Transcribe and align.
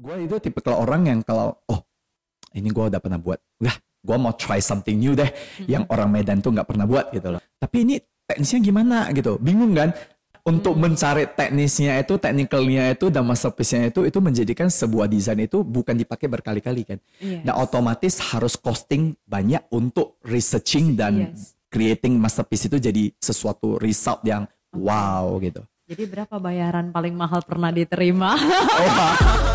gue 0.00 0.14
itu 0.24 0.36
tipe 0.40 0.58
kalau 0.64 0.80
orang 0.80 1.12
yang 1.12 1.20
kalau 1.20 1.60
oh 1.68 1.84
ini 2.56 2.72
gue 2.72 2.84
udah 2.90 2.98
pernah 2.98 3.20
buat, 3.20 3.38
wah 3.60 3.76
gue 4.00 4.16
mau 4.16 4.32
try 4.32 4.58
something 4.64 4.96
new 4.96 5.12
deh 5.12 5.28
yang 5.68 5.84
orang 5.92 6.08
Medan 6.08 6.40
tuh 6.40 6.56
nggak 6.56 6.66
pernah 6.66 6.88
buat 6.88 7.12
gitu 7.12 7.36
loh. 7.36 7.40
Tapi 7.60 7.76
ini 7.84 7.94
teknisnya 8.24 8.58
gimana 8.64 9.06
gitu, 9.12 9.36
bingung 9.36 9.76
kan? 9.76 9.92
Untuk 10.40 10.72
mencari 10.80 11.28
teknisnya 11.28 12.00
itu, 12.00 12.16
technicalnya 12.16 12.96
itu 12.96 13.12
dan 13.12 13.28
masterpiece-nya 13.28 13.92
itu, 13.92 14.08
itu 14.08 14.18
menjadikan 14.24 14.72
sebuah 14.72 15.04
desain 15.04 15.36
itu 15.36 15.60
bukan 15.60 15.92
dipakai 15.92 16.32
berkali-kali 16.32 16.82
kan. 16.88 16.98
Yes. 17.20 17.44
Nah 17.44 17.60
otomatis 17.60 18.16
harus 18.32 18.56
costing 18.56 19.20
banyak 19.28 19.60
untuk 19.68 20.16
researching 20.24 20.96
dan 20.96 21.36
Yes. 21.36 21.52
creating 21.68 22.16
masterpiece 22.16 22.72
itu 22.72 22.80
jadi 22.80 23.12
sesuatu 23.20 23.76
result 23.76 24.24
yang 24.24 24.48
wow 24.72 25.36
gitu. 25.44 25.60
Jadi 25.92 26.08
berapa 26.08 26.40
bayaran 26.40 26.88
paling 26.88 27.12
mahal 27.12 27.44
pernah 27.44 27.68
diterima? 27.68 28.32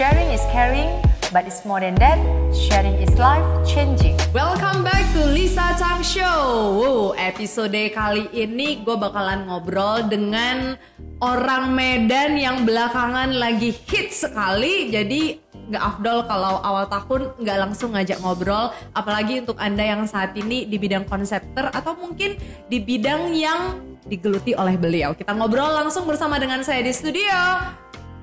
Sharing 0.00 0.32
is 0.32 0.40
caring, 0.48 0.88
but 1.28 1.44
it's 1.44 1.60
more 1.68 1.76
than 1.76 1.92
that. 2.00 2.16
Sharing 2.56 2.96
is 3.04 3.12
life 3.20 3.44
changing. 3.68 4.16
Welcome 4.32 4.80
back 4.80 5.04
to 5.12 5.28
Lisa 5.28 5.76
Chang 5.76 6.00
Show. 6.00 6.40
Wow, 6.72 7.12
episode 7.20 7.76
kali 7.92 8.32
ini 8.32 8.80
gue 8.80 8.96
bakalan 8.96 9.44
ngobrol 9.44 10.08
dengan 10.08 10.80
orang 11.20 11.76
Medan 11.76 12.40
yang 12.40 12.64
belakangan 12.64 13.36
lagi 13.36 13.76
hit 13.76 14.16
sekali. 14.16 14.88
Jadi 14.88 15.36
nggak 15.68 15.84
afdol 15.84 16.24
kalau 16.24 16.64
awal 16.64 16.88
tahun 16.88 17.36
nggak 17.36 17.58
langsung 17.60 17.92
ngajak 17.92 18.24
ngobrol. 18.24 18.72
Apalagi 18.96 19.44
untuk 19.44 19.60
anda 19.60 19.84
yang 19.84 20.08
saat 20.08 20.32
ini 20.32 20.64
di 20.64 20.80
bidang 20.80 21.04
konsepter 21.04 21.68
atau 21.76 21.92
mungkin 21.92 22.40
di 22.72 22.80
bidang 22.80 23.36
yang 23.36 23.76
digeluti 24.08 24.56
oleh 24.56 24.80
beliau. 24.80 25.12
Kita 25.12 25.36
ngobrol 25.36 25.76
langsung 25.76 26.08
bersama 26.08 26.40
dengan 26.40 26.64
saya 26.64 26.80
di 26.80 26.88
studio. 26.88 27.36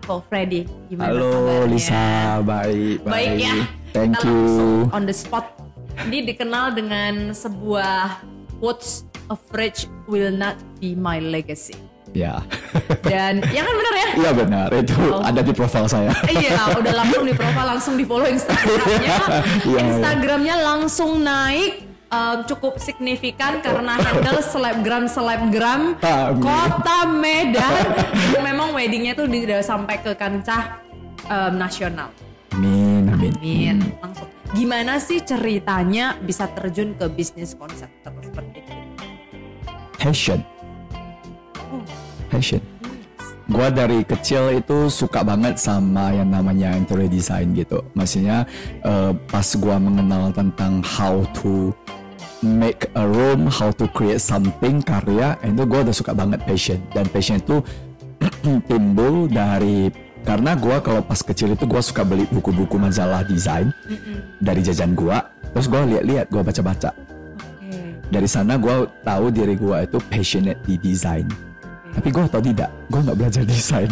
Ko 0.08 0.24
Freddy, 0.24 0.64
gimana 0.88 1.12
Halo 1.12 1.28
kabarnya? 1.28 1.68
Lisa, 1.68 2.06
baik, 2.40 2.98
baik. 3.04 3.12
Baik 3.12 3.32
ya. 3.44 3.56
Thank 3.92 4.12
Kita 4.16 4.24
you. 4.24 4.88
on 4.96 5.04
the 5.04 5.12
spot. 5.12 5.52
Ini 6.00 6.24
dikenal 6.26 6.72
dengan 6.72 7.36
sebuah 7.36 8.24
quotes 8.64 9.04
of 9.28 9.44
rich 9.52 9.84
will 10.08 10.32
not 10.32 10.56
be 10.80 10.96
my 10.96 11.20
legacy. 11.20 11.76
Ya, 12.16 12.40
Dan 13.04 13.44
ya 13.52 13.62
kan 13.62 13.74
benar 13.76 13.94
ya? 13.94 14.08
iya 14.16 14.32
benar 14.32 14.68
itu 14.72 14.96
Oh. 15.12 15.20
ada 15.22 15.44
di 15.44 15.52
profil 15.52 15.86
saya. 15.86 16.16
Iya, 16.26 16.80
udah 16.80 16.94
langsung 16.96 17.28
di 17.28 17.36
profile, 17.36 17.68
langsung 17.68 17.94
di 18.00 18.08
follow 18.08 18.26
Instagramnya. 18.26 19.18
Iya, 19.68 19.80
Instagramnya 19.92 20.56
langsung 20.56 21.20
naik 21.20 21.84
um, 22.12 22.38
cukup 22.48 22.80
signifikan 22.80 23.60
karena 23.60 24.00
handle 24.00 24.42
selebgram 24.44 25.06
selebgram 25.08 25.96
kota 26.40 27.00
Medan. 27.08 27.84
yang 28.36 28.44
memang 28.44 28.72
weddingnya 28.76 29.14
tuh 29.16 29.28
tidak 29.28 29.62
sampai 29.64 29.96
ke 30.00 30.12
kancah 30.16 30.80
um, 31.28 31.54
nasional. 31.56 32.10
Amin, 32.56 33.06
amin. 33.12 33.34
Amin. 33.38 33.78
Langsung. 34.02 34.30
Gimana 34.56 34.96
sih 34.98 35.20
ceritanya 35.20 36.16
bisa 36.24 36.48
terjun 36.56 36.96
ke 36.96 37.06
bisnis 37.12 37.52
konsep 37.54 37.92
seperti 38.02 38.64
ini? 38.64 38.96
Passion, 40.00 40.40
Oh, 41.68 41.84
passion. 42.32 42.64
Gua 43.48 43.68
dari 43.72 44.04
kecil 44.08 44.60
itu 44.60 44.88
suka 44.88 45.24
banget 45.24 45.60
sama 45.60 46.12
yang 46.16 46.32
namanya 46.32 46.76
interior 46.76 47.12
design 47.12 47.52
gitu. 47.56 47.80
Maksudnya 47.92 48.48
eh, 48.84 49.12
pas 49.28 49.48
gua 49.60 49.80
mengenal 49.80 50.32
tentang 50.32 50.80
how 50.80 51.24
to 51.36 51.76
make 52.44 52.90
a 52.94 53.04
room, 53.06 53.50
how 53.50 53.74
to 53.74 53.90
create 53.92 54.22
something 54.22 54.82
karya, 54.84 55.38
itu 55.42 55.64
gua 55.66 55.82
udah 55.86 55.96
suka 55.96 56.12
banget 56.14 56.42
passion. 56.46 56.80
Dan 56.94 57.10
passion 57.10 57.42
itu 57.42 57.62
timbul 58.70 59.30
dari 59.30 59.90
karena 60.28 60.54
gua 60.60 60.84
kalau 60.84 61.02
pas 61.02 61.24
kecil 61.24 61.56
itu 61.56 61.64
gua 61.64 61.82
suka 61.82 62.04
beli 62.04 62.28
buku-buku 62.30 62.76
majalah 62.76 63.24
desain 63.26 63.72
dari 64.44 64.62
jajan 64.62 64.94
gua. 64.94 65.24
Terus 65.56 65.68
gua 65.72 65.88
lihat-lihat, 65.88 66.28
gua 66.30 66.44
baca-baca. 66.46 66.92
Dari 68.08 68.28
sana 68.30 68.56
gua 68.56 68.88
tahu 69.04 69.34
diri 69.34 69.56
gua 69.60 69.84
itu 69.84 70.00
passionate 70.08 70.62
di 70.64 70.80
desain. 70.80 71.28
Tapi 71.92 72.08
gua 72.14 72.30
tahu 72.30 72.44
tidak, 72.54 72.70
gua 72.88 73.02
nggak 73.04 73.18
belajar 73.18 73.44
desain. 73.44 73.92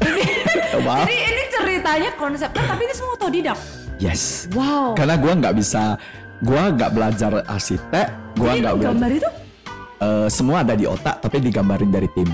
Maaf. 0.80 1.04
Jadi 1.04 1.16
ini 1.18 1.42
ceritanya 1.52 2.10
konsepnya 2.16 2.64
tapi 2.64 2.82
ini 2.88 2.94
semua 2.96 3.12
otodidak. 3.18 3.58
Yes. 4.00 4.48
Wow. 4.56 4.96
Karena 4.96 5.20
gua 5.20 5.32
nggak 5.36 5.54
bisa, 5.60 6.00
gua 6.40 6.72
nggak 6.72 6.90
belajar 6.90 7.32
arsitek, 7.44 8.06
gua 8.36 8.52
nggak 8.56 8.74
belajar. 8.76 8.94
gambar 8.96 9.12
itu 9.14 9.30
Eh, 10.00 10.28
semua 10.32 10.64
ada 10.64 10.72
di 10.72 10.88
otak, 10.88 11.20
tapi 11.20 11.44
digambarin 11.44 11.92
dari 11.92 12.08
tim. 12.16 12.24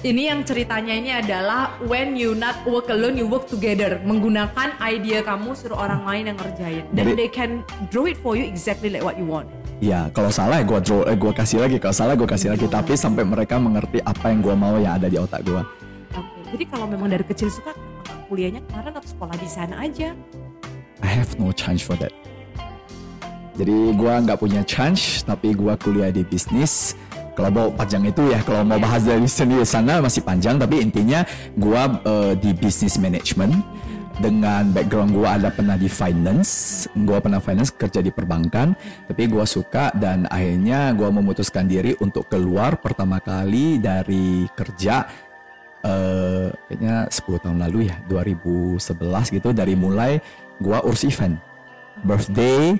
ini 0.00 0.30
yang 0.30 0.46
ceritanya 0.46 0.94
ini 0.96 1.10
adalah 1.12 1.76
when 1.84 2.16
you 2.16 2.32
not 2.32 2.56
work 2.64 2.88
alone 2.88 3.18
you 3.18 3.28
work 3.28 3.44
together 3.44 4.00
menggunakan 4.00 4.72
ide 4.80 5.20
kamu 5.20 5.52
suruh 5.52 5.76
orang 5.76 6.06
lain 6.08 6.32
yang 6.32 6.38
ngerjain 6.38 6.84
dan 6.96 7.04
Jadi- 7.04 7.16
they 7.18 7.28
can 7.28 7.60
draw 7.90 8.06
it 8.06 8.16
for 8.16 8.32
you 8.32 8.46
exactly 8.46 8.88
like 8.88 9.02
what 9.02 9.18
you 9.18 9.26
want. 9.26 9.44
Ya, 9.80 10.12
kalau 10.12 10.30
salah 10.30 10.60
ya 10.60 10.64
gua 10.64 10.78
draw, 10.78 11.02
eh, 11.04 11.16
gua 11.16 11.32
kasih 11.32 11.64
lagi. 11.64 11.80
Kalau 11.80 11.96
salah 11.96 12.12
gua 12.12 12.28
kasih 12.28 12.52
lagi. 12.52 12.68
Tapi 12.68 12.94
sampai 12.94 13.24
mereka 13.24 13.56
mengerti 13.56 13.98
apa 14.04 14.28
yang 14.28 14.40
gua 14.40 14.52
mau 14.52 14.76
yang 14.76 14.94
ada 14.94 15.08
di 15.08 15.16
otak 15.16 15.40
gua. 15.42 15.64
Oke. 16.12 16.52
Jadi 16.52 16.64
kalau 16.68 16.84
memang 16.84 17.08
dari 17.08 17.24
kecil 17.24 17.48
suka 17.48 17.72
kuliahnya 18.28 18.60
kemarin 18.68 18.92
atau 18.94 19.08
sekolah 19.08 19.34
di 19.34 19.48
sana 19.48 19.80
aja? 19.80 20.12
I 21.00 21.08
have 21.08 21.36
no 21.40 21.52
chance 21.52 21.80
for 21.80 21.96
that. 22.00 22.12
Jadi 23.60 23.92
gua 23.92 24.24
nggak 24.24 24.40
punya 24.40 24.64
chance, 24.64 25.20
tapi 25.20 25.52
gua 25.52 25.76
kuliah 25.76 26.08
di 26.08 26.24
bisnis. 26.24 26.96
Kalau 27.36 27.50
mau 27.52 27.68
panjang 27.72 28.08
itu 28.08 28.32
ya, 28.32 28.40
kalau 28.44 28.64
mau 28.64 28.80
bahas 28.80 29.04
dari 29.04 29.24
sendiri 29.24 29.64
sana 29.64 30.00
masih 30.00 30.24
panjang, 30.24 30.56
tapi 30.60 30.80
intinya 30.80 31.24
gua 31.56 32.00
eh, 32.04 32.32
di 32.40 32.56
business 32.56 32.96
management 32.96 33.52
dengan 34.20 34.68
background 34.72 35.16
gua 35.16 35.40
ada 35.40 35.48
pernah 35.48 35.76
di 35.80 35.88
finance, 35.88 36.84
gua 37.04 37.20
pernah 37.20 37.40
finance 37.40 37.72
kerja 37.72 38.04
di 38.04 38.12
perbankan, 38.12 38.76
tapi 39.08 39.28
gua 39.28 39.44
suka 39.48 39.92
dan 39.96 40.24
akhirnya 40.28 40.92
gua 40.96 41.12
memutuskan 41.12 41.68
diri 41.68 41.96
untuk 42.00 42.28
keluar 42.28 42.80
pertama 42.80 43.20
kali 43.20 43.80
dari 43.80 44.48
kerja 44.52 45.08
eh 45.80 46.52
kayaknya 46.68 47.08
10 47.08 47.40
tahun 47.40 47.58
lalu 47.64 47.88
ya 47.88 47.96
2011 48.04 49.32
gitu 49.32 49.48
dari 49.56 49.72
mulai 49.72 50.20
gua 50.60 50.84
urus 50.84 51.04
event 51.04 51.40
birthday 52.04 52.76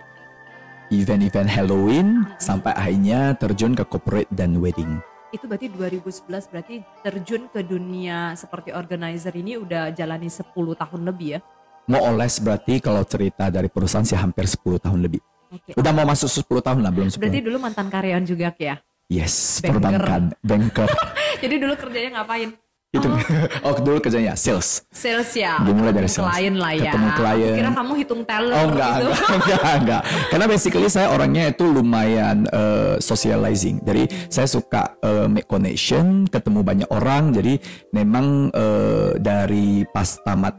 event-event 0.91 1.49
Halloween 1.49 2.27
sampai 2.37 2.75
akhirnya 2.75 3.33
terjun 3.37 3.73
ke 3.73 3.85
corporate 3.87 4.31
dan 4.33 4.59
wedding 4.59 4.99
Itu 5.31 5.47
berarti 5.47 5.71
2011 5.71 6.27
berarti 6.51 6.83
terjun 7.07 7.47
ke 7.49 7.63
dunia 7.63 8.35
seperti 8.35 8.75
organizer 8.75 9.31
ini 9.33 9.55
udah 9.57 9.95
jalani 9.95 10.27
10 10.27 10.51
tahun 10.53 11.01
lebih 11.07 11.29
ya. 11.37 11.41
more 11.87 12.03
or 12.03 12.15
less 12.19 12.43
berarti 12.43 12.83
kalau 12.83 13.07
cerita 13.07 13.47
dari 13.49 13.71
perusahaan 13.71 14.03
sih 14.03 14.19
hampir 14.19 14.45
10 14.45 14.59
tahun 14.83 14.99
lebih 15.01 15.23
Oke. 15.51 15.75
udah 15.79 15.93
mau 15.95 16.07
masuk 16.07 16.27
10 16.27 16.67
tahun 16.67 16.81
lah 16.83 16.91
belum 16.91 17.09
10 17.11 17.19
Berarti 17.23 17.41
dulu 17.43 17.57
mantan 17.63 17.87
karyawan 17.87 18.25
juga 18.27 18.51
ya. 18.59 18.75
yes 19.07 19.63
Banker. 19.63 19.71
perbankan 19.79 20.23
banker 20.43 20.91
Jadi 21.43 21.55
dulu 21.57 21.73
kerjanya 21.73 22.21
ngapain? 22.21 22.53
Itu 22.91 23.07
oh 23.67 23.75
dulu 23.79 24.03
kerjanya 24.03 24.35
sales 24.35 24.83
Sales 24.91 25.31
ya. 25.39 25.63
Dimulai 25.63 25.95
dari 25.95 26.11
sales. 26.11 26.27
Klien 26.35 26.59
lah 26.59 26.75
ya. 26.75 26.91
Ketemu 26.91 27.09
klien. 27.15 27.55
Kira 27.55 27.71
kamu 27.71 27.93
hitung 28.03 28.23
teller 28.27 28.51
Oh 28.51 28.67
enggak, 28.67 28.91
gitu. 28.99 29.07
enggak, 29.07 29.31
enggak, 29.39 29.75
enggak. 29.79 30.03
Karena 30.27 30.47
basically 30.51 30.89
saya 30.91 31.09
orangnya 31.15 31.55
itu 31.55 31.65
lumayan 31.71 32.51
eh, 32.51 32.99
socializing. 32.99 33.79
Jadi 33.87 34.11
saya 34.27 34.51
suka 34.51 34.99
eh, 35.07 35.31
make 35.31 35.47
connection, 35.47 36.27
ketemu 36.27 36.67
banyak 36.67 36.89
orang. 36.91 37.31
Jadi 37.31 37.63
memang 37.95 38.51
eh, 38.51 39.11
dari 39.23 39.87
pas 39.87 40.19
tamat 40.27 40.59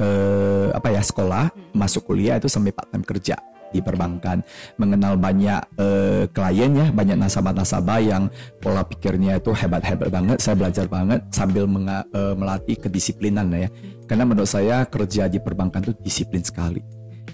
eh, 0.00 0.72
apa 0.72 0.88
ya 0.88 1.04
sekolah, 1.04 1.76
masuk 1.76 2.08
kuliah 2.08 2.40
itu 2.40 2.48
sampai 2.48 2.72
part 2.72 2.88
time 2.88 3.04
kerja 3.04 3.36
di 3.70 3.80
perbankan, 3.82 4.42
mengenal 4.78 5.18
banyak 5.18 5.60
eh, 5.78 6.24
klien 6.30 6.72
ya, 6.72 6.86
banyak 6.90 7.16
nasabah-nasabah 7.18 7.98
yang 8.02 8.30
pola 8.62 8.86
pikirnya 8.86 9.38
itu 9.38 9.50
hebat-hebat 9.54 10.08
banget. 10.10 10.38
Saya 10.42 10.54
belajar 10.58 10.86
banget 10.86 11.22
sambil 11.30 11.66
menga- 11.66 12.06
eh, 12.10 12.34
melatih 12.34 12.76
kedisiplinan 12.78 13.50
ya. 13.54 13.68
Karena 14.06 14.22
menurut 14.22 14.46
saya 14.46 14.86
kerja 14.86 15.26
di 15.26 15.42
perbankan 15.42 15.82
itu 15.82 15.94
disiplin 15.98 16.42
sekali 16.42 16.78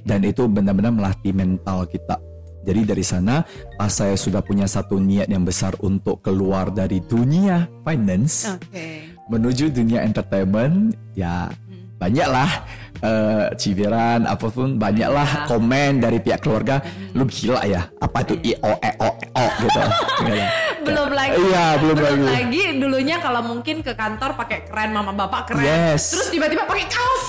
dan 0.02 0.23
itu 0.26 0.46
benar-benar 0.50 0.90
melatih 0.90 1.32
mental 1.34 1.87
kita. 1.87 2.19
Jadi 2.62 2.94
dari 2.94 3.02
sana 3.02 3.43
pas 3.75 3.90
saya 3.90 4.14
sudah 4.14 4.38
punya 4.38 4.70
satu 4.70 5.02
niat 5.02 5.26
yang 5.26 5.43
besar 5.43 5.75
untuk 5.82 6.23
keluar 6.23 6.70
dari 6.70 7.02
dunia 7.02 7.67
finance 7.82 8.55
Oke. 8.55 9.11
menuju 9.26 9.75
dunia 9.75 10.06
entertainment 10.06 10.94
ya 11.19 11.50
banyaklah 11.99 12.62
eh, 13.02 13.46
cibiran 13.58 14.25
apa 14.25 14.46
pun 14.49 14.78
banyaklah 14.78 15.50
komen 15.50 15.99
dari 15.99 16.22
pihak 16.22 16.40
keluarga 16.40 16.81
lu 17.12 17.26
gila 17.26 17.66
ya 17.66 17.90
apa 17.99 18.19
itu 18.25 18.34
i 18.46 18.52
o 18.62 18.72
e 18.78 18.90
o 19.02 19.10
e 19.19 19.26
o 19.34 19.46
gitu. 19.60 19.81
Belum 20.82 21.14
lagi. 21.14 21.38
iya 21.38 21.78
belum, 21.78 21.94
Belum 21.94 22.26
lagi. 22.26 22.43
lagi 22.43 22.64
dulunya 22.82 23.22
kalau 23.22 23.38
mungkin 23.46 23.87
ke 23.87 23.94
kantor 23.94 24.34
pakai 24.34 24.66
keren 24.66 24.90
mama 24.90 25.14
bapak 25.14 25.54
keren. 25.54 25.62
Yes. 25.62 26.10
Terus 26.10 26.34
tiba-tiba 26.34 26.66
pakai 26.66 26.87
kaos. 26.90 27.25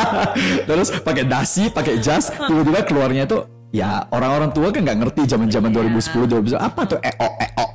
terus 0.70 0.88
pakai 1.02 1.26
dasi 1.26 1.66
pakai 1.66 1.98
jas 1.98 2.30
tiba-tiba 2.30 2.86
keluarnya 2.86 3.26
tuh 3.26 3.42
ya 3.74 4.06
orang-orang 4.14 4.54
tua 4.54 4.70
kan 4.70 4.86
nggak 4.86 4.98
ngerti 5.02 5.22
zaman-zaman 5.26 5.74
2010 5.74 6.46
2010 6.46 6.62
apa 6.62 6.80
tuh 6.86 6.98
eo 7.02 7.28
eo 7.42 7.66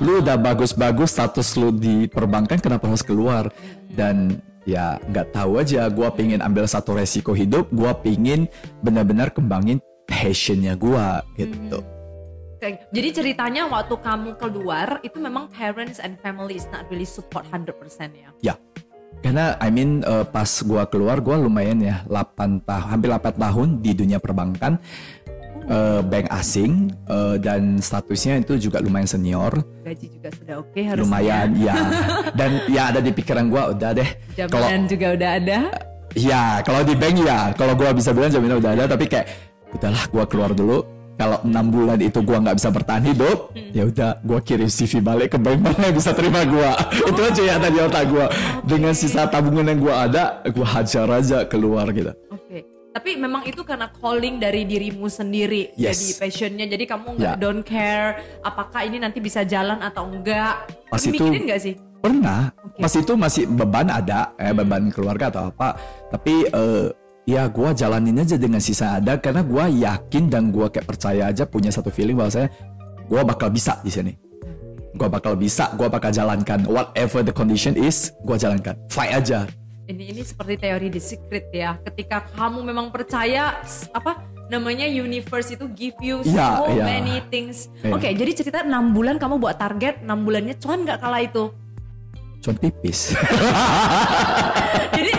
lu 0.00 0.22
udah 0.22 0.36
bagus-bagus 0.38 1.18
status 1.18 1.56
lu 1.58 1.74
di 1.74 2.06
perbankan 2.06 2.62
kenapa 2.62 2.86
harus 2.88 3.02
keluar? 3.02 3.48
Dan 3.90 4.38
ya 4.68 5.00
nggak 5.08 5.32
tahu 5.32 5.60
aja. 5.60 5.88
Gue 5.88 6.08
pingin 6.12 6.40
ambil 6.44 6.64
satu 6.68 6.96
resiko 6.96 7.32
hidup. 7.36 7.68
Gue 7.72 7.92
pingin 8.04 8.48
benar-benar 8.84 9.32
kembangin 9.32 9.80
passionnya 10.04 10.74
gue 10.74 11.06
gitu. 11.38 11.80
Oke, 12.60 12.76
Jadi 12.92 13.08
ceritanya 13.16 13.64
waktu 13.72 13.96
kamu 13.96 14.36
keluar 14.36 15.00
itu 15.00 15.16
memang 15.16 15.48
parents 15.48 15.96
and 15.96 16.20
family 16.20 16.60
is 16.60 16.68
not 16.68 16.84
really 16.92 17.08
support 17.08 17.48
100% 17.48 17.72
ya. 18.12 18.28
ya. 18.44 18.54
Karena 19.24 19.56
I 19.60 19.72
mean 19.72 20.04
eh, 20.04 20.24
pas 20.28 20.48
gue 20.48 20.82
keluar 20.92 21.24
gue 21.24 21.36
lumayan 21.40 21.80
ya 21.80 22.04
8 22.08 22.64
tahun 22.64 22.86
hampir 22.88 23.08
8 23.12 23.36
tahun 23.36 23.68
di 23.80 23.92
dunia 23.96 24.16
perbankan 24.20 24.80
eh, 25.66 26.00
bank 26.00 26.26
asing 26.30 26.72
eh, 27.04 27.36
dan 27.36 27.76
statusnya 27.76 28.40
itu 28.40 28.56
juga 28.56 28.78
lumayan 28.78 29.04
senior 29.04 29.52
Gaji 29.82 30.06
juga 30.08 30.28
sudah 30.32 30.54
oke 30.60 30.80
harusnya. 30.80 31.02
lumayan 31.02 31.48
ya 31.56 31.74
dan 32.38 32.50
ya 32.68 32.82
ada 32.88 33.00
di 33.00 33.10
pikiran 33.10 33.48
gue 33.48 33.62
udah 33.74 33.90
deh 33.92 34.10
Jaminan 34.32 34.80
juga 34.86 35.06
udah 35.12 35.30
ada. 35.36 35.58
Ya, 36.10 36.58
kalau 36.66 36.82
di 36.82 36.98
bank 36.98 37.22
ya, 37.22 37.54
kalau 37.54 37.78
gua 37.78 37.94
bisa 37.94 38.10
bilang 38.10 38.34
jaminan 38.34 38.58
udah 38.58 38.74
ada, 38.74 38.84
tapi 38.90 39.06
kayak 39.06 39.30
udahlah 39.70 40.04
gua 40.10 40.26
keluar 40.26 40.50
dulu. 40.50 40.82
Kalau 41.14 41.38
enam 41.46 41.70
bulan 41.70 42.02
itu 42.02 42.18
gua 42.18 42.42
nggak 42.42 42.58
bisa 42.58 42.66
bertahan 42.72 43.04
hidup, 43.06 43.54
ya 43.70 43.86
udah 43.86 44.18
gua 44.26 44.42
kirim 44.42 44.66
CV 44.66 44.98
balik 44.98 45.30
ke 45.30 45.38
bank 45.38 45.62
mana 45.62 45.86
yang 45.86 45.94
bisa 45.94 46.10
terima 46.10 46.42
gua. 46.42 46.74
itu 47.14 47.20
aja 47.22 47.42
yang 47.46 47.56
ada 47.62 47.70
di 47.70 47.78
otak 47.78 48.04
gua. 48.10 48.26
Dengan 48.66 48.90
sisa 48.90 49.22
tabungan 49.30 49.70
yang 49.70 49.78
gua 49.78 49.94
ada, 50.10 50.42
gua 50.50 50.66
hajar 50.66 51.06
aja 51.14 51.46
keluar 51.46 51.86
gitu. 51.94 52.10
Oke. 52.26 52.66
Tapi 52.90 53.14
memang 53.14 53.46
itu 53.46 53.62
karena 53.62 53.86
calling 53.94 54.42
dari 54.42 54.66
dirimu 54.66 55.06
sendiri. 55.06 55.70
Yes. 55.78 55.94
Jadi 55.94 56.06
passionnya. 56.18 56.66
Jadi 56.66 56.84
kamu 56.90 57.06
nggak 57.22 57.34
Ya. 57.34 57.38
don't 57.38 57.62
care 57.62 58.18
apakah 58.42 58.82
ini 58.82 58.98
nanti 58.98 59.22
bisa 59.22 59.46
jalan 59.46 59.78
atau 59.78 60.10
enggak. 60.10 60.66
Pas 60.90 60.98
itu- 60.98 61.14
mikirin 61.14 61.46
nggak 61.46 61.62
sih? 61.62 61.74
Pernah, 62.00 62.48
pas 62.80 62.88
itu 62.96 63.12
masih 63.12 63.44
beban 63.44 63.84
ada, 63.92 64.32
eh, 64.40 64.56
beban 64.56 64.88
keluarga 64.88 65.28
atau 65.28 65.52
apa. 65.52 65.76
Tapi 66.08 66.48
eh, 66.48 66.88
ya 67.28 67.44
gua 67.46 67.76
jalanin 67.76 68.16
aja 68.18 68.40
dengan 68.40 68.58
sisa 68.58 68.96
ada 68.96 69.20
karena 69.20 69.44
gua 69.44 69.68
yakin 69.68 70.32
dan 70.32 70.48
gua 70.48 70.72
kayak 70.72 70.88
percaya 70.88 71.28
aja 71.28 71.44
punya 71.44 71.68
satu 71.68 71.92
feeling 71.92 72.16
bahwa 72.16 72.32
saya 72.32 72.48
gua 73.04 73.20
bakal 73.22 73.52
bisa 73.52 73.76
di 73.84 73.92
sini. 73.92 74.12
Gua 74.96 75.12
bakal 75.12 75.36
bisa, 75.36 75.70
gua 75.76 75.86
bakal 75.86 76.10
jalankan 76.10 76.64
whatever 76.66 77.20
the 77.20 77.30
condition 77.30 77.76
is, 77.76 78.16
gua 78.24 78.40
jalankan. 78.40 78.74
Fight 78.88 79.14
aja. 79.14 79.44
Ini 79.90 80.14
ini 80.14 80.22
seperti 80.22 80.54
teori 80.54 80.86
The 80.86 81.02
Secret 81.02 81.50
ya. 81.50 81.74
Ketika 81.82 82.22
kamu 82.38 82.62
memang 82.62 82.94
percaya 82.94 83.58
apa 83.90 84.22
namanya 84.46 84.86
universe 84.86 85.50
itu 85.58 85.66
give 85.74 85.98
you 85.98 86.22
Iya, 86.22 86.62
so 86.62 86.70
iya. 86.70 86.86
many 86.86 87.18
things. 87.26 87.66
Iya. 87.82 87.98
Oke, 87.98 88.06
jadi 88.14 88.30
cerita 88.30 88.62
6 88.62 88.70
bulan 88.94 89.18
kamu 89.18 89.42
buat 89.42 89.58
target, 89.58 90.06
6 90.06 90.06
bulannya 90.22 90.54
cuan 90.62 90.86
nggak 90.86 90.98
kala 91.02 91.26
itu. 91.26 91.50
Cuman 92.38 92.56
tipis. 92.62 93.18
jadi 94.94 95.12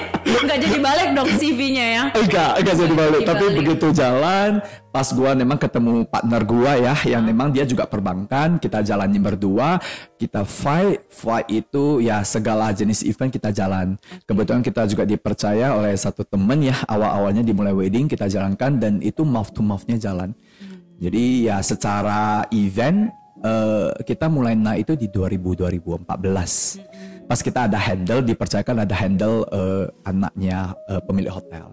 nggak 0.45 0.59
jadi 0.61 0.77
balik 0.81 1.09
dong 1.13 1.29
CV-nya 1.37 1.85
ya. 1.85 2.03
enggak, 2.13 2.51
enggak 2.61 2.75
jadi 2.75 2.93
balik. 2.93 3.21
Tapi 3.25 3.45
begitu 3.53 3.87
jalan, 3.93 4.59
pas 4.89 5.07
gua 5.13 5.31
memang 5.37 5.57
ketemu 5.57 6.03
partner 6.09 6.41
gua 6.43 6.71
ya, 6.77 6.95
yang 7.05 7.23
memang 7.23 7.53
dia 7.53 7.63
juga 7.63 7.85
perbankan, 7.85 8.57
kita 8.57 8.81
jalanin 8.81 9.21
berdua, 9.21 9.77
kita 10.17 10.43
fight, 10.43 11.05
fight 11.09 11.47
itu 11.49 12.01
ya 12.01 12.25
segala 12.25 12.73
jenis 12.73 13.05
event 13.05 13.29
kita 13.29 13.53
jalan. 13.53 13.95
Kebetulan 14.25 14.61
kita 14.65 14.89
juga 14.89 15.03
dipercaya 15.05 15.77
oleh 15.77 15.93
satu 15.93 16.25
temen 16.25 16.59
ya, 16.65 16.75
awal-awalnya 16.89 17.45
dimulai 17.45 17.73
wedding 17.73 18.09
kita 18.09 18.25
jalankan 18.25 18.81
dan 18.81 18.93
itu 18.99 19.21
mouth 19.21 19.53
to 19.53 19.61
mouth-nya 19.61 19.97
jalan. 20.01 20.33
Jadi 21.01 21.49
ya 21.49 21.57
secara 21.65 22.45
event 22.53 23.09
eh, 23.41 23.89
kita 24.05 24.29
mulai 24.29 24.53
naik 24.53 24.85
itu 24.85 24.93
di 24.93 25.07
2000 25.09 26.05
2014. 26.05 27.10
Pas 27.31 27.39
kita 27.39 27.63
ada 27.63 27.79
handle 27.79 28.19
dipercayakan 28.27 28.83
ada 28.83 28.91
handle 28.91 29.47
eh, 29.55 29.87
anaknya 30.03 30.75
eh, 30.91 30.99
pemilik 30.99 31.31
hotel. 31.31 31.71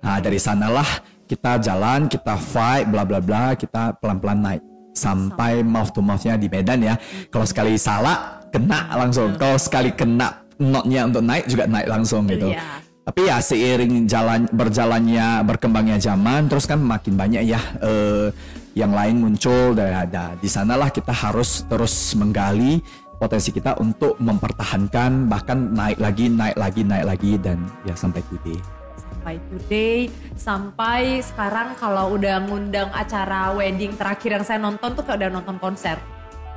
Nah 0.00 0.16
dari 0.16 0.40
sanalah 0.40 0.88
kita 1.28 1.60
jalan, 1.60 2.08
kita 2.08 2.40
fight, 2.40 2.88
bla 2.88 3.04
bla 3.04 3.20
bla, 3.20 3.52
kita 3.52 4.00
pelan-pelan 4.00 4.40
naik 4.40 4.64
sampai 4.96 5.60
mouth 5.60 5.92
to 5.92 6.00
mouthnya 6.00 6.40
di 6.40 6.48
Medan 6.48 6.80
ya. 6.80 6.96
Kalau 7.28 7.44
sekali 7.44 7.76
salah 7.76 8.40
kena 8.48 8.96
langsung. 8.96 9.36
Kalau 9.36 9.60
sekali 9.60 9.92
kena 9.92 10.40
notnya 10.56 11.04
untuk 11.04 11.20
naik 11.20 11.52
juga 11.52 11.68
naik 11.68 11.92
langsung 11.92 12.24
gitu. 12.32 12.48
Iya. 12.56 12.80
Tapi 13.04 13.20
ya 13.28 13.44
seiring 13.44 14.08
jalan 14.08 14.48
berjalannya 14.56 15.44
berkembangnya 15.52 16.00
zaman, 16.00 16.48
terus 16.48 16.64
kan 16.64 16.80
makin 16.80 17.20
banyak 17.20 17.44
ya 17.44 17.60
eh, 17.84 18.32
yang 18.72 18.96
lain 18.96 19.20
muncul 19.20 19.76
dan 19.76 20.08
ada. 20.08 20.32
Di 20.40 20.48
sanalah 20.48 20.88
kita 20.88 21.12
harus 21.12 21.68
terus 21.68 22.16
menggali 22.16 22.80
potensi 23.22 23.54
kita 23.54 23.78
untuk 23.78 24.18
mempertahankan 24.18 25.30
bahkan 25.30 25.70
naik 25.70 26.02
lagi, 26.02 26.26
naik 26.26 26.58
lagi, 26.58 26.82
naik 26.82 27.06
lagi 27.06 27.38
dan 27.38 27.62
ya 27.86 27.94
sampai 27.94 28.18
today. 28.26 28.58
sampai 28.98 29.38
today 29.46 29.98
sampai 30.34 31.02
sekarang 31.22 31.78
kalau 31.78 32.18
udah 32.18 32.42
ngundang 32.42 32.90
acara 32.90 33.54
wedding 33.54 33.94
terakhir 33.94 34.34
yang 34.34 34.42
saya 34.42 34.58
nonton 34.58 34.98
tuh 34.98 35.06
kayak 35.06 35.22
udah 35.22 35.30
nonton 35.38 35.56
konser. 35.62 35.94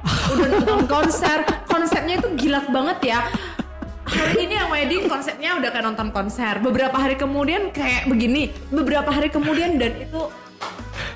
Udah 0.34 0.62
nonton 0.62 0.86
konser. 0.86 1.42
Konsepnya 1.66 2.22
itu 2.22 2.30
gila 2.38 2.62
banget 2.70 3.10
ya. 3.10 3.20
Hari 4.06 4.38
ini 4.38 4.54
yang 4.54 4.70
wedding 4.70 5.10
konsepnya 5.10 5.58
udah 5.58 5.74
kayak 5.74 5.82
nonton 5.82 6.14
konser. 6.14 6.62
Beberapa 6.62 6.94
hari 6.94 7.18
kemudian 7.18 7.74
kayak 7.74 8.06
begini. 8.06 8.54
Beberapa 8.70 9.10
hari 9.10 9.34
kemudian 9.34 9.82
dan 9.82 9.98
itu 9.98 10.30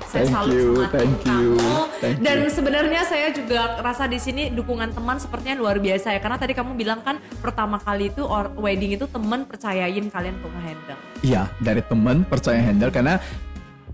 saya 0.04 0.22
Thank 0.22 0.32
salut 0.32 0.52
you, 0.52 0.68
sama 0.74 0.86
thank 0.90 1.16
you, 1.22 1.48
kamu. 1.54 1.74
thank 1.98 2.16
dan 2.18 2.38
sebenarnya 2.46 3.02
saya 3.02 3.28
juga 3.30 3.60
rasa 3.78 4.04
di 4.04 4.16
sini 4.16 4.48
dukungan 4.48 4.90
teman 4.90 5.16
sepertinya 5.16 5.56
luar 5.56 5.76
biasa 5.76 6.10
ya 6.10 6.18
karena 6.18 6.36
tadi 6.36 6.52
kamu 6.52 6.74
bilang 6.74 7.00
kan 7.00 7.18
pertama 7.38 7.76
kali 7.76 8.08
itu 8.08 8.22
or- 8.22 8.52
wedding 8.54 8.92
itu 8.92 9.06
teman 9.06 9.42
percayain 9.42 10.06
kalian 10.06 10.34
untuk 10.36 10.52
ngehandle 10.52 10.98
Iya, 11.20 11.42
dari 11.58 11.80
teman 11.80 12.22
percaya 12.22 12.58
handle 12.58 12.88
karena 12.88 13.20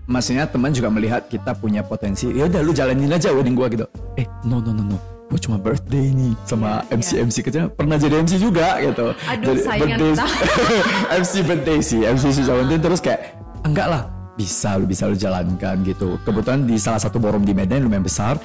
maksudnya 0.05 0.45
teman 0.45 0.71
juga 0.71 0.87
melihat 0.87 1.25
kita 1.25 1.51
punya 1.53 1.81
potensi. 1.81 2.29
Ya 2.29 2.45
udah 2.45 2.61
lu 2.61 2.71
jalanin 2.71 3.11
aja 3.11 3.29
wedding 3.29 3.51
gua 3.51 3.67
gitu. 3.67 3.83
Eh, 4.15 4.23
no 4.41 4.57
no 4.57 4.71
no 4.71 4.83
no. 4.85 4.97
Gua 5.27 5.35
cuma 5.37 5.59
birthday 5.59 6.07
nih 6.09 6.31
sama 6.41 6.79
Iya, 6.85 6.95
MC 6.95 7.09
iya. 7.09 7.19
MC 7.21 7.37
kecil 7.41 7.67
pernah 7.69 7.99
jadi 7.99 8.15
MC 8.17 8.39
juga 8.39 8.79
gitu. 8.79 9.11
Aduh, 9.11 9.43
Jadi 9.45 9.59
saingan 9.59 9.97
birthday-. 9.99 10.31
MC 11.19 11.33
birthday 11.43 11.79
sih, 11.81 11.99
MC 12.01 12.23
Sujawantin 12.31 12.79
terus 12.79 13.03
kayak 13.03 13.35
enggak 13.61 13.87
lah, 13.89 14.07
bisa 14.37 14.77
lu 14.77 14.85
bisa 14.85 15.09
lu 15.09 15.17
jalankan 15.17 15.81
gitu. 15.81 16.21
Kebetulan 16.21 16.63
di 16.63 16.77
salah 16.77 17.01
satu 17.01 17.17
forum 17.17 17.41
di 17.41 17.51
Medan 17.51 17.81
lumayan 17.83 18.05
besar. 18.05 18.37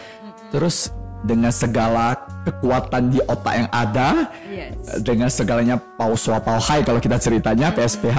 Terus 0.48 0.88
dengan 1.22 1.54
segala 1.54 2.18
kekuatan 2.42 3.14
di 3.14 3.22
otak 3.22 3.54
yang 3.54 3.70
ada, 3.70 4.26
Yes. 4.50 4.74
dengan 5.06 5.30
segalanya 5.30 5.78
pauswa 5.78 6.42
pauhai 6.42 6.82
kalau 6.82 6.98
kita 6.98 7.14
ceritanya 7.14 7.70
PSPH 7.70 8.18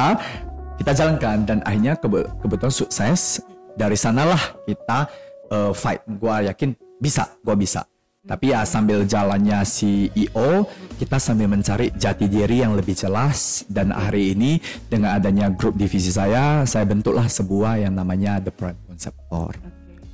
kita 0.79 0.91
jalankan 0.95 1.43
dan 1.43 1.57
akhirnya 1.67 1.99
kebe- 1.99 2.31
kebetulan 2.39 2.71
sukses 2.71 3.43
dari 3.75 3.93
sanalah 3.93 4.39
kita 4.63 5.05
uh, 5.51 5.69
fight 5.75 6.01
gua 6.17 6.41
yakin 6.41 6.73
bisa 6.97 7.27
gua 7.43 7.53
bisa 7.53 7.83
tapi 8.23 8.55
ya 8.55 8.63
sambil 8.63 9.03
jalannya 9.03 9.59
CEO 9.67 10.63
kita 10.95 11.19
sambil 11.19 11.51
mencari 11.51 11.91
jati 11.91 12.31
diri 12.31 12.63
yang 12.63 12.71
lebih 12.71 12.95
jelas. 12.95 13.67
Dan 13.67 13.91
hari 13.91 14.31
ini 14.31 14.63
dengan 14.87 15.19
adanya 15.19 15.51
grup 15.51 15.75
divisi 15.75 16.07
saya 16.07 16.63
saya 16.63 16.87
bentuklah 16.87 17.27
sebuah 17.27 17.83
yang 17.83 17.99
namanya 17.99 18.39
The 18.39 18.55
Prime 18.55 18.79
Conceptor. 18.87 19.59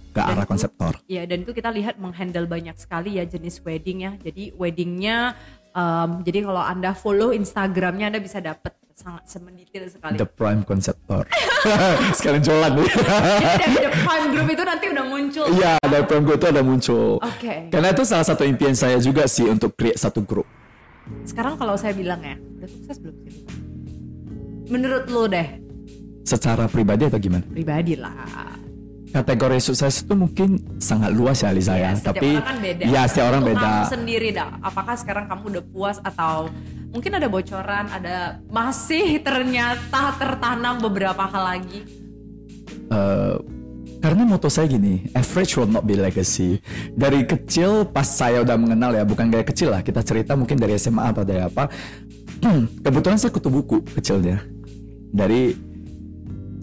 Ke 0.10 0.26
arah 0.26 0.50
konseptor. 0.50 0.98
Iya 1.06 1.30
dan 1.30 1.46
itu 1.46 1.54
kita 1.54 1.70
lihat 1.70 2.02
menghandle 2.02 2.50
banyak 2.50 2.74
sekali 2.82 3.22
ya 3.22 3.30
jenis 3.30 3.62
wedding 3.62 4.10
ya. 4.10 4.18
Jadi 4.18 4.58
weddingnya, 4.58 5.38
em, 5.78 6.26
jadi 6.26 6.50
kalau 6.50 6.66
anda 6.66 6.98
follow 6.98 7.30
Instagramnya 7.30 8.10
anda 8.10 8.18
bisa 8.18 8.42
dapat 8.42 8.74
sangat 9.00 9.24
semendetail 9.26 9.88
sekali. 9.88 10.20
The 10.20 10.28
Prime 10.28 10.62
Conceptor 10.62 11.24
sekalian 12.20 12.44
jualan 12.44 12.72
nih 12.76 12.88
Jadi 13.56 13.76
the 13.80 13.92
prime 13.98 14.28
group 14.30 14.48
itu 14.50 14.64
nanti 14.64 14.86
udah 14.88 15.06
muncul. 15.06 15.46
Iya, 15.50 15.74
dari 15.80 16.04
Prime 16.04 16.24
Group 16.24 16.38
itu 16.38 16.48
ada 16.48 16.62
muncul. 16.62 17.10
Oke. 17.18 17.54
Karena 17.68 17.88
itu 17.90 18.04
salah 18.04 18.26
satu 18.26 18.44
impian 18.44 18.76
saya 18.76 19.00
juga 19.00 19.24
sih 19.26 19.48
untuk 19.48 19.72
create 19.74 19.96
satu 19.98 20.20
grup. 20.22 20.44
Sekarang 21.24 21.56
kalau 21.56 21.74
saya 21.74 21.96
bilang 21.96 22.20
ya, 22.20 22.36
udah 22.36 22.70
sukses 22.70 22.98
belum 23.00 23.16
sih? 23.24 23.34
Menurut 24.68 25.08
lo 25.08 25.26
deh, 25.26 25.48
Secara 26.22 26.68
pribadi 26.68 27.08
atau 27.08 27.18
gimana? 27.18 27.42
pribadi 27.44 27.96
lah. 27.96 28.14
Kategori 29.10 29.58
sukses 29.60 30.06
itu 30.06 30.14
mungkin 30.14 30.50
sangat 30.78 31.10
luas 31.10 31.42
ya 31.42 31.50
Lisa 31.50 31.74
ya. 31.74 31.98
setiap 31.98 32.14
Tapi 32.14 32.30
orang 32.30 32.46
kan 32.46 32.58
beda. 32.62 32.84
ya 32.86 33.02
setiap 33.04 33.26
orang 33.28 33.42
Untuk 33.42 33.52
beda. 33.58 33.66
Kamu 33.66 33.90
sendiri 33.90 34.30
dah. 34.30 34.50
Apakah 34.62 34.94
sekarang 34.94 35.26
kamu 35.26 35.44
udah 35.50 35.64
puas 35.66 35.98
atau 36.00 36.54
mungkin 36.90 37.12
ada 37.16 37.28
bocoran, 37.30 37.86
ada 37.90 38.42
masih 38.50 39.22
ternyata 39.22 40.18
tertanam 40.18 40.82
beberapa 40.82 41.26
hal 41.30 41.44
lagi? 41.58 41.80
Eh, 42.90 43.36
karena 44.00 44.24
moto 44.24 44.48
saya 44.48 44.72
gini, 44.72 45.12
average 45.12 45.60
will 45.60 45.70
not 45.70 45.84
be 45.86 46.00
legacy. 46.00 46.64
Dari 46.96 47.28
kecil 47.28 47.84
pas 47.84 48.08
saya 48.08 48.42
udah 48.42 48.56
mengenal 48.56 48.96
ya, 48.96 49.04
bukan 49.04 49.28
kayak 49.28 49.52
kecil 49.54 49.76
lah. 49.76 49.84
Kita 49.84 50.02
cerita 50.02 50.34
mungkin 50.40 50.56
dari 50.56 50.80
SMA 50.80 51.12
atau 51.12 51.28
dari 51.28 51.44
apa. 51.44 51.68
Kebetulan 52.86 53.20
saya 53.20 53.36
kutu 53.36 53.52
buku 53.52 53.84
kecilnya. 53.84 54.40
Dari 55.12 55.52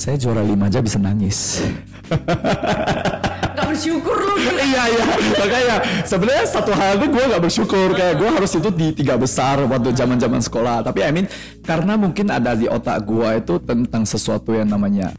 saya 0.01 0.17
juara 0.17 0.41
lima 0.41 0.73
aja 0.73 0.81
bisa 0.81 0.97
nangis. 0.97 1.61
Bersyukur 3.77 4.17
lu. 4.17 4.35
Iya 4.67 4.83
iya. 4.89 5.05
Makanya 5.37 5.77
sebenarnya 6.09 6.45
satu 6.49 6.73
hal 6.73 6.97
itu 6.97 7.13
gue 7.13 7.25
nggak 7.29 7.43
bersyukur. 7.45 7.89
Kayak 7.93 8.15
gue 8.17 8.29
harus 8.33 8.53
itu 8.57 8.69
di 8.73 8.89
tiga 8.97 9.21
besar 9.21 9.61
waktu 9.69 9.93
zaman 9.93 10.17
zaman 10.17 10.41
sekolah. 10.41 10.81
Tapi 10.81 11.05
I 11.05 11.13
mean 11.13 11.29
karena 11.61 12.01
mungkin 12.01 12.33
ada 12.33 12.57
di 12.57 12.65
otak 12.67 13.05
gue 13.05 13.29
itu 13.37 13.61
tentang 13.61 14.09
sesuatu 14.09 14.57
yang 14.57 14.73
namanya 14.73 15.13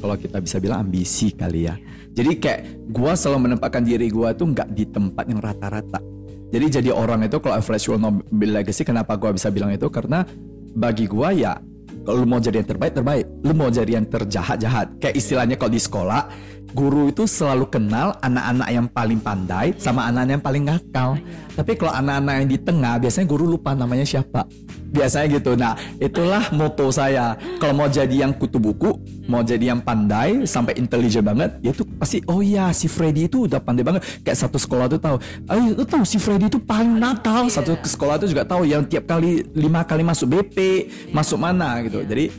kalau 0.00 0.16
kita 0.16 0.40
bisa 0.40 0.56
bilang 0.56 0.88
ambisi 0.88 1.36
kali 1.36 1.68
ya. 1.68 1.76
Jadi 2.16 2.40
kayak 2.40 2.88
gue 2.88 3.12
selalu 3.12 3.52
menempatkan 3.52 3.84
diri 3.84 4.08
gue 4.08 4.28
tuh 4.32 4.48
nggak 4.48 4.68
di 4.72 4.84
tempat 4.88 5.24
yang 5.28 5.40
rata-rata. 5.44 6.00
Jadi 6.50 6.66
jadi 6.80 6.90
orang 6.90 7.28
itu 7.28 7.36
kalau 7.38 7.60
average 7.60 7.84
will 7.86 8.00
not 8.00 8.16
be 8.32 8.48
legacy 8.48 8.82
kenapa 8.82 9.14
gue 9.20 9.28
bisa 9.36 9.52
bilang 9.52 9.70
itu? 9.70 9.86
Karena 9.92 10.24
bagi 10.72 11.04
gue 11.04 11.28
ya 11.36 11.52
kalau 12.00 12.24
lu 12.24 12.26
mau 12.26 12.40
jadi 12.40 12.64
yang 12.64 12.68
terbaik 12.68 12.92
terbaik. 12.96 13.26
Lu 13.44 13.52
mau 13.52 13.68
jadi 13.68 14.00
yang 14.00 14.06
terjahat 14.08 14.56
jahat 14.58 14.88
kayak 14.98 15.14
istilahnya 15.20 15.54
kalau 15.60 15.70
di 15.70 15.78
sekolah 15.78 16.22
guru 16.72 17.10
itu 17.10 17.26
selalu 17.26 17.66
kenal 17.68 18.16
anak-anak 18.22 18.68
yang 18.70 18.86
paling 18.90 19.20
pandai 19.20 19.74
sama 19.76 20.06
anak-anak 20.08 20.32
yang 20.38 20.44
paling 20.44 20.64
nakal 20.66 21.10
tapi 21.60 21.76
kalau 21.76 21.92
anak-anak 21.92 22.34
yang 22.40 22.48
di 22.48 22.56
tengah 22.56 22.94
biasanya 22.96 23.26
guru 23.28 23.44
lupa 23.44 23.76
namanya 23.76 24.06
siapa. 24.08 24.48
Biasanya 24.88 25.26
gitu. 25.36 25.52
Nah 25.60 25.76
itulah 26.00 26.48
moto 26.56 26.88
saya. 26.88 27.36
Kalau 27.60 27.76
mau 27.76 27.84
jadi 27.84 28.24
yang 28.24 28.32
kutu 28.32 28.56
buku 28.56 28.96
mau 29.28 29.44
jadi 29.44 29.76
yang 29.76 29.84
pandai 29.84 30.48
sampai 30.48 30.80
intelijen 30.80 31.20
banget 31.20 31.60
ya 31.60 31.70
itu 31.70 31.84
pasti 32.00 32.18
oh 32.26 32.40
iya 32.40 32.72
si 32.72 32.88
Freddy 32.88 33.28
itu 33.28 33.44
udah 33.44 33.60
pandai 33.60 33.84
banget. 33.84 34.02
Kayak 34.24 34.40
satu 34.40 34.56
sekolah 34.56 34.88
tuh 34.88 34.96
tahu. 34.96 35.16
Ayo 35.52 35.76
lu 35.76 35.84
tahu 35.84 36.02
si 36.08 36.16
Freddy 36.16 36.48
itu 36.48 36.56
paling 36.56 36.96
nakal. 36.96 37.52
satu 37.52 37.76
sekolah 37.76 38.16
tuh 38.16 38.32
juga 38.32 38.48
tahu 38.48 38.64
yang 38.64 38.88
tiap 38.88 39.04
kali 39.04 39.44
lima 39.52 39.84
kali 39.84 40.00
masuk 40.00 40.32
BP 40.32 40.88
masuk 41.12 41.36
mana 41.36 41.76
gitu. 41.84 42.00
Jadi 42.00 42.32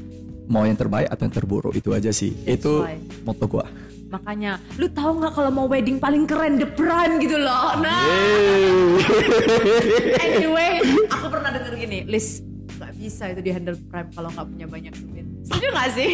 mau 0.50 0.66
yang 0.66 0.76
terbaik 0.76 1.14
atau 1.14 1.30
yang 1.30 1.36
terburuk 1.38 1.74
itu 1.78 1.94
aja 1.94 2.10
sih. 2.10 2.34
Itu 2.50 2.90
moto 3.22 3.46
gua 3.46 3.91
Makanya, 4.12 4.60
lu 4.76 4.92
tahu 4.92 5.24
nggak 5.24 5.34
kalau 5.40 5.52
mau 5.56 5.66
wedding 5.72 5.96
paling 5.96 6.28
keren 6.28 6.60
The 6.60 6.68
Prime 6.68 7.24
gitu 7.24 7.40
loh. 7.40 7.80
Nah, 7.80 8.04
anyway, 10.20 10.84
aku 11.08 11.32
pernah 11.32 11.56
denger 11.56 11.74
gini, 11.80 12.04
Liz 12.04 12.44
nggak 12.76 12.92
bisa 13.00 13.32
itu 13.32 13.40
di 13.40 13.52
handle 13.56 13.80
Prime 13.88 14.12
kalau 14.12 14.28
nggak 14.36 14.48
punya 14.52 14.68
banyak 14.68 14.94
duit. 15.00 15.26
Setuju 15.48 15.68
nggak 15.72 15.90
sih? 15.96 16.12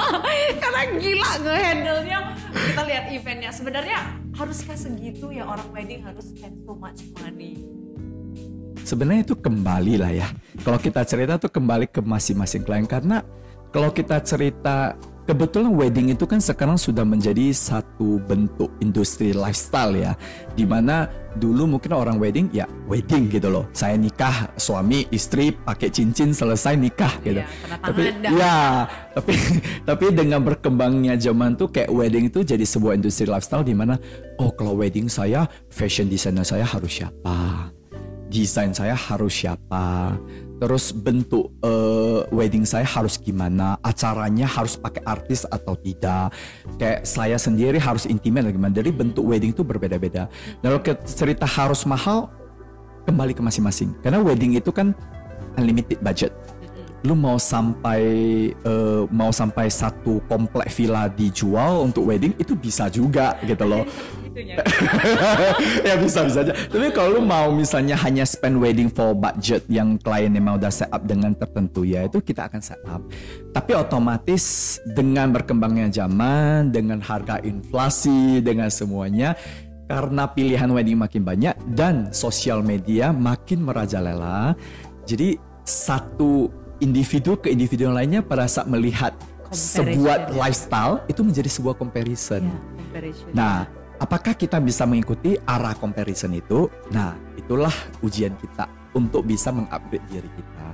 Karena 0.62 0.82
gila 0.98 1.30
nge-handle-nya. 1.46 2.18
Kita 2.52 2.82
lihat 2.84 3.04
eventnya. 3.14 3.50
Sebenarnya 3.54 3.98
haruskah 4.34 4.74
segitu 4.74 5.30
ya 5.30 5.46
orang 5.46 5.70
wedding 5.70 6.02
harus 6.02 6.34
spend 6.34 6.58
so 6.66 6.74
much 6.74 7.06
money? 7.22 7.78
sebenarnya 8.88 9.22
itu 9.28 9.36
kembali 9.36 9.94
lah 10.00 10.12
ya. 10.16 10.28
Kalau 10.64 10.80
kita 10.80 11.04
cerita 11.04 11.36
tuh 11.36 11.52
kembali 11.52 11.92
ke 11.92 12.00
masing-masing 12.00 12.64
klien 12.64 12.88
karena 12.88 13.20
kalau 13.68 13.92
kita 13.92 14.16
cerita 14.24 14.96
kebetulan 15.28 15.76
wedding 15.76 16.08
itu 16.16 16.24
kan 16.24 16.40
sekarang 16.40 16.80
sudah 16.80 17.04
menjadi 17.04 17.52
satu 17.52 18.16
bentuk 18.24 18.72
industri 18.80 19.36
lifestyle 19.36 19.92
ya. 19.92 20.16
Di 20.56 20.64
mana 20.64 21.04
dulu 21.36 21.76
mungkin 21.76 21.92
orang 21.92 22.16
wedding 22.16 22.48
ya 22.48 22.64
wedding 22.88 23.28
gitu 23.28 23.52
loh. 23.52 23.68
Saya 23.76 24.00
nikah 24.00 24.48
suami 24.56 25.04
istri 25.12 25.52
pakai 25.52 25.92
cincin 25.92 26.32
selesai 26.32 26.80
nikah 26.80 27.12
gitu. 27.20 27.44
Iya, 27.44 27.46
tangan 27.68 27.78
tapi 27.84 28.02
dah. 28.08 28.30
ya 28.32 28.56
tapi 29.12 29.32
tapi 29.88 30.06
dengan 30.16 30.40
berkembangnya 30.40 31.20
zaman 31.20 31.60
tuh 31.60 31.68
kayak 31.68 31.92
wedding 31.92 32.32
itu 32.32 32.40
jadi 32.40 32.64
sebuah 32.64 32.96
industri 32.96 33.28
lifestyle 33.28 33.62
di 33.62 33.76
mana 33.76 34.00
oh 34.40 34.48
kalau 34.56 34.80
wedding 34.80 35.12
saya 35.12 35.44
fashion 35.68 36.08
designer 36.08 36.48
saya 36.48 36.64
harus 36.64 37.04
siapa 37.04 37.68
desain 38.28 38.76
saya 38.76 38.92
harus 38.92 39.32
siapa 39.32 40.16
terus 40.58 40.90
bentuk 40.90 41.54
eh, 41.62 42.20
wedding 42.34 42.66
saya 42.66 42.84
harus 42.84 43.16
gimana? 43.16 43.78
Acaranya 43.80 44.44
harus 44.44 44.74
pakai 44.74 45.02
artis 45.06 45.46
atau 45.46 45.78
tidak? 45.78 46.34
Kayak 46.76 47.06
saya 47.06 47.38
sendiri 47.38 47.78
harus 47.78 48.04
intimate 48.04 48.50
atau 48.50 48.54
gimana? 48.54 48.74
Jadi 48.74 48.90
bentuk 48.90 49.24
wedding 49.24 49.54
itu 49.54 49.62
berbeda-beda. 49.62 50.26
Dan 50.60 50.78
kalau 50.78 50.98
cerita 51.06 51.46
harus 51.46 51.86
mahal 51.86 52.30
kembali 53.08 53.32
ke 53.32 53.40
masing-masing. 53.40 53.96
Karena 54.04 54.20
wedding 54.20 54.58
itu 54.58 54.68
kan 54.68 54.92
unlimited 55.56 55.96
budget. 56.04 56.34
Lu 57.06 57.14
mau 57.14 57.38
sampai 57.38 58.02
eh, 58.52 59.02
mau 59.14 59.30
sampai 59.30 59.70
satu 59.70 60.18
komplek 60.26 60.66
villa 60.74 61.06
dijual 61.06 61.86
untuk 61.86 62.10
wedding 62.10 62.34
itu 62.42 62.58
bisa 62.58 62.90
juga 62.90 63.38
gitu 63.46 63.62
loh 63.62 63.86
Itunya. 64.38 64.54
ya 65.88 65.94
bisa 65.98 66.22
bisa 66.22 66.38
aja. 66.46 66.54
Tapi 66.54 66.94
kalau 66.94 67.18
lu 67.18 67.22
mau 67.26 67.50
misalnya 67.50 67.98
hanya 67.98 68.22
spend 68.22 68.62
wedding 68.62 68.86
for 68.86 69.10
budget 69.18 69.66
yang 69.66 69.98
klien 69.98 70.30
memang 70.30 70.62
udah 70.62 70.70
set 70.70 70.86
up 70.94 71.02
dengan 71.02 71.34
tertentu 71.34 71.82
ya 71.82 72.06
itu 72.06 72.22
kita 72.22 72.46
akan 72.46 72.62
set 72.62 72.78
up. 72.86 73.02
Tapi 73.50 73.74
otomatis 73.74 74.78
dengan 74.94 75.34
berkembangnya 75.34 75.90
zaman, 75.90 76.70
dengan 76.70 77.02
harga 77.02 77.42
inflasi, 77.42 78.38
dengan 78.38 78.70
semuanya 78.70 79.34
karena 79.90 80.30
pilihan 80.30 80.70
wedding 80.70 81.02
makin 81.02 81.26
banyak 81.26 81.58
dan 81.74 82.14
sosial 82.14 82.62
media 82.62 83.10
makin 83.10 83.66
merajalela. 83.66 84.54
Jadi 85.02 85.34
satu 85.66 86.46
individu 86.78 87.34
ke 87.34 87.50
individu 87.50 87.90
yang 87.90 87.98
lainnya 87.98 88.22
pada 88.22 88.46
saat 88.46 88.70
melihat 88.70 89.18
Comparison, 89.48 89.80
sebuah 89.80 90.16
ya. 90.20 90.36
lifestyle 90.36 90.96
itu 91.08 91.20
menjadi 91.24 91.48
sebuah 91.48 91.74
comparison. 91.80 92.44
Ya, 92.44 92.58
comparison. 92.76 93.30
Nah, 93.32 93.64
apakah 93.98 94.34
kita 94.34 94.62
bisa 94.62 94.86
mengikuti 94.86 95.34
arah 95.44 95.74
comparison 95.74 96.32
itu? 96.32 96.70
Nah, 96.94 97.14
itulah 97.34 97.74
ujian 98.00 98.34
kita 98.38 98.66
untuk 98.94 99.26
bisa 99.26 99.50
mengupgrade 99.50 100.02
diri 100.08 100.30
kita. 100.32 100.66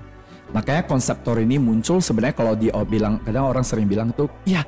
Makanya 0.54 0.86
konsep 0.86 1.18
tour 1.26 1.42
ini 1.42 1.58
muncul 1.58 1.98
sebenarnya 1.98 2.36
kalau 2.36 2.54
di 2.54 2.70
oh, 2.70 2.86
bilang 2.86 3.18
kadang 3.26 3.50
orang 3.50 3.66
sering 3.66 3.90
bilang 3.90 4.14
tuh, 4.14 4.30
ya 4.46 4.62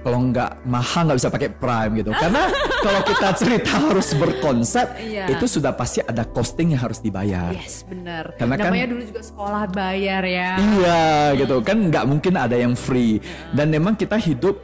kalau 0.00 0.22
nggak 0.30 0.62
mahal 0.70 1.10
nggak 1.10 1.18
bisa 1.18 1.28
pakai 1.28 1.50
prime 1.52 1.92
gitu. 2.00 2.14
Karena 2.14 2.46
kalau 2.86 3.00
kita 3.04 3.28
cerita 3.36 3.74
harus 3.74 4.08
berkonsep, 4.16 4.86
Iya. 4.96 5.26
itu 5.34 5.44
sudah 5.44 5.74
pasti 5.76 6.00
ada 6.00 6.24
costing 6.24 6.72
yang 6.72 6.80
harus 6.86 7.02
dibayar. 7.02 7.52
Yes, 7.52 7.84
benar. 7.84 8.32
Karena 8.38 8.54
kan- 8.56 8.70
Namanya 8.70 8.86
dulu 8.96 9.02
juga 9.02 9.20
sekolah 9.20 9.64
bayar 9.68 10.22
ya. 10.24 10.50
Iya 10.56 11.04
gitu 11.36 11.58
kan 11.60 11.76
nggak 11.90 12.04
mungkin 12.06 12.32
ada 12.38 12.56
yang 12.56 12.72
free 12.72 13.18
dan 13.52 13.68
memang 13.68 13.98
kita 13.98 14.16
hidup 14.16 14.56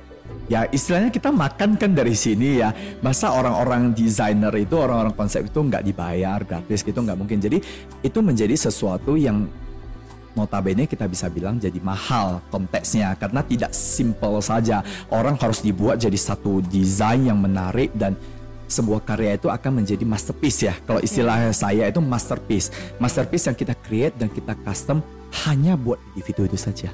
ya 0.51 0.67
istilahnya 0.71 1.11
kita 1.11 1.31
makan 1.31 1.79
kan 1.79 1.91
dari 1.93 2.15
sini 2.17 2.63
ya. 2.63 2.75
Masa 3.05 3.35
orang-orang 3.35 3.93
desainer 3.95 4.53
itu 4.59 4.75
orang-orang 4.79 5.15
konsep 5.15 5.47
itu 5.47 5.59
nggak 5.59 5.83
dibayar 5.87 6.39
gratis 6.43 6.83
gitu 6.83 6.99
nggak 7.03 7.19
mungkin. 7.19 7.39
Jadi 7.39 7.59
itu 8.03 8.19
menjadi 8.19 8.55
sesuatu 8.57 9.15
yang 9.15 9.47
notabene 10.33 10.89
kita 10.89 11.05
bisa 11.05 11.29
bilang 11.29 11.61
jadi 11.61 11.79
mahal 11.79 12.41
konteksnya. 12.49 13.15
Karena 13.19 13.45
tidak 13.45 13.71
simple 13.77 14.41
saja. 14.43 14.81
Orang 15.13 15.37
harus 15.39 15.61
dibuat 15.61 16.01
jadi 16.01 16.17
satu 16.17 16.65
desain 16.65 17.27
yang 17.29 17.39
menarik 17.39 17.93
dan 17.95 18.17
sebuah 18.73 19.05
karya 19.05 19.37
itu 19.37 19.53
akan 19.53 19.85
menjadi 19.85 20.05
masterpiece 20.09 20.65
ya. 20.65 20.75
Kalau 20.89 21.01
istilah 21.05 21.53
saya 21.53 21.85
itu 21.93 22.01
masterpiece. 22.01 22.73
Masterpiece 22.97 23.53
yang 23.53 23.57
kita 23.57 23.77
create 23.85 24.17
dan 24.17 24.33
kita 24.33 24.57
custom 24.65 25.05
hanya 25.45 25.77
buat 25.77 26.01
individu 26.17 26.49
itu 26.49 26.57
saja. 26.57 26.89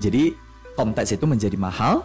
Jadi 0.00 0.36
konteks 0.76 1.16
itu 1.16 1.24
menjadi 1.24 1.56
mahal 1.56 2.04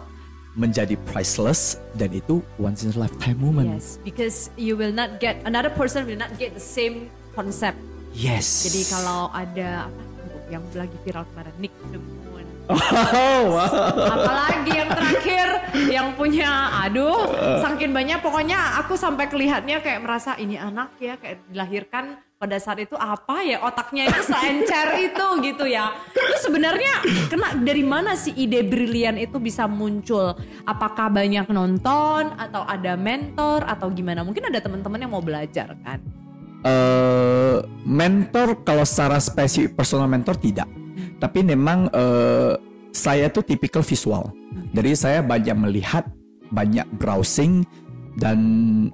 menjadi 0.58 0.98
priceless 1.06 1.78
dan 1.94 2.10
itu 2.10 2.42
once 2.58 2.82
in 2.82 2.90
a 2.90 2.98
lifetime 2.98 3.38
moment 3.38 3.70
Yes, 3.70 4.02
because 4.02 4.50
you 4.58 4.74
will 4.74 4.90
not 4.90 5.22
get 5.22 5.38
another 5.46 5.70
person 5.70 6.06
will 6.06 6.18
not 6.18 6.34
get 6.38 6.54
the 6.54 6.62
same 6.62 7.06
concept. 7.38 7.78
yes 8.10 8.66
Jadi 8.66 8.82
kalau 8.90 9.30
ada 9.30 9.86
apa 9.86 10.02
yang 10.50 10.62
lagi 10.74 10.96
viral 11.06 11.22
kemarin 11.30 11.54
Nick 11.62 11.74
the 11.94 11.98
Moon. 12.02 12.46
oh, 12.74 13.42
wow. 13.54 13.70
Apalagi 13.94 14.72
yang 14.74 14.90
terakhir 14.90 15.46
yang 15.90 16.08
punya 16.18 16.50
aduh 16.86 17.30
saking 17.62 17.94
banyak 17.94 18.18
pokoknya 18.18 18.82
aku 18.82 18.98
sampai 18.98 19.30
kelihatnya 19.30 19.78
kayak 19.78 20.02
merasa 20.02 20.34
ini 20.38 20.58
anak 20.58 20.94
ya 20.98 21.14
kayak 21.18 21.46
dilahirkan 21.50 22.18
pada 22.40 22.56
saat 22.56 22.80
itu 22.80 22.96
apa 22.96 23.44
ya 23.44 23.60
otaknya 23.60 24.08
itu 24.08 24.24
seencer 24.24 24.96
itu 25.12 25.26
gitu 25.44 25.68
ya. 25.68 25.92
Terus 26.16 26.40
sebenarnya 26.40 27.04
kena 27.28 27.52
dari 27.60 27.84
mana 27.84 28.16
sih 28.16 28.32
ide 28.32 28.64
brilian 28.64 29.20
itu 29.20 29.36
bisa 29.36 29.68
muncul? 29.68 30.32
Apakah 30.64 31.12
banyak 31.12 31.44
nonton 31.52 32.32
atau 32.40 32.64
ada 32.64 32.96
mentor 32.96 33.68
atau 33.68 33.92
gimana? 33.92 34.24
Mungkin 34.24 34.48
ada 34.48 34.56
teman-teman 34.56 35.04
yang 35.04 35.12
mau 35.12 35.20
belajar 35.20 35.76
kan? 35.84 36.00
eh 36.60 37.56
mentor 37.88 38.60
kalau 38.68 38.84
secara 38.84 39.16
spesifik 39.16 39.80
personal 39.80 40.04
mentor 40.04 40.36
tidak 40.36 40.68
tapi 41.16 41.40
memang 41.40 41.88
eh, 41.88 42.52
saya 42.92 43.32
tuh 43.32 43.40
tipikal 43.40 43.80
visual 43.80 44.28
jadi 44.76 44.92
saya 44.92 45.20
banyak 45.24 45.56
melihat 45.56 46.04
banyak 46.52 46.84
browsing 47.00 47.64
dan 48.18 48.38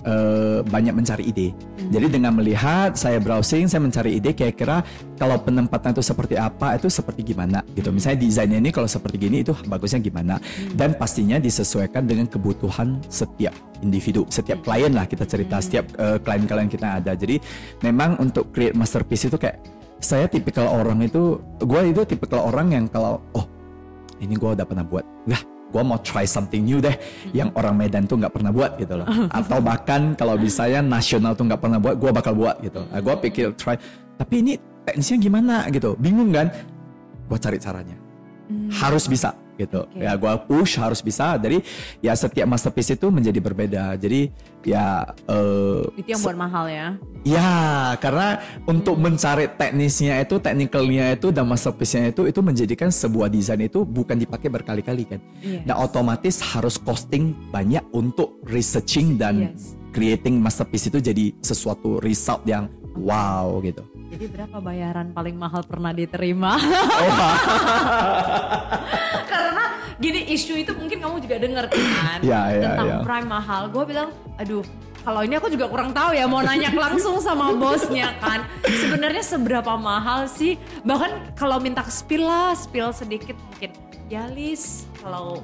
eh, 0.05 0.61
banyak 0.67 0.93
mencari 0.93 1.25
ide. 1.33 1.49
Jadi 1.89 2.21
dengan 2.21 2.37
melihat 2.37 2.99
saya 2.99 3.17
browsing 3.17 3.71
saya 3.71 3.81
mencari 3.81 4.21
ide 4.21 4.37
kira-kira 4.37 4.85
kalau 5.17 5.41
penempatan 5.41 5.97
itu 5.97 6.05
seperti 6.05 6.37
apa 6.37 6.77
itu 6.77 6.93
seperti 6.93 7.33
gimana 7.33 7.65
gitu. 7.73 7.89
Misalnya 7.95 8.21
desainnya 8.21 8.59
ini 8.61 8.71
kalau 8.75 8.91
seperti 8.91 9.17
gini 9.17 9.41
itu 9.41 9.57
bagusnya 9.71 10.03
gimana. 10.05 10.37
Dan 10.77 10.99
pastinya 11.01 11.41
disesuaikan 11.41 12.05
dengan 12.05 12.29
kebutuhan 12.29 13.01
setiap 13.09 13.57
individu 13.81 14.25
setiap 14.33 14.65
klien 14.65 14.93
lah 14.93 15.05
kita 15.05 15.29
cerita 15.29 15.61
setiap 15.61 15.89
eh, 15.97 16.19
klien-klien 16.21 16.69
kita 16.69 17.01
ada. 17.01 17.13
Jadi 17.17 17.41
memang 17.81 18.21
untuk 18.21 18.53
create 18.53 18.77
masterpiece 18.77 19.33
itu 19.33 19.41
kayak 19.41 19.61
saya 19.97 20.29
tipikal 20.29 20.69
orang 20.69 21.01
itu 21.01 21.41
gue 21.57 21.81
itu 21.89 22.05
tipikal 22.05 22.45
orang 22.45 22.69
yang 22.77 22.85
kalau 22.85 23.25
oh 23.33 23.49
ini 24.21 24.37
gue 24.37 24.51
udah 24.53 24.67
pernah 24.69 24.85
buat. 24.85 25.05
Lah 25.25 25.56
gue 25.67 25.83
mau 25.83 25.99
try 26.01 26.25
something 26.25 26.63
new 26.63 26.79
deh 26.79 26.95
yang 27.35 27.51
orang 27.59 27.75
Medan 27.75 28.07
tuh 28.07 28.17
nggak 28.23 28.33
pernah 28.33 28.51
buat 28.55 28.79
gitu 28.79 28.95
loh. 29.03 29.07
Atau 29.39 29.59
bahkan 29.61 30.15
kalau 30.15 30.39
bisa 30.39 30.67
ya 30.71 30.81
nasional 30.81 31.35
tuh 31.35 31.47
nggak 31.49 31.61
pernah 31.61 31.79
buat 31.79 31.97
gue 31.99 32.11
bakal 32.11 32.33
buat 32.35 32.57
gitu. 32.63 32.87
Nah, 32.87 33.01
gue 33.03 33.15
pikir 33.31 33.53
try. 33.59 33.77
Tapi 34.17 34.35
ini 34.41 34.53
teknisnya 34.87 35.19
gimana 35.21 35.55
gitu? 35.69 35.99
Bingung 35.99 36.31
kan? 36.33 36.49
Gue 37.27 37.39
cari 37.39 37.59
caranya. 37.59 37.97
Harus 38.71 39.11
bisa 39.11 39.35
gitu 39.57 39.89
Oke. 39.89 40.05
ya 40.05 40.13
gue 40.17 40.33
push 40.49 40.77
harus 40.79 41.01
bisa 41.01 41.41
jadi 41.41 41.61
ya 42.05 42.13
setiap 42.13 42.47
masterpiece 42.49 42.95
itu 42.95 43.09
menjadi 43.09 43.41
berbeda 43.41 43.85
jadi 43.97 44.29
ya 44.67 45.15
eh, 45.31 45.83
Itu 45.95 46.09
yang 46.11 46.23
buat 46.27 46.37
mahal 46.37 46.67
ya. 46.67 46.87
Ya, 47.23 47.95
karena 48.03 48.43
untuk 48.67 48.99
mencari 48.99 49.47
teknisnya 49.51 50.23
itu, 50.23 50.39
technicalnya 50.43 51.15
itu 51.15 51.31
dan 51.31 51.47
masterpiece-nya 51.47 52.11
itu 52.11 52.27
itu 52.27 52.39
menjadikan 52.43 52.91
sebuah 52.91 53.31
desain 53.31 53.63
itu 53.63 53.87
bukan 53.87 54.19
dipakai 54.19 54.51
berkali-kali 54.51 55.07
kan. 55.07 55.21
Yes. 55.43 55.63
Dan 55.67 55.75
otomatis 55.79 56.43
harus 56.43 56.79
costing 56.83 57.35
banyak 57.55 57.83
untuk 57.95 58.43
researching 58.51 59.19
dan 59.19 59.55
Yes. 59.55 59.79
creating 59.95 60.43
masterpiece 60.43 60.91
itu 60.91 60.99
jadi 60.99 61.31
sesuatu 61.43 62.03
result 62.03 62.43
yang 62.47 62.67
wow 62.99 63.59
gitu. 63.63 63.87
Jadi 64.07 64.25
berapa 64.29 64.57
bayaran 64.59 65.11
paling 65.11 65.35
mahal 65.35 65.63
pernah 65.63 65.91
diterima? 65.91 66.55
Oh, 66.55 67.11
Karena 69.27 69.65
gini 69.97 70.31
isu 70.31 70.55
itu 70.57 70.73
mungkin 70.73 70.99
kamu 70.99 71.17
juga 71.19 71.37
denger 71.37 71.65
kan 71.67 72.19
Ya, 72.25 72.41
ya, 72.49 72.63
tentang 72.71 72.89
ya. 72.89 72.99
prime 73.03 73.29
mahal. 73.29 73.63
Gue 73.69 73.85
bilang, 73.85 74.09
aduh 74.37 74.63
kalau 75.01 75.23
ini 75.23 75.35
aku 75.35 75.47
juga 75.49 75.67
kurang 75.67 75.91
tahu 75.91 76.11
ya 76.13 76.27
mau 76.27 76.39
nanya 76.41 76.71
langsung 76.73 77.19
sama 77.19 77.51
bosnya 77.53 78.15
kan. 78.17 78.47
Sebenarnya 78.63 79.23
seberapa 79.23 79.75
mahal 79.75 80.27
sih? 80.27 80.55
Bahkan 80.83 81.35
kalau 81.35 81.59
minta 81.59 81.83
spill 81.87 82.23
lah, 82.23 82.55
spill 82.55 82.91
sedikit 82.91 83.35
mungkin. 83.41 83.71
Ya 84.07 84.27
Lis, 84.29 84.87
kalau 84.97 85.43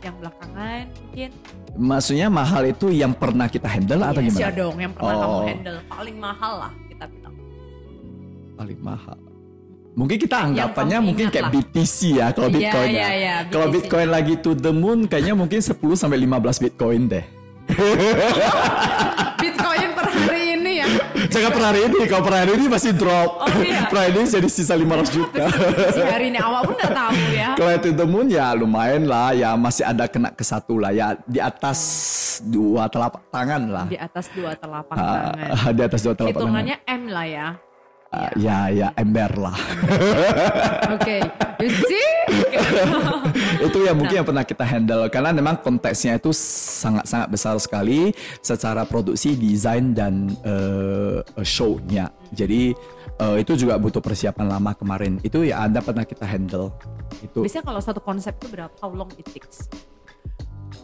yang 0.00 0.16
belakangan 0.16 0.90
mungkin. 0.90 1.30
maksudnya 1.72 2.26
mahal 2.26 2.64
itu 2.64 2.90
yang 2.90 3.12
pernah 3.12 3.46
kita 3.46 3.68
handle 3.68 4.00
atau 4.00 4.18
Yes, 4.18 4.32
gimana? 4.32 4.42
ya 4.42 4.50
dong, 4.50 4.76
yang 4.76 4.90
pernah 4.90 5.14
kamu 5.14 5.30
Oh. 5.30 5.44
handle. 5.46 5.78
Paling 5.86 6.16
mahal 6.18 6.52
lah. 6.58 6.72
Paling 8.60 8.76
mahal. 8.84 9.16
Mungkin 9.96 10.20
kita 10.20 10.36
anggapannya 10.44 11.00
mungkin 11.00 11.32
kayak 11.32 11.48
lah. 11.48 11.52
BTC 11.56 11.98
ya 12.20 12.28
kalau 12.36 12.52
Iya, 12.52 12.56
Bitcoin 12.60 12.88
iya, 12.92 13.00
ya. 13.00 13.08
iya, 13.16 13.34
Kalau 13.48 13.66
BTC. 13.72 13.74
Bitcoin 13.80 14.08
lagi 14.12 14.34
to 14.36 14.52
the 14.52 14.68
moon 14.68 15.08
kayaknya 15.08 15.32
mungkin 15.32 15.64
10 15.64 15.80
sampai 15.96 16.20
15 16.20 16.60
Bitcoin 16.68 17.08
deh. 17.08 17.24
Bitcoin 19.40 19.88
per 19.96 20.06
hari 20.12 20.60
ini 20.60 20.72
ya. 20.84 20.86
Jangan 21.32 21.50
per 21.56 21.62
hari 21.72 21.80
ini, 21.88 22.00
kalau 22.04 22.22
per 22.22 22.34
hari 22.36 22.52
ini 22.52 22.64
masih 22.68 22.92
drop. 22.92 23.30
Oh, 23.40 23.48
iya. 23.64 23.86
per 23.90 23.96
hari 23.96 24.12
ini 24.12 24.28
jadi 24.28 24.48
sisa 24.52 24.76
500 24.76 25.08
juta. 25.08 25.44
Si 25.96 26.00
hari 26.04 26.28
ini 26.28 26.38
awal 26.38 26.60
pun 26.68 26.76
udah 26.76 26.92
tahu 26.92 27.16
ya. 27.32 27.48
kalau 27.56 27.70
to 27.80 27.90
the 27.96 28.04
moon 28.04 28.26
ya 28.28 28.52
lumayan 28.52 29.08
lah, 29.08 29.32
ya 29.32 29.56
masih 29.56 29.88
ada 29.88 30.04
kena 30.04 30.28
ke 30.36 30.44
satu 30.44 30.76
lah, 30.76 30.92
ya 30.92 31.16
di 31.24 31.40
atas 31.40 31.80
dua 32.44 32.92
telapak 32.92 33.24
tangan 33.32 33.62
lah. 33.72 33.84
Di 33.88 33.96
atas 33.96 34.28
dua 34.36 34.52
telapak 34.52 34.96
tangan. 35.00 35.72
Di 35.72 35.82
atas 35.82 36.00
dua 36.04 36.12
telapak 36.12 36.36
tangan. 36.36 36.44
Hitungannya 36.44 36.76
M 36.84 37.02
lah 37.08 37.24
ya. 37.24 37.48
Ah, 38.10 38.26
ya, 38.34 38.66
ya 38.74 38.88
ember 38.98 39.30
lah. 39.38 39.54
Oke, 40.98 41.22
you 41.62 41.70
see? 41.70 42.10
itu 43.70 43.78
yang 43.86 43.94
mungkin 44.02 44.18
yang 44.18 44.26
pernah 44.26 44.42
kita 44.42 44.66
handle 44.66 45.06
karena 45.06 45.30
memang 45.30 45.62
konteksnya 45.62 46.18
itu 46.18 46.34
sangat-sangat 46.34 47.30
besar 47.30 47.54
sekali 47.62 48.10
secara 48.42 48.82
produksi, 48.82 49.38
desain 49.38 49.94
dan 49.94 50.26
eh, 50.42 51.22
show-nya. 51.46 52.10
Jadi 52.34 52.74
eh, 53.14 53.36
itu 53.38 53.54
juga 53.54 53.78
butuh 53.78 54.02
persiapan 54.02 54.58
lama 54.58 54.74
kemarin. 54.74 55.22
Itu 55.22 55.46
ya 55.46 55.62
Anda 55.62 55.78
pernah 55.78 56.02
kita 56.02 56.26
handle. 56.26 56.74
Itu 57.22 57.46
Biasanya 57.46 57.62
kalau 57.62 57.78
satu 57.78 58.02
konsep 58.02 58.34
itu 58.42 58.50
berapa? 58.50 58.74
How 58.82 58.90
long 58.90 59.14
it 59.22 59.30
takes? 59.30 59.70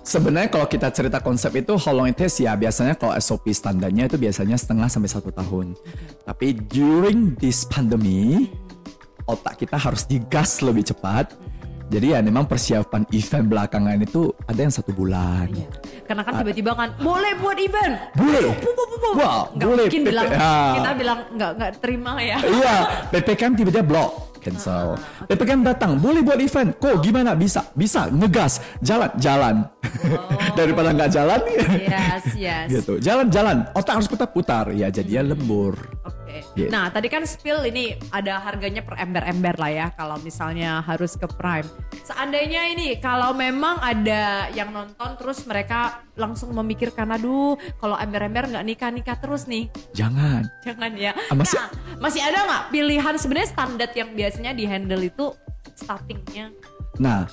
Sebenarnya 0.06 0.48
kalau 0.48 0.66
kita 0.66 0.88
cerita 0.88 1.18
konsep 1.18 1.50
itu 1.52 1.74
how 1.74 1.90
long 1.90 2.06
it 2.06 2.14
takes 2.14 2.38
ya 2.38 2.54
biasanya 2.54 2.94
kalau 2.94 3.10
SOP 3.18 3.50
standarnya 3.50 4.06
itu 4.06 4.16
biasanya 4.16 4.54
setengah 4.54 4.86
sampai 4.86 5.10
satu 5.10 5.34
tahun. 5.34 5.74
Tapi 6.22 6.54
during 6.70 7.34
this 7.36 7.66
pandemi 7.66 8.46
otak 9.26 9.58
kita 9.58 9.74
harus 9.74 10.06
digas 10.06 10.62
lebih 10.62 10.86
cepat. 10.86 11.34
Jadi 11.86 12.10
ya 12.10 12.18
memang 12.18 12.50
persiapan 12.50 13.06
event 13.14 13.46
belakangan 13.46 13.94
itu 14.02 14.34
ada 14.42 14.58
yang 14.58 14.74
satu 14.74 14.90
bulan. 14.90 15.46
Iya. 15.46 15.66
Karena 16.02 16.22
kan 16.22 16.42
tiba-tiba 16.42 16.74
kan 16.74 16.88
boleh 16.98 17.38
buat 17.38 17.54
event. 17.62 17.94
Boleh. 18.10 18.42
Wah, 19.14 19.46
Nggak 19.54 19.66
boleh. 19.70 19.86
mungkin 19.86 20.02
bilang 20.02 20.26
Ah. 20.34 20.74
kita 20.82 20.90
bilang 20.98 21.18
nggak 21.30 21.50
nggak 21.54 21.70
terima 21.78 22.12
ya. 22.18 22.38
Iya, 22.42 22.74
PPKM 23.14 23.54
tiba-tiba 23.54 23.86
blok, 23.86 24.10
cancel. 24.46 24.94
PPKM 25.26 25.66
datang, 25.66 25.98
boleh 25.98 26.22
buat 26.22 26.38
event. 26.38 26.70
Kok 26.78 27.02
gimana? 27.02 27.34
Bisa, 27.34 27.66
bisa, 27.74 28.06
ngegas, 28.06 28.62
jalan, 28.78 29.10
jalan. 29.18 29.66
Daripada 30.58 30.94
nggak 30.94 31.10
jalan, 31.10 31.40
Yes, 31.76 32.24
yes. 32.38 32.66
gitu. 32.70 33.02
Jalan, 33.02 33.26
jalan. 33.28 33.66
Otak 33.74 33.98
harus 33.98 34.06
putar-putar. 34.06 34.70
Ya, 34.70 34.86
jadinya 34.88 35.34
lembur. 35.34 35.74
Oke. 36.06 36.46
Yes. 36.54 36.70
Nah, 36.70 36.88
tadi 36.88 37.08
kan 37.08 37.24
spill 37.24 37.64
ini 37.64 37.96
ada 38.12 38.38
harganya 38.38 38.84
per 38.84 38.94
ember-ember 38.96 39.56
lah 39.56 39.72
ya 39.72 39.86
kalau 39.92 40.20
misalnya 40.20 40.78
harus 40.80 41.16
ke 41.16 41.26
Prime. 41.26 41.66
Seandainya 42.04 42.70
ini 42.70 43.00
kalau 43.00 43.32
memang 43.32 43.80
ada 43.80 44.46
yang 44.52 44.70
nonton 44.70 45.16
terus 45.16 45.42
mereka 45.44 46.04
langsung 46.16 46.48
memikirkan 46.50 47.12
aduh 47.12 47.56
kalau 47.76 47.96
ember-ember 47.96 48.48
nggak 48.48 48.64
nikah-nikah 48.64 49.16
terus 49.16 49.48
nih. 49.48 49.66
Jangan. 49.92 50.44
Jangan 50.62 50.92
ya. 50.94 51.12
Ah, 51.26 51.34
masih- 51.34 51.56
Nah, 51.56 51.68
masih 51.98 52.20
ada 52.20 52.38
nggak 52.44 52.62
pilihan 52.68 53.14
sebenarnya 53.16 53.48
standar 53.48 53.88
yang 53.96 54.10
biasanya 54.36 54.52
di 54.52 54.68
handle 54.68 55.00
itu 55.00 55.32
startingnya? 55.72 56.52
Nah, 57.00 57.24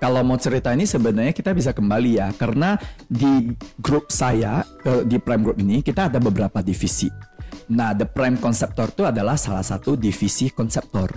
kalau 0.00 0.24
mau 0.24 0.40
cerita 0.40 0.72
ini 0.72 0.88
sebenarnya 0.88 1.36
kita 1.36 1.52
bisa 1.52 1.76
kembali 1.76 2.16
ya, 2.16 2.32
karena 2.40 2.80
di 3.04 3.52
grup 3.76 4.08
saya 4.08 4.64
ke- 4.80 5.04
di 5.04 5.20
Prime 5.20 5.44
Group 5.44 5.60
ini 5.60 5.84
kita 5.84 6.08
ada 6.08 6.16
beberapa 6.16 6.64
divisi. 6.64 7.12
Nah, 7.68 7.92
The 7.92 8.08
Prime 8.08 8.40
Conceptor 8.40 8.88
itu 8.88 9.04
adalah 9.04 9.36
salah 9.36 9.60
satu 9.60 9.92
divisi 9.92 10.48
konseptor. 10.48 11.12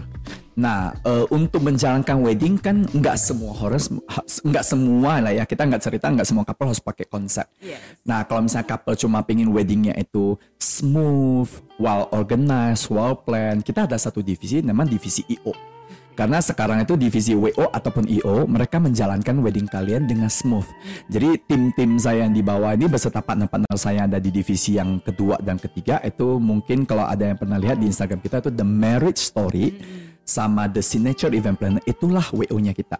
Nah, 0.60 0.92
eh, 0.92 1.26
untuk 1.32 1.64
menjalankan 1.64 2.20
wedding 2.20 2.60
kan 2.60 2.84
nggak 2.84 3.16
semua 3.16 3.56
harus 3.56 3.88
ha- 3.88 4.28
nggak 4.28 4.66
semua 4.68 5.24
lah 5.24 5.32
ya 5.32 5.48
kita 5.48 5.64
nggak 5.64 5.80
cerita 5.80 6.12
nggak 6.12 6.28
semua 6.28 6.44
couple 6.44 6.68
harus 6.68 6.84
pakai 6.84 7.08
konsep. 7.08 7.48
Yes. 7.64 7.80
Nah, 8.04 8.28
kalau 8.28 8.44
misalnya 8.44 8.68
couple 8.68 9.00
cuma 9.00 9.24
pingin 9.24 9.48
weddingnya 9.48 9.96
itu 9.96 10.36
smooth, 10.60 11.48
well 11.80 12.12
organized, 12.12 12.92
well 12.92 13.16
planned, 13.16 13.64
kita 13.64 13.88
ada 13.88 13.96
satu 13.96 14.20
divisi 14.20 14.60
namanya 14.60 14.92
divisi 14.92 15.24
IO. 15.32 15.71
Karena 16.12 16.44
sekarang 16.44 16.84
itu 16.84 17.00
divisi 17.00 17.32
WO 17.34 17.72
ataupun 17.72 18.06
IO, 18.06 18.44
mereka 18.46 18.78
menjalankan 18.78 19.40
wedding 19.40 19.68
kalian 19.68 20.06
dengan 20.06 20.28
smooth. 20.28 20.68
Jadi 21.08 21.40
tim-tim 21.48 21.96
saya 21.98 22.28
yang 22.28 22.36
di 22.36 22.44
bawah 22.44 22.76
ini 22.76 22.92
beserta 22.92 23.24
partner-partner 23.24 23.76
saya 23.80 24.04
yang 24.04 24.08
ada 24.12 24.20
di 24.20 24.30
divisi 24.30 24.76
yang 24.76 25.00
kedua 25.00 25.40
dan 25.40 25.56
ketiga 25.56 26.04
itu 26.04 26.38
mungkin 26.38 26.84
kalau 26.84 27.08
ada 27.08 27.32
yang 27.32 27.40
pernah 27.40 27.56
lihat 27.56 27.80
di 27.80 27.88
Instagram 27.88 28.20
kita 28.20 28.44
itu 28.44 28.52
the 28.52 28.68
marriage 28.68 29.20
story 29.20 29.80
sama 30.22 30.70
the 30.70 30.84
signature 30.84 31.32
event 31.34 31.58
planner 31.58 31.84
itulah 31.88 32.24
WO-nya 32.32 32.76
kita. 32.76 33.00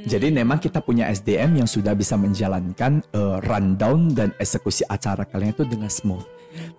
Jadi 0.00 0.32
memang 0.32 0.56
kita 0.56 0.80
punya 0.80 1.12
SDM 1.12 1.60
yang 1.60 1.68
sudah 1.68 1.92
bisa 1.92 2.16
menjalankan 2.16 3.04
eh, 3.12 3.36
rundown 3.44 4.16
dan 4.16 4.32
eksekusi 4.40 4.88
acara 4.88 5.28
kalian 5.28 5.52
itu 5.52 5.64
dengan 5.68 5.92
smooth. 5.92 6.24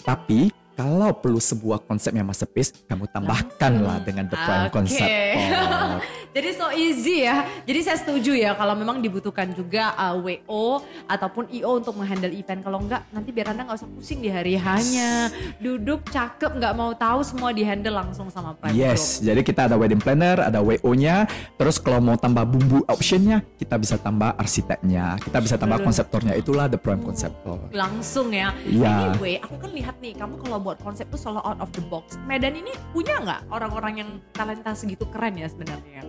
Tapi 0.01 0.60
kalau 0.81 1.09
perlu 1.15 1.37
sebuah 1.39 1.85
konsep 1.85 2.11
yang 2.11 2.27
masterpiece, 2.27 2.73
kamu 2.89 3.05
tambahkanlah 3.13 4.01
dengan 4.03 4.25
the 4.27 4.37
prime 4.37 4.67
Oke. 4.67 4.73
concept. 4.73 5.09
Oh. 5.09 5.97
Jadi 6.35 6.49
so 6.55 6.67
easy 6.71 7.27
ya. 7.27 7.43
Jadi 7.67 7.79
saya 7.83 7.97
setuju 7.99 8.31
ya 8.31 8.55
kalau 8.55 8.71
memang 8.71 9.03
dibutuhkan 9.03 9.51
juga 9.51 9.91
uh, 9.99 10.15
WO 10.15 10.79
ataupun 11.05 11.51
IO 11.51 11.83
untuk 11.83 11.99
menghandle 11.99 12.31
event. 12.31 12.63
Kalau 12.63 12.79
enggak 12.79 13.03
nanti 13.11 13.29
biar 13.35 13.51
anda 13.51 13.67
nggak 13.67 13.77
usah 13.83 13.89
pusing 13.91 14.23
di 14.23 14.31
hari 14.31 14.55
hanya 14.55 15.27
duduk 15.59 16.07
cakep 16.07 16.55
nggak 16.55 16.71
mau 16.71 16.95
tahu 16.95 17.19
semua 17.27 17.51
dihandle 17.51 17.91
langsung 17.91 18.31
sama 18.31 18.55
Prime 18.55 18.71
Yes, 18.71 19.19
jadi 19.19 19.43
kita 19.43 19.67
ada 19.67 19.75
wedding 19.75 19.99
planner, 19.99 20.39
ada 20.39 20.63
WO-nya. 20.63 21.27
Terus 21.59 21.75
kalau 21.83 21.99
mau 21.99 22.15
tambah 22.15 22.47
bumbu 22.47 22.87
optionnya, 22.87 23.43
kita 23.59 23.75
bisa 23.75 23.99
tambah 23.99 24.31
arsiteknya, 24.39 25.19
kita 25.19 25.43
bisa 25.43 25.59
tambah 25.59 25.83
konseptornya. 25.83 26.39
Itulah 26.39 26.71
the 26.71 26.79
prime 26.79 27.03
conceptor. 27.03 27.59
Group. 27.61 27.75
Langsung 27.75 28.31
ya. 28.31 28.55
Iya. 28.63 29.11
Anyway, 29.11 29.35
aku 29.43 29.55
kan 29.59 29.71
lihat 29.75 29.95
nih 29.99 30.13
kamu 30.15 30.39
kalau 30.39 30.57
buat 30.63 30.70
konsep 30.79 31.11
tuh 31.11 31.19
selalu 31.19 31.41
out 31.43 31.59
of 31.59 31.69
the 31.75 31.83
box. 31.91 32.15
Medan 32.23 32.55
ini 32.55 32.71
punya 32.95 33.19
nggak 33.19 33.51
orang-orang 33.51 33.93
yang 33.99 34.09
talenta 34.31 34.71
segitu 34.71 35.03
keren 35.11 35.35
ya 35.35 35.51
sebenarnya? 35.51 36.07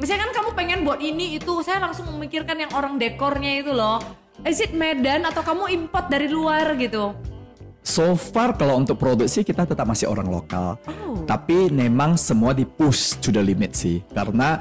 Misalnya 0.00 0.26
kan 0.26 0.32
kamu 0.42 0.50
pengen 0.56 0.78
buat 0.82 1.00
ini 1.04 1.38
itu, 1.38 1.60
saya 1.60 1.78
langsung 1.78 2.08
memikirkan 2.16 2.56
yang 2.58 2.72
orang 2.74 2.96
dekornya 2.96 3.62
itu 3.62 3.70
loh. 3.70 4.00
Is 4.42 4.58
it 4.58 4.74
Medan 4.74 5.28
atau 5.28 5.44
kamu 5.44 5.70
import 5.70 6.10
dari 6.10 6.26
luar 6.26 6.74
gitu? 6.80 7.14
So 7.84 8.16
far 8.16 8.56
kalau 8.56 8.80
untuk 8.80 8.96
produksi 8.96 9.44
kita 9.44 9.68
tetap 9.68 9.84
masih 9.84 10.08
orang 10.08 10.26
lokal. 10.26 10.80
Oh. 10.88 11.20
Tapi 11.28 11.68
memang 11.68 12.16
semua 12.16 12.56
di 12.56 12.64
push 12.64 13.20
to 13.20 13.28
the 13.30 13.44
limit 13.44 13.76
sih. 13.76 14.00
Karena 14.10 14.58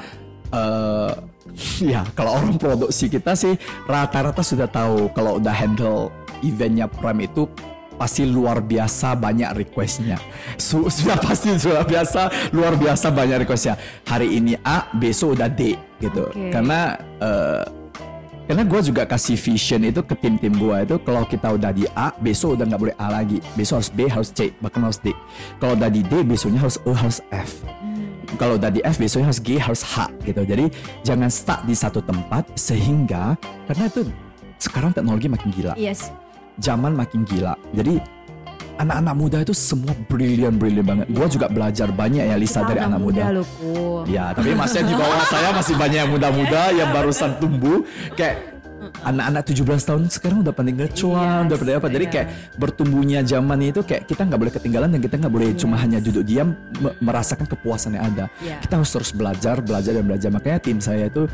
eh 0.53 1.12
ya 1.93 2.03
kalau 2.13 2.39
orang 2.39 2.55
produksi 2.55 3.12
kita 3.12 3.36
sih 3.36 3.55
rata-rata 3.88 4.43
sudah 4.45 4.67
tahu 4.69 5.12
kalau 5.12 5.39
udah 5.41 5.51
handle 5.51 6.12
eventnya 6.43 6.88
Prime 6.88 7.25
itu 7.25 7.47
pasti 7.95 8.25
luar 8.25 8.60
biasa 8.60 9.15
banyak 9.15 9.49
requestnya. 9.63 10.17
Su- 10.58 10.89
sudah 10.89 11.17
pasti 11.17 11.53
sudah 11.56 11.86
biasa 11.86 12.51
luar 12.51 12.73
biasa 12.75 13.10
banyak 13.10 13.45
requestnya. 13.45 13.77
Hari 14.06 14.27
ini 14.38 14.53
A, 14.62 14.89
besok 14.93 15.38
udah 15.38 15.49
D 15.49 15.77
gitu. 15.97 16.27
Oke. 16.29 16.51
Karena 16.51 16.97
eh, 17.21 17.63
karena 18.43 18.67
gue 18.67 18.79
juga 18.84 19.08
kasih 19.08 19.39
vision 19.39 19.88
itu 19.88 20.03
ke 20.03 20.19
tim-tim 20.19 20.51
gue 20.51 20.77
itu 20.84 20.95
kalau 20.99 21.23
kita 21.23 21.56
udah 21.56 21.71
di 21.71 21.88
A 21.95 22.12
besok 22.12 22.60
udah 22.60 22.67
nggak 22.67 22.82
boleh 22.82 22.95
A 22.99 23.08
lagi 23.08 23.39
besok 23.56 23.79
harus 23.79 23.88
B 23.88 23.99
harus 24.12 24.29
C 24.36 24.51
bahkan 24.60 24.84
harus 24.84 24.99
D 24.99 25.15
kalau 25.63 25.79
udah 25.79 25.88
di 25.88 26.03
D 26.03 26.27
besoknya 26.27 26.60
harus 26.60 26.75
E 26.84 26.91
harus 26.91 27.23
F 27.32 27.63
kalau 28.36 28.60
udah 28.60 28.67
di 28.67 28.84
F 28.84 28.99
besoknya 28.99 29.32
harus 29.32 29.39
G 29.39 29.56
harus 29.56 29.79
H 29.88 30.12
gitu 30.27 30.43
jadi 30.43 30.67
jangan 31.08 31.32
stuck 31.32 31.63
di 31.63 31.71
satu 31.71 32.03
tempat 32.03 32.43
sehingga 32.60 33.39
karena 33.63 33.88
itu 33.88 34.12
sekarang 34.60 34.91
teknologi 34.91 35.32
makin 35.32 35.47
gila 35.47 35.73
Yes. 35.79 36.12
Zaman 36.59 36.93
makin 36.93 37.25
gila 37.25 37.53
jadi 37.73 38.01
anak-anak 38.73 39.13
muda 39.13 39.37
itu 39.45 39.53
semua 39.53 39.93
brilian 40.09 40.57
brilian 40.57 40.85
banget 40.85 41.07
gue 41.13 41.27
juga 41.29 41.45
belajar 41.49 41.93
banyak 41.93 42.25
ya 42.25 42.35
Lisa 42.37 42.65
Kita 42.65 42.69
dari 42.73 42.79
anak 42.81 42.99
muda 42.99 43.29
loh, 43.29 43.45
Ku. 43.45 44.01
Ya, 44.09 44.33
tapi 44.33 44.57
maksudnya 44.57 44.89
di 44.89 44.95
bawah 44.97 45.21
saya 45.33 45.49
masih 45.53 45.75
banyak 45.77 45.99
yang 46.05 46.11
muda-muda 46.11 46.61
yang 46.73 46.89
barusan 46.89 47.37
tumbuh 47.37 47.85
kayak 48.17 48.53
anak-anak 49.03 49.43
17 49.47 49.63
tahun 49.89 50.01
sekarang 50.11 50.37
udah 50.43 50.53
pandai 50.55 50.75
ngecuan, 50.75 51.47
Yes, 51.47 51.47
udah 51.47 51.57
pandai 51.59 51.75
apa. 51.79 51.87
Jadi 51.87 52.05
iya. 52.05 52.13
kayak 52.13 52.27
bertumbuhnya 52.59 53.19
zaman 53.23 53.57
itu 53.63 53.81
kayak 53.83 54.03
kita 54.07 54.21
nggak 54.27 54.39
boleh 54.39 54.53
ketinggalan 54.53 54.89
dan 54.91 54.99
kita 54.99 55.15
nggak 55.23 55.33
boleh 55.33 55.49
cuma 55.55 55.75
hanya 55.79 55.97
duduk 56.03 56.23
diam 56.27 56.55
me- 56.83 56.95
merasakan 56.99 57.47
kepuasan 57.47 57.95
yang 57.95 58.11
ada. 58.11 58.25
Iya. 58.43 58.59
Kita 58.59 58.73
harus 58.79 58.91
terus 58.91 59.11
belajar, 59.15 59.55
belajar 59.63 59.91
dan 59.95 60.03
belajar. 60.03 60.29
Makanya 60.35 60.59
tim 60.59 60.77
saya 60.83 61.07
itu 61.07 61.27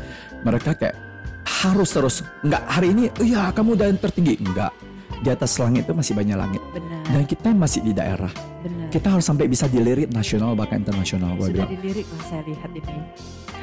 mereka 0.46 0.78
kayak 0.78 0.94
harus 1.42 1.90
terus 1.90 2.22
nggak 2.46 2.62
hari 2.70 2.94
ini, 2.94 3.10
oh 3.18 3.26
ya 3.26 3.50
kamu 3.50 3.74
udah 3.74 3.86
yang 3.90 3.98
tertinggi 3.98 4.34
enggak. 4.38 4.70
Di 5.20 5.28
atas 5.28 5.52
langit 5.60 5.84
itu 5.84 5.92
masih 5.92 6.16
banyak 6.16 6.36
langit. 6.36 6.62
Benar. 6.72 7.04
Dan 7.06 7.22
kita 7.28 7.48
masih 7.52 7.80
di 7.84 7.92
daerah. 7.92 8.32
Benar. 8.64 8.88
Kita 8.88 9.08
harus 9.12 9.24
sampai 9.24 9.46
bisa 9.46 9.68
dilirik 9.68 10.08
nasional 10.10 10.56
bahkan 10.56 10.80
internasional. 10.80 11.36
Sudah 11.36 11.52
bilang. 11.52 11.70
dilirik 11.76 12.06
lah 12.08 12.22
saya 12.24 12.42
lihat 12.48 12.70
ini. 12.72 12.96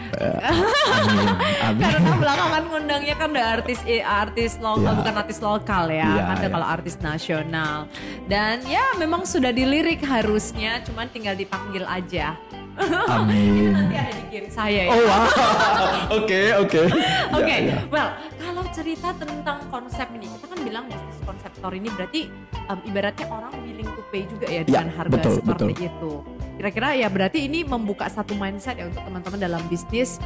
Amin. 0.07 1.27
Amin. 1.67 1.83
Karena 1.83 1.99
kan 1.99 2.17
belakangan 2.17 2.63
ngundangnya 2.71 3.15
kan 3.19 3.27
udah 3.35 3.47
artis 3.59 3.79
eh, 3.83 3.99
artis 3.99 4.55
lokal 4.57 4.87
Iya. 4.87 4.99
bukan 5.03 5.15
artis 5.19 5.39
lokal 5.43 5.83
ya, 5.91 6.07
Iya, 6.07 6.23
kan 6.23 6.37
iya. 6.39 6.47
kalau 6.47 6.67
artis 6.67 6.95
nasional. 7.03 7.77
Dan 8.23 8.55
ya 8.63 8.85
memang 8.95 9.27
sudah 9.27 9.51
dilirik 9.51 9.99
harusnya, 9.99 10.79
cuman 10.87 11.11
tinggal 11.11 11.35
dipanggil 11.35 11.83
aja. 11.83 12.39
Amin. 13.17 13.73
Nanti 13.73 13.95
ada 13.97 14.11
di 14.13 14.23
game 14.29 14.49
saya 14.49 14.81
ya. 14.85 14.91
Oh 14.93 15.01
wow. 15.01 15.25
Oke 16.21 16.41
oke. 16.55 16.81
Oke, 17.37 17.55
Ya, 17.57 17.57
ya. 17.75 17.77
well 17.91 18.09
kalau 18.37 18.63
cerita 18.71 19.11
tentang 19.13 19.59
konsep 19.67 20.07
ini, 20.15 20.29
kita 20.37 20.45
kan 20.47 20.59
bilang 20.63 20.83
bisnis 20.87 21.19
konseptor 21.25 21.71
ini 21.73 21.89
berarti 21.91 22.21
um, 22.69 22.79
ibaratnya 22.85 23.25
orang 23.27 23.53
willing 23.65 23.89
to 23.91 24.01
pay 24.07 24.23
juga 24.23 24.47
ya 24.47 24.61
dengan 24.63 24.87
harga 24.95 25.13
betul, 25.19 25.33
seperti 25.41 25.73
betul. 25.75 25.89
itu. 25.89 26.11
Kira-kira 26.57 26.89
ya 26.95 27.07
berarti 27.11 27.39
ini 27.43 27.59
membuka 27.61 28.07
satu 28.07 28.33
mindset 28.33 28.79
ya 28.79 28.87
untuk 28.87 29.03
teman-teman 29.03 29.39
dalam 29.41 29.61
bisnis. 29.67 30.17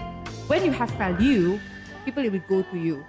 When 0.45 0.63
you 0.63 0.73
have 0.75 0.91
value, 0.95 1.57
people 2.03 2.21
will 2.23 2.43
go 2.45 2.61
to 2.61 2.77
you. 2.77 3.01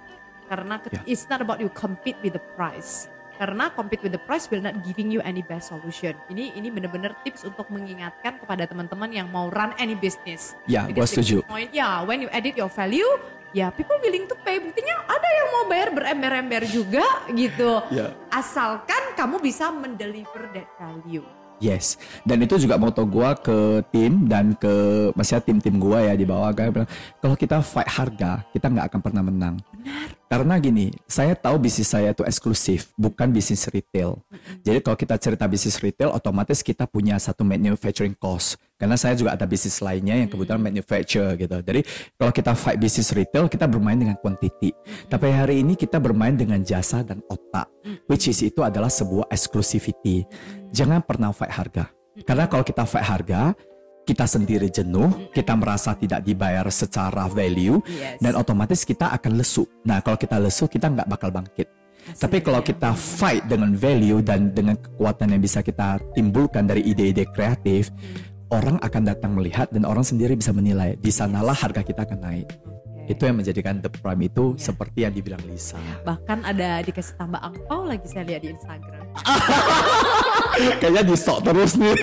Karena 0.47 0.75
Ya. 0.91 0.99
it's 1.07 1.25
not 1.27 1.39
about 1.39 1.61
you 1.61 1.69
compete 1.71 2.19
with 2.19 2.35
the 2.35 2.43
price. 2.57 3.07
Karena 3.43 3.67
compete 3.75 3.99
with 3.99 4.15
the 4.15 4.23
price 4.23 4.47
will 4.47 4.63
not 4.63 4.71
giving 4.87 5.11
you 5.11 5.19
any 5.19 5.43
best 5.43 5.67
solution. 5.67 6.15
Ini 6.31 6.55
ini 6.55 6.71
benar-benar 6.71 7.11
tips 7.27 7.43
untuk 7.43 7.67
mengingatkan 7.67 8.39
kepada 8.39 8.63
teman-teman 8.63 9.11
yang 9.11 9.27
mau 9.35 9.51
run 9.51 9.75
any 9.83 9.99
business. 9.99 10.55
Ya, 10.63 10.87
the 10.87 11.03
setuju. 11.03 11.43
Point, 11.43 11.75
ya, 11.75 12.07
when 12.07 12.23
you 12.23 12.31
edit 12.31 12.55
your 12.55 12.71
value, 12.71 13.03
ya 13.51 13.67
people 13.75 13.99
willing 13.99 14.31
to 14.31 14.35
pay. 14.47 14.63
Buktinya 14.63 14.95
ada 15.11 15.27
yang 15.27 15.47
mau 15.59 15.63
bayar 15.67 15.91
berember-ember 15.91 16.63
juga 16.71 17.03
gitu. 17.35 17.83
Ya. 17.91 18.15
Asalkan 18.31 19.11
kamu 19.19 19.43
bisa 19.43 19.75
mendeliver 19.75 20.47
that 20.55 20.71
value. 20.79 21.27
Yes. 21.59 21.99
Dan 22.23 22.47
itu 22.47 22.55
juga 22.63 22.79
moto 22.79 23.03
gua 23.03 23.35
ke 23.35 23.83
tim 23.91 24.23
dan 24.31 24.55
ke 24.55 24.71
maksudnya 25.19 25.43
tim-tim 25.43 25.83
gua 25.83 25.99
ya 25.99 26.15
di 26.15 26.23
bawah 26.23 26.55
kan 26.55 26.71
bilang 26.71 26.89
kalau 27.19 27.35
kita 27.35 27.59
fight 27.59 27.91
harga, 27.91 28.39
kita 28.55 28.71
nggak 28.71 28.87
akan 28.87 28.99
pernah 29.03 29.23
menang. 29.27 29.55
Karena 30.33 30.57
gini, 30.57 30.89
saya 31.05 31.37
tahu 31.37 31.61
bisnis 31.61 31.93
saya 31.93 32.09
itu 32.09 32.25
eksklusif, 32.25 32.89
bukan 32.97 33.29
bisnis 33.29 33.69
retail. 33.69 34.17
Jadi 34.65 34.81
kalau 34.81 34.97
kita 34.97 35.13
cerita 35.21 35.45
bisnis 35.45 35.77
retail, 35.77 36.09
otomatis 36.09 36.65
kita 36.65 36.89
punya 36.89 37.21
satu 37.21 37.45
manufacturing 37.45 38.17
cost. 38.17 38.57
Karena 38.81 38.97
saya 38.97 39.13
juga 39.13 39.37
ada 39.37 39.45
bisnis 39.45 39.77
lainnya 39.77 40.17
yang 40.17 40.25
kebetulan 40.25 40.57
manufacture 40.57 41.37
gitu. 41.37 41.61
Jadi 41.61 41.85
kalau 42.17 42.33
kita 42.33 42.57
fight 42.57 42.81
bisnis 42.81 43.13
retail, 43.13 43.45
kita 43.45 43.69
bermain 43.69 43.93
dengan 43.93 44.17
quantity. 44.17 44.73
Tapi 45.05 45.29
hari 45.29 45.61
ini 45.61 45.77
kita 45.77 46.01
bermain 46.01 46.33
dengan 46.33 46.65
jasa 46.65 47.05
dan 47.05 47.21
otak, 47.29 47.69
which 48.09 48.25
is 48.25 48.41
itu 48.41 48.65
adalah 48.65 48.89
sebuah 48.89 49.29
exclusivity. 49.29 50.25
Jangan 50.73 51.05
pernah 51.05 51.29
fight 51.29 51.53
harga. 51.53 51.93
Karena 52.25 52.49
kalau 52.49 52.65
kita 52.65 52.89
fight 52.89 53.05
harga, 53.05 53.53
kita 54.03 54.27
sendiri 54.27 54.67
jenuh, 54.67 55.31
kita 55.31 55.55
merasa 55.55 55.95
tidak 55.95 56.27
dibayar 56.27 56.67
secara 56.67 57.27
value, 57.31 57.79
Yes. 57.87 58.19
dan 58.19 58.35
otomatis 58.35 58.83
kita 58.83 59.15
akan 59.15 59.39
lesu. 59.39 59.63
Nah, 59.87 60.03
kalau 60.03 60.19
kita 60.19 60.37
lesu, 60.39 60.67
kita 60.67 60.91
nggak 60.91 61.07
bakal 61.07 61.31
bangkit. 61.31 61.67
Tapi 62.19 62.43
kalau 62.43 62.59
kita 62.59 62.91
fight 62.91 63.47
dengan 63.47 63.71
value 63.79 64.19
dan 64.19 64.51
dengan 64.51 64.75
kekuatan 64.75 65.31
yang 65.31 65.39
bisa 65.39 65.63
kita 65.63 66.03
timbulkan 66.11 66.67
dari 66.67 66.83
ide-ide 66.83 67.23
kreatif, 67.31 67.95
orang 68.51 68.75
akan 68.83 69.01
datang 69.07 69.31
melihat 69.39 69.71
dan 69.71 69.87
orang 69.87 70.03
sendiri 70.03 70.35
bisa 70.35 70.51
menilai. 70.51 70.99
Di 70.99 71.07
sanalah 71.07 71.55
harga 71.55 71.79
kita 71.79 72.03
akan 72.03 72.19
naik. 72.19 72.47
Itu 73.03 73.27
yang 73.27 73.35
menjadikan 73.35 73.83
The 73.83 73.91
Prime 73.91 74.23
itu 74.23 74.55
seperti 74.55 75.03
yang 75.03 75.11
dibilang 75.11 75.43
Lisa. 75.43 75.79
Bahkan 76.07 76.47
ada 76.47 76.79
dikasih 76.79 77.19
tambah 77.19 77.39
angpau 77.43 77.83
lagi 77.83 78.07
saya 78.07 78.23
lihat 78.23 78.41
di 78.47 78.55
Instagram. 78.55 79.03
Kayaknya 80.81 81.03
di 81.03 81.15
stok 81.19 81.39
terus 81.43 81.75
nih. 81.75 81.93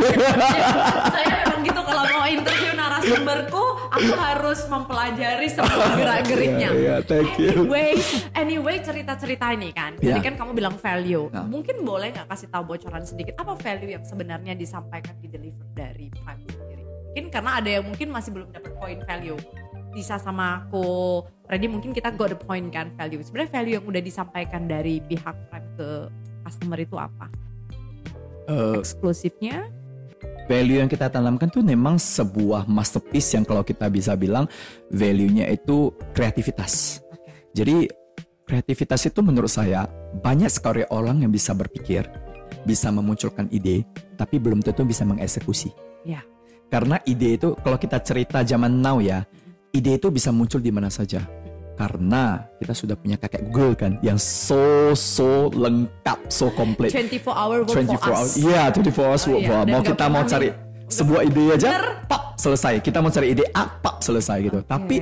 saya 1.15 1.27
memang 1.41 1.61
gitu 1.65 1.81
kalau 1.81 2.05
mau 2.05 2.27
interview 2.29 2.73
narasumberku, 2.77 3.65
aku 3.89 4.13
harus 4.13 4.61
mempelajari 4.69 5.49
semua 5.49 5.87
gerak-geriknya. 5.99 6.69
Iya, 6.69 6.81
iya, 6.81 6.97
thank 7.01 7.33
you. 7.41 7.65
Anyway, 7.65 7.93
anyway 8.37 8.77
cerita-cerita 8.85 9.57
ini 9.57 9.73
kan. 9.73 9.97
Iya. 9.99 10.21
Tadi 10.21 10.21
kan 10.21 10.35
kamu 10.37 10.53
bilang 10.53 10.77
value. 10.77 11.33
Nah. 11.33 11.49
Mungkin 11.49 11.81
boleh 11.81 12.13
nggak 12.13 12.29
kasih 12.29 12.53
tahu 12.53 12.77
bocoran 12.77 13.03
sedikit 13.09 13.41
apa 13.41 13.57
value 13.57 13.97
yang 13.97 14.05
sebenarnya 14.05 14.53
disampaikan 14.53 15.17
di 15.17 15.33
deliver 15.33 15.67
dari 15.73 16.13
Prime 16.13 16.45
sendiri? 16.45 16.85
Mungkin 17.11 17.25
karena 17.33 17.51
ada 17.59 17.71
yang 17.73 17.85
mungkin 17.89 18.09
masih 18.13 18.31
belum 18.37 18.49
dapat 18.53 18.73
poin 18.77 18.99
value. 19.09 19.41
Lisa 19.91 20.23
sama 20.23 20.63
aku, 20.63 21.27
Freddy 21.51 21.67
mungkin 21.67 21.91
kita 21.91 22.15
got 22.15 22.31
the 22.31 22.39
point 22.39 22.71
kan 22.71 22.95
value. 22.95 23.19
Sebenarnya 23.27 23.51
value 23.51 23.75
yang 23.81 23.87
udah 23.87 24.03
disampaikan 24.03 24.71
dari 24.71 25.03
pihak 25.03 25.35
Prime 25.51 25.69
ke 25.75 25.89
customer 26.47 26.79
itu 26.79 26.95
apa? 26.95 27.27
Eh, 28.47 28.79
Eksklusifnya? 28.79 29.81
value 30.51 30.83
yang 30.83 30.91
kita 30.91 31.07
tanamkan 31.07 31.47
tuh 31.47 31.63
memang 31.63 31.95
sebuah 31.95 32.67
masterpiece 32.67 33.39
yang 33.39 33.47
kalau 33.47 33.63
kita 33.63 33.87
bisa 33.87 34.19
bilang 34.19 34.51
value-nya 34.91 35.47
itu 35.47 35.95
kreativitas. 36.11 36.99
Jadi 37.55 37.87
kreativitas 38.43 39.07
itu 39.07 39.23
menurut 39.23 39.47
saya 39.47 39.87
banyak 40.19 40.51
sekali 40.51 40.83
orang 40.91 41.23
yang 41.23 41.31
bisa 41.31 41.55
berpikir, 41.55 42.03
bisa 42.67 42.91
memunculkan 42.91 43.47
ide, 43.55 43.87
tapi 44.19 44.43
belum 44.43 44.59
tentu 44.59 44.83
bisa 44.83 45.07
mengeksekusi. 45.07 45.71
Ya. 46.03 46.27
Karena 46.67 46.99
ide 47.07 47.39
itu 47.39 47.55
kalau 47.63 47.79
kita 47.79 48.03
cerita 48.03 48.43
zaman 48.43 48.83
now 48.83 48.99
ya, 48.99 49.23
ide 49.71 49.97
itu 49.97 50.09
bisa 50.09 50.31
muncul 50.31 50.59
di 50.59 50.71
mana 50.71 50.89
saja. 50.89 51.23
Karena 51.75 52.45
kita 52.61 52.77
sudah 52.77 52.93
punya 52.93 53.17
kakek 53.17 53.49
Google 53.49 53.73
kan 53.73 53.97
yang 54.01 54.21
so 54.21 54.93
so 54.93 55.49
lengkap, 55.51 56.29
so 56.29 56.53
komplit. 56.53 56.93
24 56.93 57.25
hour 57.33 57.65
work 57.65 57.73
24 57.73 57.97
for 57.97 58.13
hours. 58.13 58.33
Iya, 58.37 58.63
24 58.69 59.01
hours 59.01 59.23
Oh, 59.25 59.31
work 59.33 59.43
for 59.43 59.57
us. 59.57 59.65
Dan 59.65 59.73
Mau 59.73 59.81
kita 59.81 60.05
mau 60.07 60.23
cari 60.23 60.49
nih. 60.49 60.55
sebuah 60.87 61.21
ide 61.25 61.45
aja, 61.51 61.69
Bener. 61.73 61.85
pap 62.05 62.23
selesai. 62.37 62.75
Kita 62.79 63.01
mau 63.01 63.09
cari 63.09 63.27
ide 63.33 63.45
A, 63.51 63.65
pap 63.65 63.97
selesai 63.99 64.37
gitu. 64.45 64.61
Tapi 64.61 64.97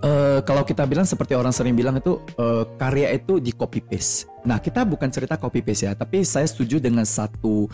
eh, 0.00 0.40
kalau 0.42 0.62
kita 0.62 0.82
bilang 0.84 1.06
seperti 1.06 1.32
orang 1.32 1.54
sering 1.54 1.72
bilang 1.72 1.94
itu 1.96 2.18
eh, 2.34 2.64
karya 2.74 3.14
itu 3.14 3.38
di 3.38 3.54
copy 3.54 3.78
paste. 3.78 4.26
Nah, 4.42 4.58
kita 4.58 4.82
bukan 4.82 5.06
cerita 5.08 5.38
copy 5.38 5.62
paste 5.62 5.86
ya, 5.86 5.94
tapi 5.94 6.26
saya 6.26 6.44
setuju 6.44 6.82
dengan 6.82 7.06
satu 7.06 7.70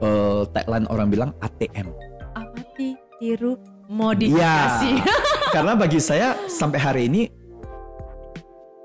eh, 0.00 0.42
tagline 0.52 0.84
orang 0.92 1.08
bilang 1.08 1.30
ATM. 1.40 1.88
amati, 2.34 2.92
tiru, 3.16 3.56
modifikasi. 3.88 4.90
Iya. 5.00 5.16
Karena 5.54 5.72
bagi 5.78 5.98
saya 6.02 6.36
sampai 6.50 6.78
hari 6.78 7.02
ini 7.08 7.22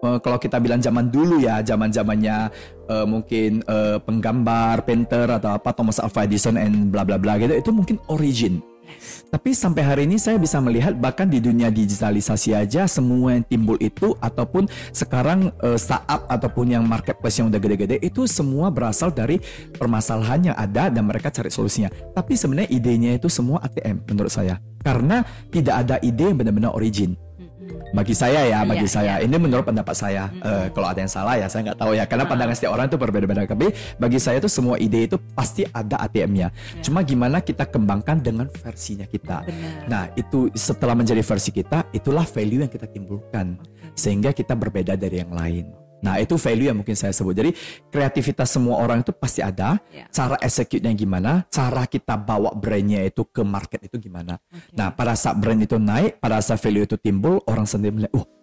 eh, 0.01 0.17
kalau 0.21 0.37
kita 0.39 0.57
bilang 0.57 0.81
zaman 0.81 1.11
dulu 1.11 1.41
ya, 1.41 1.61
zaman 1.61 1.91
zamannya 1.91 2.49
eh, 2.89 3.05
mungkin 3.05 3.61
eh, 3.65 3.97
penggambar, 4.01 4.85
painter 4.87 5.27
atau 5.27 5.57
apa 5.57 5.69
Thomas 5.75 5.99
Alva 5.99 6.25
Edison 6.25 6.55
and 6.57 6.89
bla 6.89 7.03
bla 7.03 7.19
bla 7.19 7.35
gitu, 7.41 7.53
itu 7.53 7.71
mungkin 7.73 7.97
origin. 8.07 8.61
Tapi 9.31 9.55
sampai 9.55 9.83
hari 9.83 10.01
ini 10.07 10.19
saya 10.19 10.35
bisa 10.35 10.59
melihat 10.59 10.95
bahkan 10.99 11.27
di 11.27 11.39
dunia 11.39 11.71
digitalisasi 11.71 12.51
aja 12.51 12.83
semua 12.85 13.39
yang 13.39 13.45
timbul 13.47 13.79
itu 13.79 14.11
ataupun 14.19 14.67
sekarang 14.91 15.51
eh, 15.63 15.79
startup 15.79 16.27
ataupun 16.27 16.75
yang 16.75 16.83
marketplace 16.83 17.39
yang 17.39 17.47
udah 17.47 17.59
gede-gede 17.59 17.97
itu 18.03 18.27
semua 18.27 18.67
berasal 18.67 19.09
dari 19.11 19.39
permasalahan 19.75 20.51
yang 20.51 20.57
ada 20.59 20.91
dan 20.91 21.03
mereka 21.07 21.31
cari 21.31 21.47
solusinya. 21.47 21.89
Tapi 22.11 22.35
sebenarnya 22.35 22.69
idenya 22.69 23.11
itu 23.15 23.31
semua 23.31 23.63
ATM 23.63 24.03
menurut 24.07 24.31
saya. 24.31 24.59
Karena 24.81 25.21
tidak 25.53 25.75
ada 25.87 25.95
ide 26.01 26.33
yang 26.33 26.37
benar-benar 26.41 26.73
origin. 26.73 27.13
Bagi 27.91 28.15
saya 28.15 28.47
ya, 28.47 28.59
bagi 28.63 28.87
Iya, 28.87 28.95
saya. 28.95 29.13
iya. 29.19 29.27
Ini 29.27 29.35
menurut 29.35 29.67
pendapat 29.67 29.95
saya. 29.95 30.31
Eh, 30.31 30.67
kalau 30.71 30.87
ada 30.87 30.99
yang 31.03 31.11
salah 31.11 31.35
ya 31.35 31.45
saya 31.51 31.71
nggak 31.71 31.79
tahu 31.79 31.91
ya. 31.93 32.03
Karena 32.07 32.23
pandangan 32.25 32.55
setiap 32.55 32.71
orang 32.73 32.87
itu 32.87 32.97
berbeda-beda. 32.97 33.43
Tapi 33.45 33.67
bagi 33.99 34.19
saya 34.19 34.39
itu 34.39 34.47
semua 34.47 34.79
ide 34.79 35.11
itu 35.11 35.17
pasti 35.35 35.67
ada 35.67 35.99
ATM-nya. 36.01 36.49
Cuma 36.79 37.03
gimana 37.03 37.43
kita 37.43 37.67
kembangkan 37.67 38.23
dengan 38.23 38.47
versinya 38.49 39.03
kita. 39.05 39.43
Benar. 39.43 39.85
Nah 39.91 40.03
itu 40.15 40.47
setelah 40.55 40.95
menjadi 40.95 41.19
versi 41.21 41.51
kita, 41.51 41.91
itulah 41.91 42.23
value 42.23 42.63
yang 42.63 42.71
kita 42.71 42.87
timbulkan. 42.87 43.59
Sehingga 43.91 44.31
kita 44.31 44.55
berbeda 44.55 44.95
dari 44.95 45.19
yang 45.19 45.35
lain. 45.35 45.90
Nah 46.01 46.17
itu 46.17 46.35
value 46.35 46.67
yang 46.73 46.77
mungkin 46.81 46.97
saya 46.97 47.13
sebut. 47.13 47.33
Jadi 47.37 47.51
kreativitas 47.89 48.49
semua 48.49 48.81
orang 48.81 49.05
itu 49.05 49.13
pasti 49.13 49.39
ada. 49.45 49.77
Ya. 49.93 50.09
Cara 50.09 50.35
execute-nya 50.41 50.91
gimana, 50.97 51.45
cara 51.47 51.85
kita 51.85 52.17
bawa 52.17 52.51
brandnya 52.57 53.05
itu 53.05 53.25
ke 53.29 53.45
market 53.45 53.85
itu 53.85 54.01
gimana. 54.01 54.41
Nah 54.73 54.91
pada 54.91 55.13
saat 55.13 55.37
brand 55.37 55.61
itu 55.61 55.77
naik, 55.77 56.17
pada 56.17 56.41
saat 56.41 56.59
value 56.59 56.83
itu 56.83 56.97
timbul, 56.97 57.39
orang 57.45 57.69
sendiri 57.69 57.93
melihat, 57.93 58.13
oh 58.17 58.40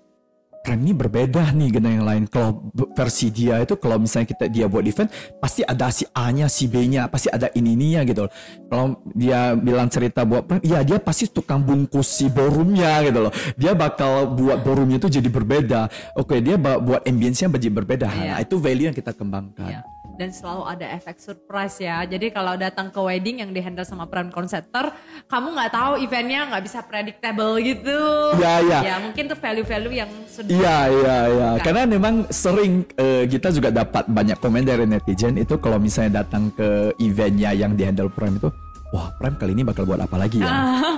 brand 0.69 0.85
ini 0.85 0.93
berbeda 0.93 1.57
nih 1.57 1.71
dengan 1.73 1.91
yang 1.97 2.07
lain. 2.07 2.23
Kalau 2.29 2.69
versi 2.93 3.33
dia 3.33 3.57
itu 3.65 3.81
kalau 3.81 3.97
misalnya 3.97 4.37
kita 4.37 4.53
dia 4.53 4.69
buat 4.69 4.85
event 4.85 5.09
pasti 5.41 5.65
ada 5.65 5.89
si 5.89 6.05
A-nya, 6.13 6.45
si 6.53 6.69
B-nya, 6.69 7.09
pasti 7.09 7.33
ada 7.33 7.49
ini-ininya 7.57 8.05
gitu. 8.05 8.29
loh. 8.29 8.33
Kalau 8.69 9.01
dia 9.17 9.57
bilang 9.57 9.89
cerita 9.89 10.29
buat 10.29 10.45
brand, 10.45 10.61
ya 10.61 10.85
dia 10.85 11.01
pasti 11.01 11.33
tukang 11.33 11.65
bungkus 11.65 12.21
si 12.21 12.29
ballroomnya 12.29 13.01
gitu 13.09 13.25
loh. 13.25 13.33
Dia 13.57 13.73
bakal 13.73 14.37
buat 14.37 14.61
ballroomnya 14.61 15.01
itu 15.01 15.09
jadi 15.09 15.29
berbeda. 15.33 15.89
Oke, 16.21 16.45
dia 16.45 16.61
buat 16.61 17.01
ambience-nya 17.09 17.49
jadi 17.49 17.73
berbeda. 17.73 18.09
Iya. 18.13 18.33
Nah, 18.37 18.39
itu 18.45 18.61
value 18.61 18.93
yang 18.93 18.97
kita 18.97 19.17
kembangkan. 19.17 19.73
Iya. 19.73 19.81
Dan 20.19 20.35
selalu 20.35 20.67
ada 20.67 20.87
efek 20.99 21.23
surprise 21.23 21.79
ya. 21.79 22.03
Jadi 22.03 22.35
kalau 22.35 22.59
datang 22.59 22.91
ke 22.91 22.99
wedding 22.99 23.47
yang 23.47 23.55
dihandle 23.55 23.87
sama 23.87 24.11
brand 24.11 24.35
konseptor, 24.35 24.91
kamu 25.31 25.55
nggak 25.55 25.71
tahu 25.71 25.93
eventnya 26.03 26.51
nggak 26.51 26.65
bisa 26.67 26.83
predictable 26.83 27.55
gitu. 27.63 28.01
Iya, 28.35 28.55
iya. 28.67 28.79
Ya 28.83 28.97
mungkin 28.99 29.31
tuh 29.31 29.39
value-value 29.39 29.95
yang 29.95 30.11
sudah. 30.27 30.51
Iya 30.51 30.79
iya 30.91 31.19
iya 31.31 31.49
karena 31.63 31.85
memang 31.85 32.25
sering 32.33 32.89
eh, 32.97 33.29
kita 33.29 33.53
juga 33.53 33.69
dapat 33.69 34.09
banyak 34.09 34.41
komen 34.41 34.65
dari 34.65 34.89
netizen 34.89 35.37
itu 35.37 35.61
kalau 35.61 35.77
misalnya 35.77 36.25
datang 36.25 36.49
ke 36.57 36.97
eventnya 36.97 37.53
yang 37.53 37.77
dihandle 37.77 38.09
Prime 38.09 38.41
itu 38.41 38.49
wah 38.89 39.13
Prime 39.21 39.37
kali 39.37 39.53
ini 39.53 39.63
bakal 39.65 39.85
buat 39.85 40.01
apa 40.01 40.17
lagi 40.17 40.41
ya? 40.41 40.49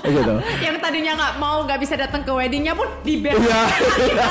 Kayak 0.03 0.15
gitu. 0.23 0.35
Yang 0.63 0.77
tadinya 0.79 1.13
nggak 1.19 1.35
mau 1.43 1.57
nggak 1.67 1.79
bisa 1.83 1.95
datang 1.99 2.23
ke 2.23 2.31
weddingnya 2.31 2.75
pun 2.79 2.87
di 3.03 3.19
band. 3.19 3.39
Iya, 3.43 3.63
iya, 4.11 4.27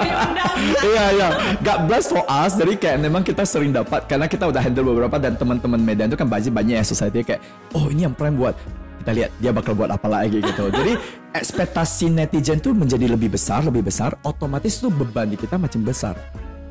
diundang. 0.00 0.54
Iya 0.80 1.04
iya. 1.12 1.28
God 1.60 1.80
bless 1.88 2.08
for 2.08 2.24
us 2.26 2.56
Jadi 2.56 2.78
kayak 2.80 2.98
memang 3.02 3.20
kita 3.20 3.44
sering 3.44 3.70
dapat 3.74 4.08
Karena 4.08 4.24
kita 4.30 4.48
udah 4.48 4.62
handle 4.62 4.88
beberapa 4.88 5.16
Dan 5.20 5.36
teman-teman 5.36 5.80
Medan 5.80 6.08
itu 6.08 6.18
kan 6.18 6.28
banyak 6.28 6.52
banyak 6.52 6.74
ya 6.80 6.84
society 6.86 7.22
kayak 7.22 7.42
Oh 7.76 7.88
ini 7.92 8.08
yang 8.08 8.14
Prime 8.16 8.36
buat. 8.36 8.56
Kita 9.02 9.10
lihat 9.14 9.30
dia 9.38 9.52
bakal 9.54 9.76
buat 9.76 9.92
apa 9.92 10.08
lagi 10.08 10.40
gitu. 10.40 10.64
Jadi 10.78 10.96
ekspektasi 11.36 12.10
netizen 12.10 12.58
tuh 12.58 12.72
menjadi 12.72 13.06
lebih 13.12 13.34
besar 13.36 13.62
Lebih 13.62 13.86
besar. 13.86 14.16
Otomatis 14.24 14.80
tuh 14.80 14.88
beban 14.88 15.28
di 15.28 15.36
kita 15.36 15.60
makin 15.60 15.84
besar. 15.84 16.16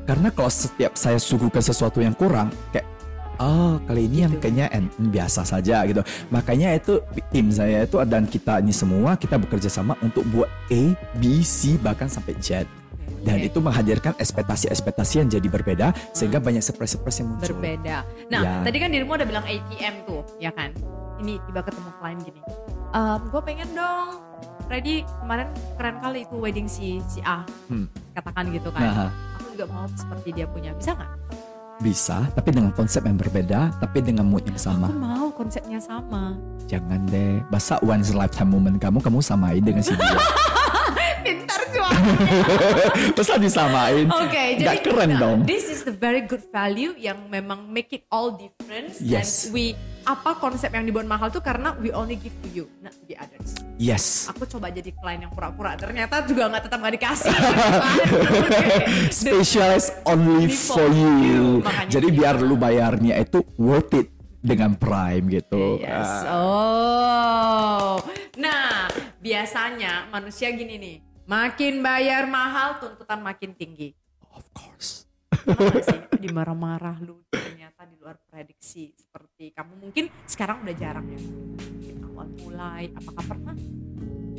Karena 0.05 0.29
kalau 0.29 0.49
setiap 0.49 0.93
saya 0.97 1.17
suguhkan 1.17 1.65
sesuatu 1.65 1.97
yang 1.97 2.13
kurang 2.13 2.53
Kayak 2.69 2.85
Oh 3.37 3.75
kali 3.81 4.05
ini 4.05 4.23
yang 4.23 4.33
kayaknya 4.35 4.67
en- 4.69 4.91
biasa 5.05 5.43
saja 5.43 5.83
gitu 5.83 5.99
Makanya 6.29 6.71
itu 6.73 7.03
tim 7.29 7.49
saya 7.49 7.83
itu 7.83 7.99
dan 8.03 8.23
kita 8.23 8.59
ini 8.59 8.71
semua 8.71 9.13
Kita 9.13 9.35
bekerja 9.35 9.67
sama 9.67 9.93
untuk 9.99 10.23
buat 10.27 10.47
A, 10.67 10.81
B, 11.15 11.39
C 11.41 11.75
bahkan 11.77 12.07
sampai 12.07 12.35
Z 12.37 12.63
dan 13.21 13.41
Oke. 13.41 13.49
itu 13.49 13.57
menghadirkan 13.57 14.13
ekspektasi-ekspektasi 14.15 15.13
yang 15.17 15.29
jadi 15.31 15.47
berbeda 15.47 15.87
sehingga 16.11 16.37
banyak 16.37 16.61
surprise-surprise 16.61 17.17
yang 17.19 17.33
muncul. 17.33 17.57
berbeda. 17.57 18.05
Nah, 18.29 18.37
Ya. 18.39 18.53
tadi 18.61 18.77
kan 18.77 18.93
dirimu 18.93 19.11
udah 19.11 19.25
bilang 19.25 19.41
ATM 19.43 20.05
tuh, 20.05 20.21
ya 20.37 20.53
kan? 20.53 20.69
Ini 21.17 21.41
tiba 21.41 21.65
ketemu 21.65 21.89
klien 21.97 22.21
gini. 22.21 22.41
Ehm, 22.93 23.21
gue 23.25 23.41
pengen 23.41 23.69
dong, 23.73 24.21
Freddy 24.63 25.01
kemarin 25.19 25.49
keren 25.73 25.97
kali 25.97 26.21
itu 26.21 26.35
wedding 26.37 26.69
si 26.69 27.01
si 27.07 27.17
A, 27.21 27.41
Hmm. 27.65 27.89
katakan 28.13 28.45
gitu 28.51 28.69
kan. 28.69 28.81
Nah, 28.85 29.09
Aku 29.35 29.45
juga 29.51 29.65
mau 29.67 29.89
seperti 29.89 30.29
dia 30.31 30.45
punya, 30.45 30.69
bisa 30.71 30.93
nggak? 30.93 31.09
Bisa, 31.83 32.23
tapi 32.31 32.55
dengan 32.55 32.71
konsep 32.71 33.03
yang 33.03 33.19
berbeda, 33.19 33.75
tapi 33.83 33.99
dengan 33.99 34.27
mood 34.27 34.47
yang 34.47 34.59
sama. 34.59 34.87
Aku 34.87 34.95
mau 34.95 35.27
konsepnya 35.35 35.79
sama. 35.81 36.35
Jangan 36.71 37.03
deh, 37.11 37.43
masa 37.51 37.75
once 37.83 38.15
lifetime 38.15 38.51
moment 38.51 38.77
kamu 38.79 39.03
kamu 39.03 39.19
samain 39.19 39.59
dengan 39.59 39.83
si 39.83 39.91
dia. 39.93 40.19
Masa 43.17 43.33
disamain? 43.39 44.05
Oke, 44.09 44.59
jadi 44.59 44.65
Nggak 44.65 44.77
keren 44.85 45.09
nah, 45.15 45.19
dong. 45.19 45.37
This 45.47 45.67
is 45.67 45.81
the 45.85 45.95
very 45.95 46.25
good 46.25 46.43
value 46.49 46.93
yang 46.97 47.29
memang 47.29 47.69
make 47.69 47.91
it 47.93 48.03
all 48.09 48.33
difference. 48.33 49.01
Yes. 49.01 49.49
And 49.49 49.55
we 49.55 49.65
apa 50.05 50.37
konsep 50.37 50.69
yang 50.69 50.85
dibuat 50.85 51.09
mahal 51.09 51.33
tuh 51.33 51.41
karena 51.41 51.73
we 51.81 51.89
only 51.89 52.13
give 52.13 52.33
to 52.45 52.49
you, 52.53 52.69
not 52.85 52.93
to 52.93 53.03
the 53.09 53.17
others. 53.17 53.57
Yes. 53.81 54.29
Aku 54.29 54.45
coba 54.45 54.69
jadi 54.69 54.93
klien 54.93 55.25
yang 55.25 55.33
pura-pura, 55.33 55.73
ternyata 55.73 56.21
juga 56.23 56.45
nggak 56.53 56.63
tetap 56.69 56.77
nggak 56.77 56.95
dikasih. 57.01 57.35
Oke. 58.45 58.65
Specialized 59.09 59.91
only 60.05 60.47
for 60.53 60.77
for 60.77 60.89
you. 60.93 61.13
you. 61.25 61.45
Makanya 61.65 61.91
Jadi 61.91 62.07
gitu. 62.13 62.17
biar 62.21 62.35
lu 62.37 62.55
bayarnya 62.55 63.13
itu 63.17 63.41
worth 63.57 63.97
it 63.97 64.07
dengan 64.45 64.77
Prime 64.77 65.25
gitu. 65.33 65.81
Yes. 65.81 66.05
Ah. 66.05 66.37
Oh. 66.37 67.93
Nah, 68.37 68.85
biasanya 69.17 70.05
manusia 70.13 70.53
gini 70.53 70.77
nih, 70.77 70.95
makin 71.25 71.81
bayar 71.81 72.29
mahal 72.29 72.77
tuntutan 72.77 73.19
makin 73.21 73.51
tinggi. 73.57 73.93
Of 74.33 74.45
course. 74.53 75.09
Dimarah-marah 76.21 76.97
lu 77.05 77.21
ternyata 77.29 77.85
di 77.85 77.97
luar 78.01 78.17
prediksi 78.29 78.93
seperti 78.97 79.53
kamu. 79.53 79.89
Mungkin 79.89 80.05
sekarang 80.25 80.65
udah 80.65 80.75
jarang 80.77 81.05
ya. 81.09 81.21
Awal 82.05 82.27
mulai 82.41 82.83
apakah 82.93 83.23
pernah? 83.25 83.55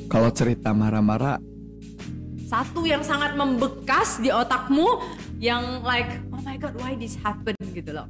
Kalau 0.07 0.31
cerita 0.31 0.70
marah-marah, 0.70 1.38
satu 2.46 2.87
yang 2.87 3.03
sangat 3.03 3.35
membekas 3.35 4.22
di 4.22 4.31
otakmu 4.31 5.03
yang 5.42 5.83
like 5.83 6.22
oh 6.31 6.40
my 6.46 6.55
god 6.55 6.72
why 6.79 6.94
this 6.94 7.18
happen 7.18 7.59
gitu 7.75 7.90
loh 7.90 8.07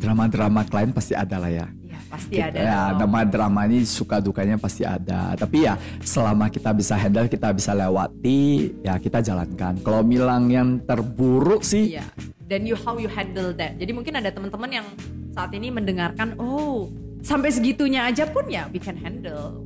drama-drama 0.00 0.64
klien 0.64 0.90
pasti 0.90 1.12
ada 1.12 1.36
lah 1.36 1.52
ya. 1.52 1.66
ya 1.84 1.98
pasti 2.08 2.34
Kita- 2.34 2.48
ada 2.48 2.58
ya 2.58 2.80
dong. 2.90 2.98
nama 3.04 3.18
drama 3.22 3.60
ini 3.68 3.84
suka 3.84 4.16
dukanya 4.18 4.56
pasti 4.56 4.82
ada 4.82 5.36
tapi 5.36 5.62
ya 5.62 5.76
selama 6.00 6.48
kita 6.48 6.72
bisa 6.72 6.96
handle 6.96 7.28
kita 7.28 7.52
bisa 7.52 7.70
lewati 7.70 8.40
ya 8.80 8.96
kita 8.96 9.20
jalankan 9.20 9.76
kalau 9.78 10.00
bilang 10.00 10.48
yang 10.48 10.80
terburuk 10.80 11.60
sih 11.60 11.92
Iya. 11.92 12.06
Dan 12.42 12.66
you 12.66 12.74
how 12.74 12.98
you 12.98 13.06
handle 13.06 13.54
that. 13.54 13.78
Jadi 13.78 13.94
mungkin 13.94 14.10
ada 14.12 14.26
teman-teman 14.26 14.66
yang 14.72 14.86
saat 15.30 15.54
ini 15.54 15.70
mendengarkan, 15.70 16.34
oh 16.34 16.90
sampai 17.22 17.46
segitunya 17.46 18.02
aja 18.02 18.26
pun 18.26 18.42
ya 18.46 18.66
we 18.68 18.82
can 18.82 18.98
handle. 18.98 19.62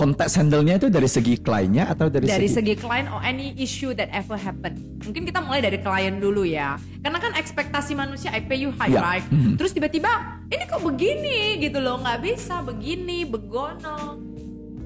Konteks 0.00 0.32
handle-nya 0.40 0.80
itu 0.80 0.88
dari 0.88 1.04
segi 1.04 1.36
kliennya 1.36 1.92
atau 1.92 2.08
dari, 2.08 2.24
Dari 2.24 2.48
segi, 2.48 2.72
segi 2.72 2.74
klien 2.80 3.04
or 3.12 3.20
any 3.20 3.52
issue 3.60 3.92
that 3.92 4.08
ever 4.16 4.40
happen. 4.40 4.80
Mungkin 5.04 5.28
kita 5.28 5.44
mulai 5.44 5.60
dari 5.60 5.76
klien 5.76 6.16
dulu 6.16 6.48
ya. 6.48 6.80
Karena 7.04 7.20
kan 7.20 7.36
ekspektasi 7.36 7.92
manusia 7.92 8.32
I 8.32 8.40
pay 8.40 8.64
you 8.64 8.72
high 8.72 8.88
Iya. 8.88 9.00
right. 9.04 9.26
Terus 9.60 9.76
tiba-tiba 9.76 10.08
ini 10.48 10.64
kok 10.64 10.80
begini 10.80 11.60
gitu 11.60 11.84
loh, 11.84 12.00
nggak 12.00 12.24
bisa 12.24 12.64
begini, 12.64 13.28
begono. 13.28 14.16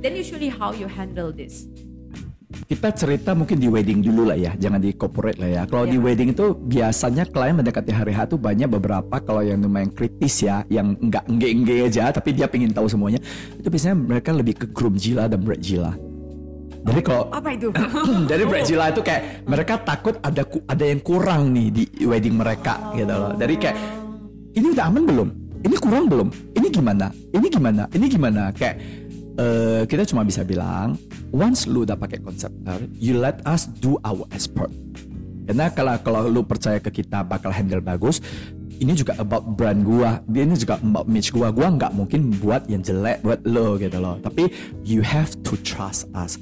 Then 0.02 0.18
usually 0.18 0.50
how 0.50 0.74
you 0.74 0.90
handle 0.90 1.30
this. 1.30 1.70
Kita 2.64 2.88
cerita 2.94 3.30
mungkin 3.34 3.58
di 3.58 3.68
wedding 3.68 4.00
dulu 4.00 4.30
lah 4.30 4.38
ya 4.38 4.52
jangan 4.56 4.80
di 4.80 4.94
corporate 4.94 5.38
lah 5.38 5.50
ya 5.50 5.62
kalau 5.66 5.84
di 5.84 5.98
Iya. 5.98 6.04
wedding 6.04 6.28
itu 6.32 6.54
biasanya 6.54 7.24
klien 7.28 7.54
mendekati 7.54 7.90
hari 7.90 8.12
H 8.14 8.30
tuh 8.30 8.38
banyak 8.40 8.68
beberapa 8.70 9.16
kalau 9.20 9.42
yang 9.42 9.60
lumayan 9.60 9.90
kritis 9.90 10.42
ya 10.42 10.62
yang 10.70 10.96
nggak 10.98 11.26
engge-engge 11.28 11.76
aja 11.86 12.10
tapi 12.14 12.34
dia 12.34 12.46
pengen 12.46 12.70
tahu 12.72 12.86
semuanya 12.86 13.20
itu 13.58 13.68
biasanya 13.68 13.96
mereka 13.96 14.30
lebih 14.32 14.54
ke 14.58 14.66
groom 14.70 14.94
jila 14.96 15.26
dan 15.26 15.40
bride 15.42 15.62
jila 15.62 15.92
jadi 16.84 17.00
kalau 17.00 17.32
Apa 17.32 17.48
itu? 17.56 17.72
Jadi 18.30 18.42
Brad 18.44 18.64
Jila 18.68 18.92
itu 18.92 19.00
kayak 19.00 19.48
mereka 19.48 19.80
takut 19.80 20.20
ada 20.20 20.44
ada 20.68 20.84
yang 20.84 21.00
kurang 21.00 21.56
nih 21.56 21.72
di 21.72 22.04
wedding 22.04 22.36
mereka 22.36 22.92
gitu 22.92 23.08
loh. 23.08 23.32
Dari 23.32 23.56
kayak 23.56 23.76
ini 24.52 24.66
udah 24.68 24.92
aman 24.92 25.02
belum? 25.08 25.28
Ini 25.64 25.76
kurang 25.80 26.12
belum? 26.12 26.28
Ini 26.52 26.68
gimana? 26.68 27.08
Ini 27.32 27.46
gimana? 27.48 27.82
Ini 27.88 28.04
gimana? 28.04 28.42
Kayak 28.52 28.76
eh, 29.40 29.82
kita 29.88 30.04
cuma 30.04 30.28
bisa 30.28 30.44
bilang 30.44 31.00
once 31.34 31.66
lu 31.66 31.82
udah 31.82 31.98
pakai 31.98 32.22
konseptor, 32.22 32.78
you 32.94 33.18
let 33.18 33.42
us 33.42 33.66
do 33.82 33.98
our 34.06 34.22
expert. 34.30 34.70
Karena 35.44 35.68
kalau 35.74 35.98
kalau 36.00 36.20
lu 36.30 36.46
percaya 36.46 36.78
ke 36.78 37.02
kita 37.02 37.26
bakal 37.26 37.50
handle 37.50 37.82
bagus, 37.82 38.22
ini 38.78 38.94
juga 38.94 39.18
about 39.18 39.44
brand 39.58 39.82
gua, 39.82 40.22
ini 40.30 40.54
juga 40.54 40.78
about 40.78 41.10
image 41.10 41.34
gua. 41.34 41.50
Gua 41.50 41.68
nggak 41.74 41.92
mungkin 41.92 42.32
buat 42.38 42.70
yang 42.70 42.80
jelek 42.80 43.20
buat 43.26 43.42
lo 43.44 43.76
gitu 43.76 43.98
loh. 43.98 44.16
Tapi 44.22 44.48
you 44.86 45.02
have 45.02 45.34
to 45.42 45.58
trust 45.66 46.06
us. 46.14 46.38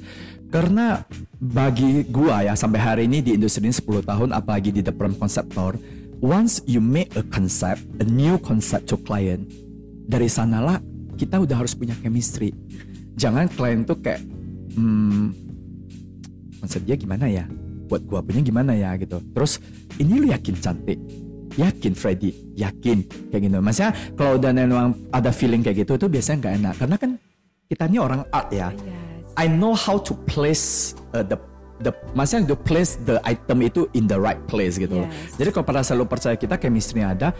Karena 0.53 1.01
bagi 1.41 2.05
gua 2.13 2.45
ya 2.45 2.53
sampai 2.53 2.79
hari 2.79 3.03
ini 3.09 3.25
di 3.25 3.33
industri 3.33 3.65
ini 3.65 3.73
10 3.73 4.05
tahun 4.05 4.29
apalagi 4.37 4.69
di 4.69 4.85
the 4.85 4.93
brand 4.93 5.17
conceptor, 5.17 5.73
once 6.21 6.61
you 6.69 6.77
make 6.77 7.09
a 7.17 7.25
concept, 7.33 7.81
a 7.97 8.05
new 8.05 8.37
concept 8.39 8.85
to 8.85 8.95
client, 9.01 9.49
dari 10.05 10.29
sanalah 10.29 10.77
kita 11.17 11.41
udah 11.41 11.65
harus 11.65 11.73
punya 11.73 11.97
chemistry. 11.99 12.53
Jangan 13.17 13.49
klien 13.49 13.85
tuh 13.85 13.97
kayak 14.01 14.32
hmm, 14.73 15.25
konsep 16.61 16.81
dia 16.85 16.95
gimana 16.97 17.25
ya? 17.29 17.45
Buat 17.89 18.07
gua 18.09 18.19
punya 18.25 18.41
gimana 18.41 18.73
ya 18.73 18.95
gitu. 18.97 19.21
Terus 19.33 19.61
ini 20.01 20.23
lu 20.23 20.27
yakin 20.29 20.55
cantik? 20.57 20.99
Yakin 21.53 21.93
Freddy? 21.93 22.33
Yakin 22.57 23.05
kayak 23.29 23.41
gitu. 23.45 23.57
Maksudnya 23.61 23.91
kalau 24.17 24.41
udah 24.41 24.51
memang 24.53 24.97
ada 25.13 25.29
feeling 25.29 25.61
kayak 25.61 25.85
gitu 25.85 25.97
itu 25.97 26.07
biasanya 26.09 26.37
nggak 26.41 26.55
enak 26.61 26.73
karena 26.81 26.95
kan 26.97 27.11
kita 27.69 27.83
ini 27.89 27.97
orang 28.01 28.21
art 28.33 28.49
ya. 28.49 28.69
Yes. 28.73 29.13
I 29.33 29.49
know 29.49 29.73
how 29.73 29.97
to 29.97 30.13
place 30.29 30.93
uh, 31.17 31.25
the 31.25 31.37
the 31.81 31.91
maksudnya 32.13 32.53
to 32.53 32.57
place 32.57 33.01
the 33.05 33.17
item 33.25 33.65
itu 33.65 33.89
in 33.97 34.05
the 34.05 34.17
right 34.17 34.39
place 34.45 34.77
gitu 34.77 35.03
loh. 35.03 35.09
Yes. 35.09 35.41
Jadi 35.41 35.49
kalau 35.53 35.65
pada 35.65 35.81
lo 35.97 36.05
percaya 36.05 36.37
kita 36.37 36.61
chemistry 36.61 37.01
ada, 37.01 37.33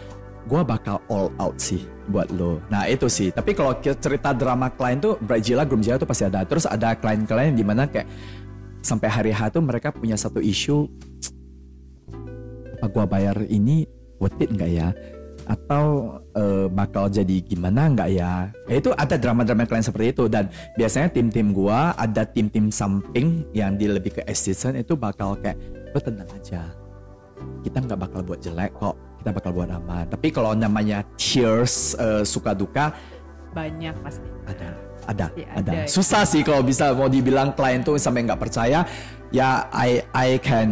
gua 0.48 0.62
bakal 0.64 1.00
all 1.08 1.32
out 1.40 1.56
sih 1.60 1.84
buat 2.12 2.28
lo. 2.36 2.60
Nah 2.68 2.88
itu 2.88 3.08
sih. 3.08 3.32
Tapi 3.32 3.56
kalau 3.56 3.76
cerita 3.80 4.36
drama 4.36 4.68
klien 4.72 5.00
tuh 5.00 5.16
Bright 5.24 5.48
Jila, 5.48 5.64
Groom 5.64 5.80
Jila 5.80 5.96
tuh 5.96 6.10
pasti 6.10 6.28
ada. 6.28 6.44
Terus 6.44 6.68
ada 6.68 6.96
klien-klien 6.96 7.56
di 7.56 7.64
mana 7.64 7.88
kayak 7.88 8.08
sampai 8.84 9.08
hari 9.08 9.32
H 9.32 9.56
tuh 9.56 9.64
mereka 9.64 9.96
punya 9.96 10.20
satu 10.20 10.44
isu 10.44 10.92
apa 12.84 12.92
gua 12.92 13.08
bayar 13.08 13.40
ini 13.48 13.88
worth 14.20 14.36
it 14.44 14.52
nggak 14.52 14.72
ya? 14.72 14.92
Atau 15.48 16.20
eh, 16.36 16.68
bakal 16.68 17.08
jadi 17.08 17.40
gimana 17.44 17.88
nggak 17.92 18.10
ya? 18.12 18.52
Ya, 18.68 18.76
itu 18.76 18.92
ada 18.96 19.16
drama-drama 19.16 19.64
klien 19.64 19.84
seperti 19.84 20.12
itu 20.12 20.28
dan 20.28 20.52
biasanya 20.76 21.08
tim-tim 21.12 21.56
gua 21.56 21.96
ada 21.96 22.28
tim-tim 22.28 22.68
samping 22.68 23.48
yang 23.56 23.80
di 23.80 23.88
lebih 23.88 24.20
ke 24.20 24.22
assistant 24.28 24.76
itu 24.76 25.00
bakal 25.00 25.40
kayak 25.40 25.56
lo 25.96 26.00
tenang 26.04 26.28
aja. 26.36 26.68
Kita 27.64 27.80
nggak 27.80 28.00
bakal 28.00 28.20
buat 28.24 28.44
jelek 28.44 28.76
kok. 28.76 28.96
Kita 29.24 29.32
bakal 29.32 29.56
buat 29.56 29.72
aman. 29.72 30.04
Tapi 30.12 30.36
kalau 30.36 30.52
namanya 30.52 31.00
tears 31.16 31.96
eh, 31.96 32.28
suka 32.28 32.52
duka 32.52 32.92
Banyak 33.56 33.96
pasti. 34.04 34.28
ada 34.44 34.68
ada 35.08 35.26
Pasti 35.32 35.44
ada 35.48 35.72
ada. 35.72 35.88
susah 35.88 36.28
sih 36.28 36.44
kalau 36.44 36.60
bisa 36.60 36.92
mau 36.92 37.08
dibilang 37.08 37.56
klien 37.56 37.80
tuh 37.80 37.96
sampai 37.96 38.28
nggak 38.28 38.36
percaya 38.36 38.84
ya 39.32 39.72
I 39.72 40.04
I 40.12 40.44
can 40.44 40.72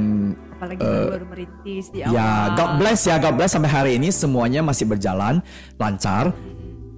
Apalagi 0.62 0.78
baru-baru 0.84 1.26
merintis 1.26 1.90
di 1.90 2.06
awal. 2.06 2.14
Ya, 2.14 2.30
God 2.54 2.72
bless 2.78 3.02
ya, 3.10 3.18
God 3.18 3.34
bless 3.34 3.58
sampai 3.58 3.72
hari 3.72 3.92
ini 3.98 4.14
semuanya 4.14 4.62
masih 4.62 4.86
berjalan 4.86 5.42
lancar. 5.82 6.30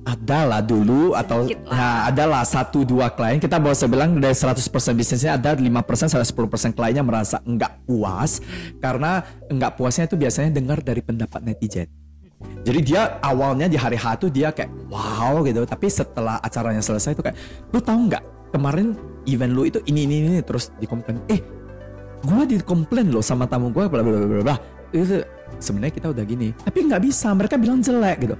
Adalah 0.03 0.59
dulu 0.59 1.15
atau 1.15 1.47
Sedikit 1.47 1.63
lah. 1.71 1.75
nah, 1.79 1.99
adalah 2.11 2.43
satu 2.43 2.83
dua 2.83 3.07
klien. 3.15 3.39
Kita 3.39 3.55
baru 3.55 3.71
saya 3.71 3.87
bilang 3.87 4.19
dari 4.19 4.35
100% 4.35 4.67
bisnisnya 4.99 5.39
ada 5.39 5.55
5% 5.55 6.11
sampai 6.11 6.27
10% 6.27 6.75
kliennya 6.75 7.03
merasa 7.07 7.39
enggak 7.47 7.79
puas. 7.87 8.43
Karena 8.83 9.23
enggak 9.47 9.79
puasnya 9.79 10.03
itu 10.11 10.19
biasanya 10.19 10.51
dengar 10.51 10.83
dari 10.83 10.99
pendapat 10.99 11.39
netizen. 11.47 11.87
Jadi 12.67 12.79
dia 12.83 13.23
awalnya 13.23 13.71
di 13.71 13.79
hari 13.79 13.95
H 13.95 14.19
tuh 14.19 14.27
dia 14.27 14.51
kayak 14.51 14.67
wow 14.91 15.39
gitu, 15.47 15.63
tapi 15.63 15.87
setelah 15.87 16.43
acaranya 16.43 16.83
selesai 16.83 17.15
itu 17.15 17.23
kayak 17.23 17.39
lu 17.71 17.79
tahu 17.79 18.11
nggak 18.11 18.23
kemarin 18.51 18.99
event 19.23 19.55
lu 19.55 19.63
itu 19.63 19.79
ini 19.87 20.03
ini 20.03 20.15
ini 20.27 20.39
terus 20.43 20.75
dikomplain 20.75 21.23
eh 21.31 21.39
gua 22.27 22.43
dikomplain 22.43 23.07
loh 23.07 23.23
sama 23.23 23.47
tamu 23.47 23.71
gua 23.71 23.87
bla 23.87 24.03
bla 24.03 24.19
bla 24.19 24.43
bla. 24.43 24.55
Itu 24.91 25.23
sebenarnya 25.63 25.95
kita 25.95 26.07
udah 26.11 26.23
gini. 26.27 26.51
Tapi 26.51 26.91
nggak 26.91 27.01
bisa 27.07 27.31
mereka 27.31 27.55
bilang 27.55 27.79
jelek 27.79 28.27
gitu 28.27 28.35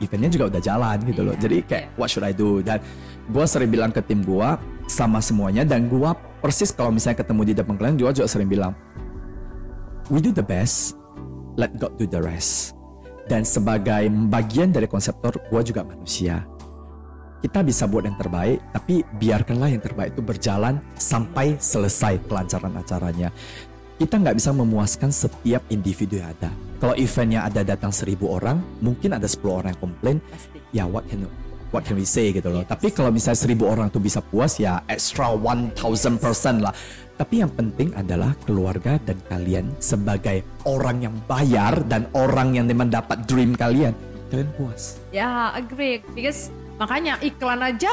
eventnya 0.00 0.30
juga 0.32 0.44
udah 0.56 0.62
jalan 0.64 0.96
gitu 1.04 1.20
loh. 1.22 1.36
Jadi 1.36 1.62
kayak 1.64 1.94
what 1.94 2.08
should 2.08 2.24
I 2.24 2.34
do? 2.34 2.64
Dan 2.64 2.80
gua 3.30 3.44
sering 3.46 3.70
bilang 3.70 3.92
ke 3.92 4.00
tim 4.02 4.24
gua 4.24 4.56
sama 4.90 5.22
semuanya 5.22 5.62
dan 5.62 5.86
gua 5.86 6.16
persis 6.40 6.72
kalau 6.72 6.90
misalnya 6.90 7.22
ketemu 7.22 7.42
di 7.46 7.54
depan 7.54 7.76
klien 7.76 7.94
gua 7.94 8.10
juga 8.10 8.26
sering 8.26 8.48
bilang 8.50 8.72
we 10.08 10.18
do 10.18 10.34
the 10.34 10.42
best 10.42 10.98
let 11.60 11.70
God 11.76 11.94
do 12.00 12.08
the 12.08 12.18
rest. 12.18 12.74
Dan 13.30 13.46
sebagai 13.46 14.10
bagian 14.26 14.74
dari 14.74 14.90
konseptor 14.90 15.38
gua 15.52 15.62
juga 15.62 15.86
manusia. 15.86 16.42
Kita 17.40 17.64
bisa 17.64 17.88
buat 17.88 18.04
yang 18.04 18.20
terbaik, 18.20 18.60
tapi 18.68 19.00
biarkanlah 19.16 19.72
yang 19.72 19.80
terbaik 19.80 20.12
itu 20.12 20.20
berjalan 20.20 20.76
sampai 20.92 21.56
selesai 21.56 22.20
kelancaran 22.28 22.76
acaranya. 22.76 23.32
Kita 24.00 24.16
nggak 24.16 24.40
bisa 24.40 24.56
memuaskan 24.56 25.12
setiap 25.12 25.60
individu 25.68 26.16
yang 26.24 26.32
ada. 26.32 26.48
Kalau 26.80 26.96
eventnya 26.96 27.44
ada 27.44 27.60
datang 27.60 27.92
seribu 27.92 28.32
orang, 28.32 28.56
mungkin 28.80 29.12
ada 29.12 29.28
10 29.28 29.44
orang 29.52 29.76
yang 29.76 29.82
komplain, 29.84 30.16
Pasti. 30.24 30.56
ya 30.72 30.88
what 30.88 31.04
can 31.04 31.28
what 31.68 31.84
can 31.84 32.00
we 32.00 32.08
say 32.08 32.32
gitu 32.32 32.48
loh. 32.48 32.64
Tapi 32.64 32.96
kalau 32.96 33.12
misalnya 33.12 33.44
seribu 33.44 33.68
orang 33.68 33.92
tuh 33.92 34.00
bisa 34.00 34.24
puas, 34.24 34.56
ya 34.56 34.80
extra 34.88 35.28
1000% 35.28 35.76
lah. 36.64 36.72
Tapi 37.20 37.44
yang 37.44 37.52
penting 37.52 37.92
adalah 37.92 38.32
keluarga 38.48 38.96
dan 39.04 39.20
kalian 39.28 39.68
sebagai 39.76 40.48
orang 40.64 41.04
yang 41.04 41.16
bayar 41.28 41.84
dan 41.84 42.08
orang 42.16 42.56
yang 42.56 42.64
memang 42.64 42.88
dapat 42.88 43.28
dream 43.28 43.52
kalian, 43.52 43.92
kalian 44.32 44.48
puas. 44.56 44.96
Ya, 45.12 45.52
agree. 45.52 46.00
Because 46.16 46.48
makanya 46.80 47.20
iklan 47.20 47.60
aja 47.60 47.92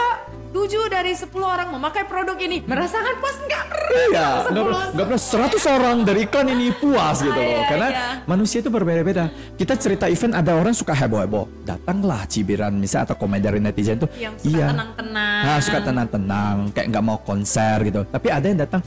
7 0.56 0.88
dari 0.88 1.12
10 1.12 1.28
orang 1.44 1.76
memakai 1.76 2.08
produk 2.08 2.40
ini 2.40 2.64
merasakan 2.64 3.20
puas 3.20 3.36
nggak 3.36 3.64
pernah 3.68 4.04
Iya, 4.08 4.28
10 4.48 4.48
nggak 4.48 4.64
pernah- 4.64 4.88
nggak 4.96 5.06
pernah 5.12 5.24
100 5.28 5.64
orang 5.68 5.98
dari 6.08 6.20
iklan 6.24 6.48
ini 6.56 6.68
puas 6.72 7.20
gitu 7.20 7.36
loh. 7.36 7.52
Iya, 7.52 7.68
Karena 7.68 7.88
iya. 7.92 8.06
manusia 8.24 8.64
itu 8.64 8.72
berbeda-beda. 8.72 9.28
Kita 9.60 9.76
cerita 9.76 10.08
event 10.08 10.40
ada 10.40 10.56
orang 10.56 10.72
suka 10.72 10.96
heboh-heboh. 10.96 11.68
Datanglah 11.68 12.24
cibiran 12.32 12.72
misalnya 12.80 13.12
atau 13.12 13.18
komen 13.20 13.44
dari 13.44 13.60
netizen 13.60 14.00
tuh. 14.00 14.08
yang 14.16 14.40
suka 14.40 14.56
iya. 14.56 14.68
tenang-tenang. 14.72 15.42
Nah, 15.44 15.58
suka 15.60 15.80
tenang-tenang, 15.84 16.56
kayak 16.72 16.88
nggak 16.96 17.04
mau 17.04 17.20
konser 17.20 17.76
gitu. 17.84 18.02
Tapi 18.08 18.28
ada 18.32 18.46
yang 18.48 18.60
datang 18.64 18.82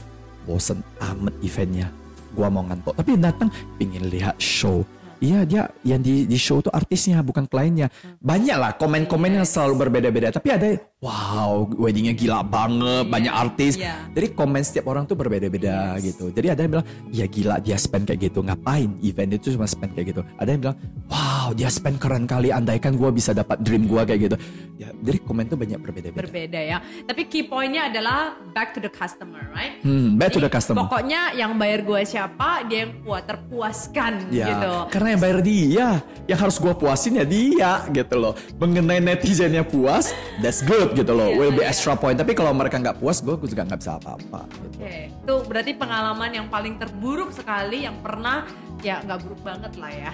bosen 0.49 0.81
amat 0.97 1.33
eventnya. 1.45 1.87
Gua 2.33 2.49
mau 2.49 2.65
ngantuk. 2.65 2.97
Tapi 2.97 3.09
yang 3.13 3.23
datang 3.29 3.49
pingin 3.77 4.09
lihat 4.09 4.33
show. 4.41 4.81
Iya 5.21 5.45
dia 5.45 5.63
yang 5.85 6.01
di, 6.01 6.25
di 6.25 6.33
show 6.33 6.65
tuh 6.65 6.73
artisnya 6.73 7.21
bukan 7.21 7.45
kliennya. 7.45 7.93
Banyak 8.17 8.57
lah 8.57 8.71
komen-komen 8.73 9.37
yang 9.37 9.45
selalu 9.45 9.85
berbeda-beda. 9.85 10.33
Tapi 10.33 10.49
ada 10.49 10.67
wow 11.01 11.65
weddingnya 11.81 12.13
gila 12.13 12.45
banget, 12.45 13.09
banyak 13.09 13.33
artis. 13.33 13.73
Iya. 13.73 14.05
Jadi 14.13 14.37
komen 14.37 14.61
setiap 14.61 14.85
orang 14.93 15.09
tuh 15.09 15.17
berbeda-beda 15.17 15.97
gitu. 15.97 16.29
Jadi 16.29 16.53
ada 16.53 16.61
yang 16.61 16.71
bilang, 16.77 16.87
ya 17.09 17.25
gila 17.25 17.57
dia 17.57 17.73
spend 17.81 18.05
kayak 18.05 18.29
gitu. 18.29 18.45
Ngapain 18.45 19.01
event 19.01 19.33
itu 19.33 19.57
cuma 19.57 19.65
spend 19.65 19.97
kayak 19.97 20.13
gitu. 20.13 20.21
Ada 20.37 20.49
yang 20.53 20.61
bilang, 20.61 20.77
wow 21.09 21.49
dia 21.57 21.73
spend 21.73 21.97
keren 21.97 22.29
kali. 22.29 22.53
Andaikan 22.53 23.01
gua 23.01 23.09
bisa 23.09 23.33
dapat 23.33 23.65
dream 23.65 23.89
gua 23.89 24.05
kayak 24.05 24.29
gitu. 24.29 24.37
Ya, 24.77 24.93
jadi 25.01 25.17
komen 25.25 25.49
tuh 25.49 25.57
banyak 25.57 25.81
berbeda-beda. 25.81 26.21
berbeda 26.21 26.59
ya. 26.61 26.77
Tapi 27.09 27.21
key 27.25 27.49
pointnya 27.49 27.89
adalah 27.89 28.37
back 28.53 28.77
to 28.77 28.79
the 28.81 28.89
customer, 28.93 29.41
right? 29.57 29.81
Hmm, 29.81 30.21
back 30.21 30.37
to 30.37 30.37
Jadi, 30.37 30.45
the 30.45 30.51
customer. 30.53 30.85
Pokoknya 30.85 31.33
yang 31.33 31.57
bayar 31.57 31.81
gue 31.81 32.01
siapa, 32.05 32.61
dia 32.69 32.85
yang 32.85 33.01
puas 33.01 33.25
terpuaskan 33.25 34.29
Ya, 34.29 34.53
gitu. 34.53 34.73
karena 34.93 35.17
yang 35.17 35.21
bayar 35.21 35.39
dia, 35.41 35.87
yang 36.29 36.39
harus 36.45 36.61
gua 36.61 36.77
puasin 36.77 37.17
ya 37.17 37.25
dia 37.25 37.89
gitu 37.89 38.21
loh. 38.21 38.33
Mengenai 38.61 39.01
netizennya 39.01 39.65
puas, 39.65 40.13
that's 40.45 40.61
good 40.61 40.90
gitu 40.93 41.11
loh. 41.11 41.27
Iya, 41.27 41.37
Will 41.37 41.53
be 41.53 41.63
iya. 41.63 41.69
extra 41.69 41.93
point. 41.93 42.15
Tapi 42.15 42.31
kalau 42.31 42.51
mereka 42.51 42.77
nggak 42.77 42.97
puas, 42.97 43.19
gua 43.19 43.35
juga 43.37 43.63
nggak 43.63 43.79
bisa 43.79 43.97
apa-apa. 43.97 44.45
Gitu. 44.47 44.77
Oke, 44.77 44.95
itu 45.09 45.35
berarti 45.45 45.71
pengalaman 45.73 46.29
yang 46.31 46.47
paling 46.47 46.75
terburuk 46.75 47.31
sekali 47.31 47.83
yang 47.83 47.97
pernah 47.99 48.43
ya 48.79 48.99
nggak 49.01 49.19
buruk 49.21 49.41
banget 49.41 49.73
lah 49.77 49.91
ya. 49.91 50.11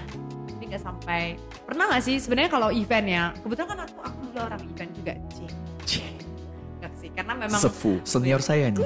Tapi 0.47 0.63
nggak 0.67 0.83
sampai 0.83 1.21
pernah 1.63 1.83
nggak 1.87 2.03
sih 2.03 2.15
sebenarnya 2.17 2.49
kalau 2.49 2.69
event 2.69 3.07
ya 3.07 3.23
kebetulan 3.37 3.67
kan 3.67 3.79
aku 3.85 3.97
aku 4.01 4.19
juga 4.27 4.39
orang 4.47 4.61
event 4.65 4.91
juga 4.93 5.13
sih. 5.31 5.47
Nggak 6.77 6.93
sih 6.95 7.09
karena 7.09 7.33
memang 7.33 7.59
Sefu, 7.59 7.97
senior 8.03 8.41
saya 8.41 8.69
nih. 8.69 8.81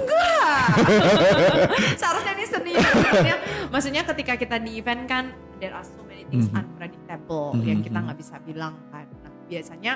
seharusnya 2.00 2.34
ini 2.34 2.46
senior 2.46 2.82
maksudnya, 2.84 3.36
maksudnya 3.70 4.04
ketika 4.06 4.34
kita 4.36 4.56
di 4.60 4.78
event 4.78 5.04
kan 5.06 5.24
there 5.60 5.72
are 5.72 5.84
so 5.84 6.00
many 6.06 6.24
things 6.28 6.48
Mhm. 6.48 6.60
unpredictable 6.60 7.52
Mhm, 7.56 7.64
yang 7.66 7.80
kita 7.82 7.98
mhm. 7.98 8.06
nggak 8.08 8.18
bisa 8.20 8.36
bilang 8.44 8.74
kan 8.90 9.06
nah, 9.22 9.32
biasanya 9.48 9.94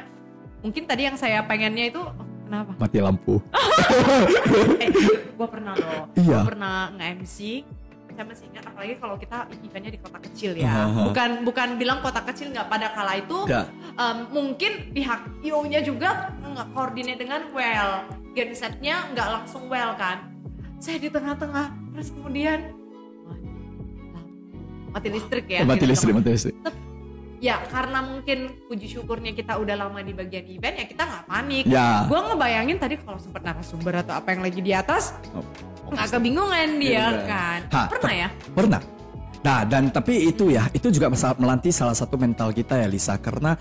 mungkin 0.65 0.83
tadi 0.83 1.05
yang 1.05 1.13
saya 1.13 1.45
pengennya 1.45 1.93
itu 1.93 2.01
kenapa 2.43 2.73
Mati 2.75 2.97
lampu. 2.97 3.37
eh 4.81 4.89
gue 5.29 5.47
pernah 5.47 5.73
loh 5.75 6.09
Iya. 6.15 6.41
gue 6.41 6.47
pernah 6.47 6.89
nge-MC 6.91 7.37
saya 8.15 8.25
masih 8.25 8.47
ingat 8.47 8.63
apalagi 8.65 8.95
kalau 8.95 9.15
kita 9.15 9.37
eventnya 9.59 9.91
di 9.91 9.99
kota 9.99 10.23
kecil 10.23 10.55
ya 10.55 10.71
Aha. 10.87 11.03
bukan 11.05 11.29
bukan 11.43 11.69
bilang 11.75 11.99
kota 11.99 12.23
kecil 12.23 12.47
nggak 12.49 12.65
pada 12.65 12.87
kala 12.89 13.19
itu 13.19 13.43
Ya. 13.45 13.67
em, 13.93 14.17
mungkin 14.31 14.71
pihak 14.89 15.19
IO-nya 15.43 15.83
juga 15.83 16.31
nggak 16.41 16.67
koordinat 16.71 17.19
dengan 17.19 17.43
well 17.51 18.07
gensetnya 18.31 19.03
nggak 19.11 19.27
langsung 19.29 19.67
well 19.67 19.93
kan 19.93 20.31
saya 20.79 20.95
di 20.95 21.11
tengah-tengah 21.11 21.75
terus 21.91 22.09
kemudian 22.09 22.71
mati 24.89 25.07
listrik 25.11 25.45
ya 25.45 25.61
mati 25.61 25.83
di 25.83 25.87
listrik, 25.91 26.15
mati 26.15 26.29
listrik. 26.31 26.55
Ya 27.37 27.59
karena 27.67 27.99
mungkin 27.99 28.37
puji 28.65 28.87
syukurnya 28.87 29.35
kita 29.35 29.59
udah 29.59 29.75
lama 29.75 29.99
di 29.99 30.11
bagian 30.11 30.45
event 30.47 30.75
ya 30.79 30.85
kita 30.87 31.03
nggak 31.03 31.23
panik 31.27 31.63
Ya. 31.67 32.07
gue 32.07 32.19
ngebayangin 32.19 32.77
tadi 32.79 32.95
kalau 32.97 33.19
sempet 33.19 33.43
narasumber 33.43 34.01
atau 34.01 34.15
apa 34.15 34.31
yang 34.31 34.41
lagi 34.41 34.59
di 34.59 34.71
atas 34.71 35.11
Oh, 35.35 35.43
nggak 35.91 36.17
kebingungan 36.17 36.79
dia 36.81 37.05
Iya. 37.13 37.27
kan 37.27 37.59
Ha, 37.69 37.81
pernah 37.91 38.13
ya 38.15 38.29
Pernah. 38.51 38.81
Nah, 39.45 39.61
dan 39.61 39.93
tapi 39.93 40.25
itu 40.25 40.49
ya, 40.49 40.65
itu 40.73 40.89
juga 40.89 41.05
masalah 41.05 41.37
melanti 41.37 41.69
salah 41.69 41.93
satu 41.93 42.17
mental 42.17 42.49
kita 42.49 42.81
ya 42.81 42.89
Lisa 42.89 43.13
karena 43.21 43.53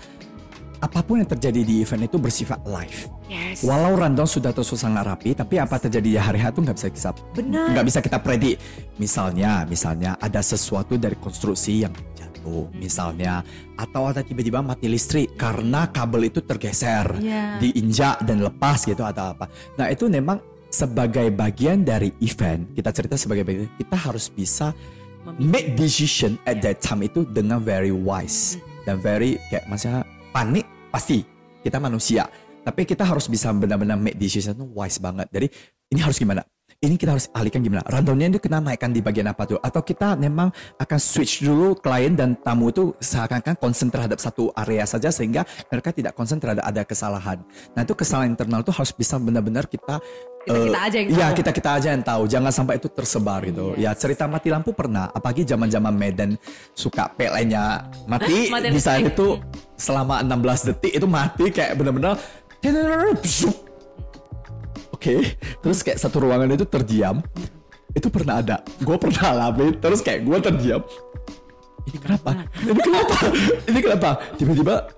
apa 0.75 0.99
pun 1.01 1.21
yang 1.21 1.29
terjadi 1.29 1.61
di 1.61 1.85
event 1.85 2.09
itu 2.09 2.17
bersifat 2.17 2.57
live. 2.65 3.05
yes 3.29 3.61
Walau 3.61 3.93
rundown 3.93 4.25
sudah 4.25 4.49
tersusun 4.49 4.89
sangat 4.89 5.05
rapi, 5.05 5.37
tapi 5.37 5.61
apa 5.61 5.77
terjadi 5.77 6.09
di 6.09 6.17
hari 6.17 6.41
H 6.41 6.51
itu 6.53 6.61
nggak 6.61 6.77
bisa 6.77 6.89
kita 6.89 7.09
nggak 7.45 7.85
bisa 7.85 7.99
kita 8.01 8.17
predik. 8.17 8.57
Misalnya, 8.97 9.61
misalnya 9.65 10.17
ada 10.17 10.41
sesuatu 10.41 10.97
dari 10.97 11.15
konstruksi 11.17 11.85
yang 11.85 11.93
jatuh, 12.45 12.69
misalnya, 12.77 13.41
atau 13.73 14.13
ada 14.13 14.21
tiba-tiba 14.21 14.61
mati 14.61 14.85
listrik 14.85 15.33
karena 15.33 15.89
kabel 15.89 16.29
itu 16.29 16.45
tergeser, 16.45 17.17
Iya. 17.17 17.57
diinjak 17.57 18.21
dan 18.21 18.45
lepas 18.45 18.85
gitu 18.85 19.01
atau 19.01 19.33
apa. 19.33 19.49
Nah 19.81 19.89
itu 19.89 20.05
memang 20.05 20.37
sebagai 20.69 21.33
bagian 21.33 21.81
dari 21.81 22.13
event, 22.21 22.69
kita 22.77 22.93
cerita 22.93 23.15
sebagai 23.17 23.41
bagian, 23.41 23.69
kita 23.81 23.97
harus 23.97 24.29
bisa 24.29 24.77
make 25.41 25.73
decision 25.73 26.37
at 26.45 26.61
that 26.61 26.77
time 26.85 27.01
itu 27.01 27.25
dengan 27.25 27.57
very 27.57 27.89
wise 27.89 28.61
dan 28.85 29.01
very 29.01 29.41
kayak 29.49 29.65
maksudnya 29.65 30.05
panik 30.29 30.69
pasti 30.93 31.25
kita 31.65 31.81
manusia 31.81 32.29
Tapi 32.65 32.81
kita 32.81 33.05
harus 33.05 33.29
bisa 33.29 33.53
benar-benar 33.53 33.93
make 33.93 34.17
decision 34.17 34.57
wise 34.73 34.97
banget. 34.97 35.29
Jadi 35.29 35.53
ini 35.93 36.01
harus 36.01 36.17
gimana? 36.17 36.41
Ini 36.83 36.99
kita 36.99 37.15
harus 37.15 37.31
alihkan 37.31 37.63
gimana? 37.63 37.87
Rundownnya 37.87 38.35
itu 38.35 38.41
kita 38.43 38.59
naikkan 38.59 38.91
di 38.91 38.99
bagian 38.99 39.31
apa 39.31 39.47
tuh? 39.47 39.57
Atau 39.63 39.79
kita 39.79 40.19
memang 40.19 40.51
akan 40.75 40.99
switch 40.99 41.41
dulu 41.41 41.79
klien 41.79 42.13
dan 42.13 42.35
tamu 42.35 42.67
itu 42.67 42.91
seakan-akan 42.99 43.55
konsen 43.55 43.87
terhadap 43.87 44.19
satu 44.19 44.51
area 44.59 44.83
saja 44.83 45.07
sehingga 45.07 45.47
mereka 45.71 45.95
tidak 45.95 46.13
konsen 46.19 46.35
terhadap 46.37 46.67
ada 46.67 46.83
kesalahan. 46.83 47.39
Nah 47.73 47.87
itu 47.87 47.95
kesalahan 47.95 48.35
internal 48.35 48.59
itu 48.59 48.75
harus 48.75 48.91
bisa 48.91 49.15
benar-benar 49.15 49.71
kita 49.71 50.03
Kita-kita 50.45 50.77
eh, 50.77 50.85
aja 50.85 50.97
yang 51.01 51.09
Iya 51.09 51.27
kita 51.33 51.51
kita 51.55 51.69
aja 51.81 51.87
yang 51.89 52.03
tahu. 52.05 52.23
Jangan 52.29 52.51
sampai 52.53 52.75
itu 52.77 52.87
tersebar 52.91 53.39
gitu. 53.49 53.73
Ya 53.81 53.95
cerita 53.97 54.29
mati 54.29 54.53
lampu 54.53 54.69
pernah. 54.75 55.09
Apalagi 55.09 55.41
zaman-zaman 55.41 55.95
Medan 55.95 56.37
suka 56.77 57.09
PLN-nya 57.17 57.89
mati. 58.05 58.45
Mati 58.53 58.69
di 58.69 58.77
saat 58.77 59.01
listrik. 59.01 59.17
itu 59.17 59.27
selama 59.73 60.21
16 60.21 60.69
detik 60.69 60.93
itu 61.01 61.07
mati 61.09 61.49
kayak 61.49 61.73
benar-benar. 61.79 62.19
Oke, 65.05 65.37
terus 65.61 65.85
kayak 65.85 66.01
satu 66.01 66.17
ruangan 66.17 66.49
itu 66.49 66.65
terdiam. 66.65 67.21
Itu 67.93 68.09
pernah 68.09 68.41
ada. 68.41 68.65
Gue 68.81 68.97
pernah 68.97 69.37
alami. 69.37 69.77
Terus 69.77 70.01
kayak 70.01 70.25
gue 70.25 70.37
terdiam. 70.41 70.81
Ini 71.85 71.97
kenapa? 72.01 72.33
Ini 72.57 72.73
kenapa? 72.73 73.17
Ini 73.69 73.79
kenapa? 73.85 74.09
Tiba-tiba 74.33 74.89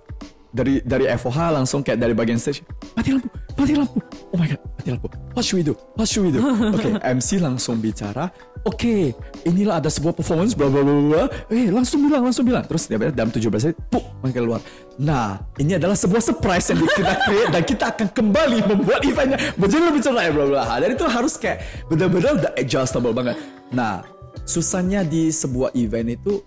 dari 0.57 0.81
dari 0.81 1.05
FOH 1.13 1.53
langsung 1.53 1.85
kayak 1.85 2.01
dari 2.01 2.17
bagian 2.17 2.41
stage 2.41 2.65
mati 2.97 3.13
lampu, 3.13 3.29
mati 3.53 3.73
lampu. 3.77 4.01
Oh 4.33 4.37
my 4.41 4.49
god, 4.49 4.61
mati 4.73 4.89
lampu. 4.89 5.07
What 5.37 5.45
should 5.45 5.61
we 5.61 5.63
do? 5.63 5.77
What 5.93 6.09
should 6.09 6.25
we 6.25 6.31
do? 6.33 6.41
Oke, 6.73 6.97
MC 7.13 7.37
langsung 7.37 7.77
bicara. 7.77 8.33
Oke, 8.65 9.13
inilah 9.45 9.77
ada 9.77 9.87
sebuah 9.87 10.11
performance 10.11 10.51
bla 10.51 10.65
bla 10.67 10.81
bla 10.81 10.93
bla. 10.97 11.23
Eh, 11.47 11.69
langsung 11.69 12.03
bilang, 12.03 12.25
langsung 12.25 12.43
bilang. 12.43 12.65
Terus 12.65 12.89
dia 12.89 12.97
dalam 12.99 13.29
17 13.29 13.47
menit, 13.47 13.77
puk, 13.87 14.03
mereka 14.19 14.41
keluar. 14.41 14.59
Nah, 14.97 15.39
ini 15.55 15.77
adalah 15.77 15.93
sebuah 15.93 16.19
surprise 16.19 16.73
yang 16.73 16.81
kita 16.83 17.13
create 17.23 17.49
dan 17.53 17.63
kita 17.63 17.85
akan 17.93 18.07
kembali 18.11 18.57
membuat 18.65 19.05
eventnya 19.05 19.37
menjadi 19.55 19.83
lebih 19.87 20.01
ceria 20.01 20.33
bla 20.33 20.45
bla. 20.49 20.63
Dan 20.81 20.89
itu 20.97 21.05
harus 21.05 21.37
kayak 21.37 21.61
benar-benar 21.87 22.31
udah 22.41 22.51
adjustable 22.57 23.13
banget. 23.13 23.37
Nah, 23.69 24.03
susahnya 24.43 25.05
di 25.05 25.29
sebuah 25.29 25.71
event 25.77 26.17
itu 26.17 26.41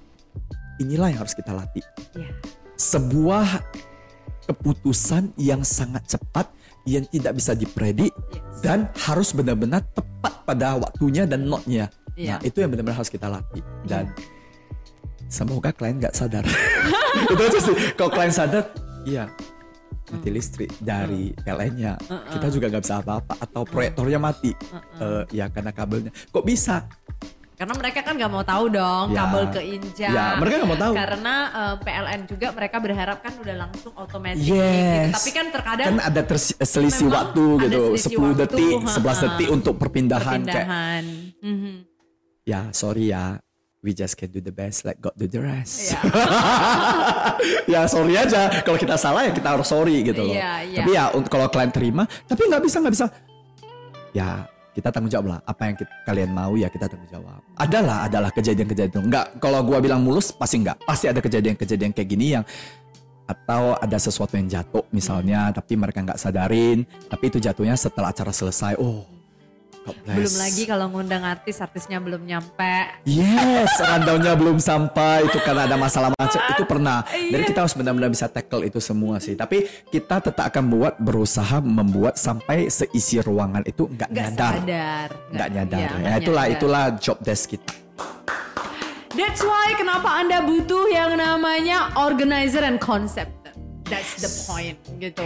inilah 0.77 1.13
yang 1.13 1.21
harus 1.25 1.33
kita 1.33 1.53
latih 1.53 1.85
Iya. 2.17 2.33
sebuah 2.75 3.47
keputusan 4.49 5.35
yang 5.37 5.61
sangat 5.65 6.07
cepat 6.07 6.49
yang 6.89 7.05
tidak 7.13 7.37
bisa 7.37 7.53
dipredik 7.53 8.13
Yes. 8.33 8.61
dan 8.65 8.89
harus 8.97 9.33
benar-benar 9.37 9.85
tepat 9.93 10.45
pada 10.45 10.77
waktunya 10.81 11.25
dan 11.29 11.49
notnya. 11.49 11.89
Iya. 12.17 12.37
Nah 12.37 12.41
itu 12.45 12.61
yang 12.61 12.71
benar-benar 12.73 13.01
harus 13.01 13.13
kita 13.13 13.29
latih. 13.29 13.65
Dan 13.85 14.13
semoga 15.29 15.73
klien 15.73 15.97
nggak 15.97 16.13
sadar. 16.17 16.45
itu 17.33 17.43
aja 17.43 17.59
sih. 17.61 17.77
Kalau 17.97 18.11
klien 18.13 18.33
sadar, 18.33 18.65
iya 19.09 19.29
mati 20.11 20.27
listrik 20.27 20.75
dari 20.83 21.31
PLN-nya 21.39 21.95
kita 22.35 22.47
juga 22.51 22.67
nggak 22.67 22.83
bisa 22.83 22.99
apa-apa 22.99 23.35
atau 23.39 23.63
proyektornya 23.63 24.19
mati. 24.19 24.51
Eh, 24.99 25.23
ya 25.31 25.47
karena 25.49 25.71
kabelnya. 25.71 26.11
Kok 26.35 26.45
bisa 26.45 26.91
Karena 27.61 27.77
mereka 27.77 28.01
kan 28.01 28.17
nggak 28.17 28.33
mau 28.33 28.41
tahu 28.41 28.65
dong 28.73 29.07
Ya. 29.13 29.19
kabel 29.21 29.45
keinjak. 29.53 30.09
Ya, 30.09 30.27
mereka 30.41 30.55
nggak 30.65 30.71
mau 30.73 30.81
tahu. 30.81 30.93
Karena 30.97 31.35
eh, 31.53 31.75
PLN 31.85 32.21
juga 32.25 32.47
mereka 32.57 32.77
berharap 32.81 33.19
kan 33.21 33.33
udah 33.37 33.57
langsung 33.61 33.93
otomatis. 33.95 34.41
Yes. 34.41 35.13
Gitu. 35.13 35.17
Tapi 35.21 35.31
kan 35.31 35.47
terkadang 35.53 35.87
kan 35.93 35.99
ada 36.01 36.23
selisih 36.65 37.13
waktu 37.13 37.45
ada 37.45 37.65
gitu 37.69 37.81
selisih 37.93 38.17
10 38.17 38.17
waktu, 38.17 38.41
detik 38.41 38.77
ha, 38.81 38.97
11 38.97 39.05
ha. 39.05 39.15
detik 39.29 39.49
untuk 39.51 39.75
perpindahan, 39.77 40.41
kayak 40.41 40.65
perpindahan. 40.65 41.05
Mhm. 41.45 41.75
ya 42.43 42.61
sorry 42.73 43.13
ya 43.13 43.37
we 43.81 43.93
just 43.93 44.17
can 44.17 44.29
do 44.29 44.41
the 44.41 44.51
best 44.51 44.83
let 44.83 44.97
God 44.97 45.13
do 45.15 45.25
the 45.25 45.39
rest 45.39 45.93
Iya. 45.93 46.01
ya 47.77 47.81
sorry 47.85 48.17
aja 48.17 48.49
kalau 48.61 48.77
kita 48.77 48.97
salah 48.97 49.29
ya 49.29 49.33
kita 49.33 49.55
harus 49.55 49.69
sorry 49.69 50.01
gitu 50.03 50.25
loh 50.25 50.35
Iya, 50.35 50.53
iya. 50.65 50.79
tapi 50.81 50.91
ya 50.97 51.05
untuk 51.13 51.31
kalau 51.31 51.47
klien 51.49 51.69
terima 51.69 52.09
tapi 52.25 52.49
nggak 52.49 52.63
bisa 52.65 52.77
nggak 52.81 52.95
bisa 52.97 53.07
ya 54.11 54.49
kita 54.81 54.89
tanggung 54.91 55.13
jawab 55.13 55.27
lah. 55.37 55.39
Apa 55.45 55.63
yang 55.69 55.77
kita- 55.77 55.97
kalian 56.09 56.31
mau 56.33 56.53
ya 56.57 56.69
kita 56.73 56.89
tanggung 56.89 57.11
jawab. 57.13 57.41
Adalah 57.61 58.09
adalah 58.09 58.31
kejadian-kejadian 58.33 59.05
nggak 59.13 59.27
kalau 59.39 59.61
gua 59.61 59.79
bilang 59.79 60.01
mulus 60.01 60.33
pasti 60.33 60.65
nggak. 60.65 60.89
Pasti 60.89 61.07
ada 61.13 61.21
kejadian-kejadian 61.21 61.93
kayak 61.93 62.09
gini 62.09 62.27
yang 62.41 62.45
atau 63.29 63.79
ada 63.79 63.95
sesuatu 63.95 64.35
yang 64.35 64.51
jatuh 64.51 64.83
misalnya 64.91 65.55
tapi 65.55 65.79
mereka 65.79 66.03
nggak 66.03 66.19
sadarin 66.19 66.83
tapi 67.07 67.31
itu 67.31 67.39
jatuhnya 67.39 67.79
setelah 67.79 68.11
acara 68.11 68.35
selesai. 68.35 68.75
Oh. 68.81 69.20
Belum 70.05 70.35
lagi 70.37 70.63
kalau 70.69 70.87
ngundang 70.93 71.25
artis, 71.25 71.57
artisnya 71.59 71.97
belum 71.99 72.29
nyampe. 72.29 73.01
Yes, 73.09 73.73
rundownnya 73.81 74.37
belum 74.37 74.61
sampai 74.61 75.25
itu 75.25 75.41
karena 75.41 75.65
ada 75.65 75.81
masalah 75.81 76.13
macet 76.21 76.43
itu 76.53 76.69
pernah. 76.69 77.01
Iya. 77.09 77.33
Jadi 77.33 77.43
kita 77.49 77.59
harus 77.65 77.75
benar-benar 77.75 78.11
bisa 78.13 78.29
tackle 78.29 78.69
itu 78.69 78.77
semua 78.79 79.17
sih. 79.19 79.33
Tapi 79.35 79.65
kita 79.89 80.21
tetap 80.21 80.45
akan 80.53 80.65
buat 80.69 80.95
berusaha 81.01 81.65
membuat 81.65 82.21
sampai 82.21 82.69
seisi 82.69 83.25
ruangan 83.25 83.65
itu 83.65 83.89
nggak 83.89 84.11
nyadar, 84.13 84.55
sadar. 84.61 85.09
nggak 85.33 85.49
nyadar. 85.49 85.79
iya, 85.81 85.89
ya, 85.89 85.97
nggak 85.97 86.19
itulah 86.21 86.45
nyadar. 86.45 86.57
itulah 86.61 86.85
job 87.01 87.19
desk 87.25 87.57
kita. 87.57 87.73
That's 89.11 89.43
why 89.43 89.75
kenapa 89.75 90.23
Anda 90.23 90.45
butuh 90.47 90.87
yang 90.93 91.19
namanya 91.19 91.91
organizer 91.99 92.63
and 92.63 92.79
conceptor. 92.79 93.40
That's 93.91 94.23
the 94.23 94.31
point 94.47 94.79
gitu. 95.03 95.25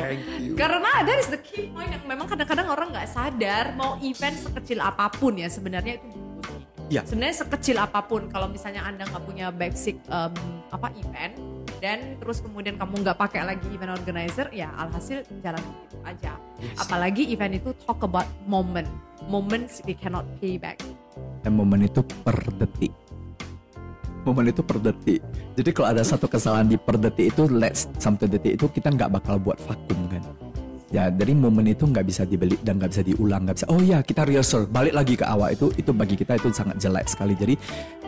Karena 0.57 1.05
that 1.05 1.19
is 1.21 1.29
the 1.29 1.41
key 1.41 1.69
point 1.69 1.93
yang 1.93 2.05
memang 2.09 2.27
kadang-kadang 2.27 2.73
orang 2.73 2.89
nggak 2.91 3.09
sadar 3.13 3.77
mau 3.77 4.01
event 4.01 4.41
sekecil 4.41 4.81
apa 4.81 5.13
pun 5.13 5.37
ya 5.37 5.53
sebenarnya 5.53 6.01
itu 6.01 6.07
butuh. 6.09 6.59
Ya. 6.89 7.01
Sebenarnya 7.05 7.45
sekecil 7.45 7.77
apa 7.77 8.01
pun 8.05 8.29
kalau 8.33 8.49
misalnya 8.49 8.85
Anda 8.85 9.05
nggak 9.05 9.25
punya 9.25 9.53
basic 9.53 10.01
um, 10.09 10.33
apa 10.73 10.93
event 10.97 11.37
dan 11.85 12.17
terus 12.17 12.41
kemudian 12.41 12.81
kamu 12.81 13.05
nggak 13.05 13.21
pakai 13.21 13.45
lagi 13.45 13.69
event 13.69 13.93
organizer 13.93 14.49
ya 14.49 14.73
alhasil 14.81 15.21
jalan 15.45 15.61
gitu 15.61 15.97
aja. 16.05 16.33
Apalagi 16.81 17.29
event 17.29 17.61
itu 17.61 17.77
talk 17.85 18.01
about 18.01 18.29
moment. 18.49 18.89
Moments 19.29 19.81
we 19.85 19.97
cannot 19.97 20.25
pay 20.41 20.57
back. 20.61 20.81
Dan 21.45 21.61
momen 21.61 21.85
itu 21.85 22.01
per 22.25 22.37
detik. 22.57 23.04
Momen 24.25 24.49
itu 24.49 24.65
per 24.65 24.81
detik. 24.81 25.21
Jadi 25.55 25.71
kalau 25.77 25.89
ada 25.93 26.01
satu 26.01 26.25
kesalahan 26.25 26.65
di 26.65 26.81
per 26.81 26.97
detik 26.97 27.37
itu, 27.37 27.45
let's 27.49 27.87
sampai 28.01 28.25
detik 28.27 28.57
itu 28.57 28.67
kita 28.73 28.89
nggak 28.89 29.21
bakal 29.21 29.37
buat 29.37 29.61
vakum 29.69 30.09
kan. 30.09 30.25
Ya, 30.89 31.11
dari 31.11 31.35
momen 31.35 31.75
itu 31.75 31.91
nggak 31.91 32.07
bisa 32.07 32.23
dibeli 32.23 32.55
dan 32.63 32.79
nggak 32.79 32.95
bisa 32.95 33.03
diulang, 33.03 33.45
nggak 33.45 33.57
bisa. 33.59 33.67
Oh 33.67 33.83
ya, 33.83 33.99
kita 33.99 34.25
rehearsal, 34.25 34.71
balik 34.71 34.95
lagi 34.95 35.19
ke 35.19 35.27
awal 35.27 35.51
itu, 35.51 35.75
itu 35.75 35.91
bagi 35.91 36.15
kita 36.15 36.39
itu 36.39 36.55
sangat 36.55 36.79
jelek 36.79 37.11
sekali. 37.11 37.35
Jadi 37.35 37.59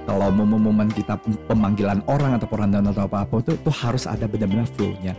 kalau 0.06 0.30
momen-momen 0.30 0.86
kita 0.94 1.18
pemanggilan 1.50 2.00
orang 2.06 2.38
atau 2.38 2.46
rundown 2.46 2.94
atau 2.94 3.10
apa-apa 3.10 3.42
itu, 3.42 3.58
itu 3.58 3.70
harus 3.74 4.06
ada 4.06 4.30
benar-benar 4.30 4.70
flow-nya. 4.78 5.18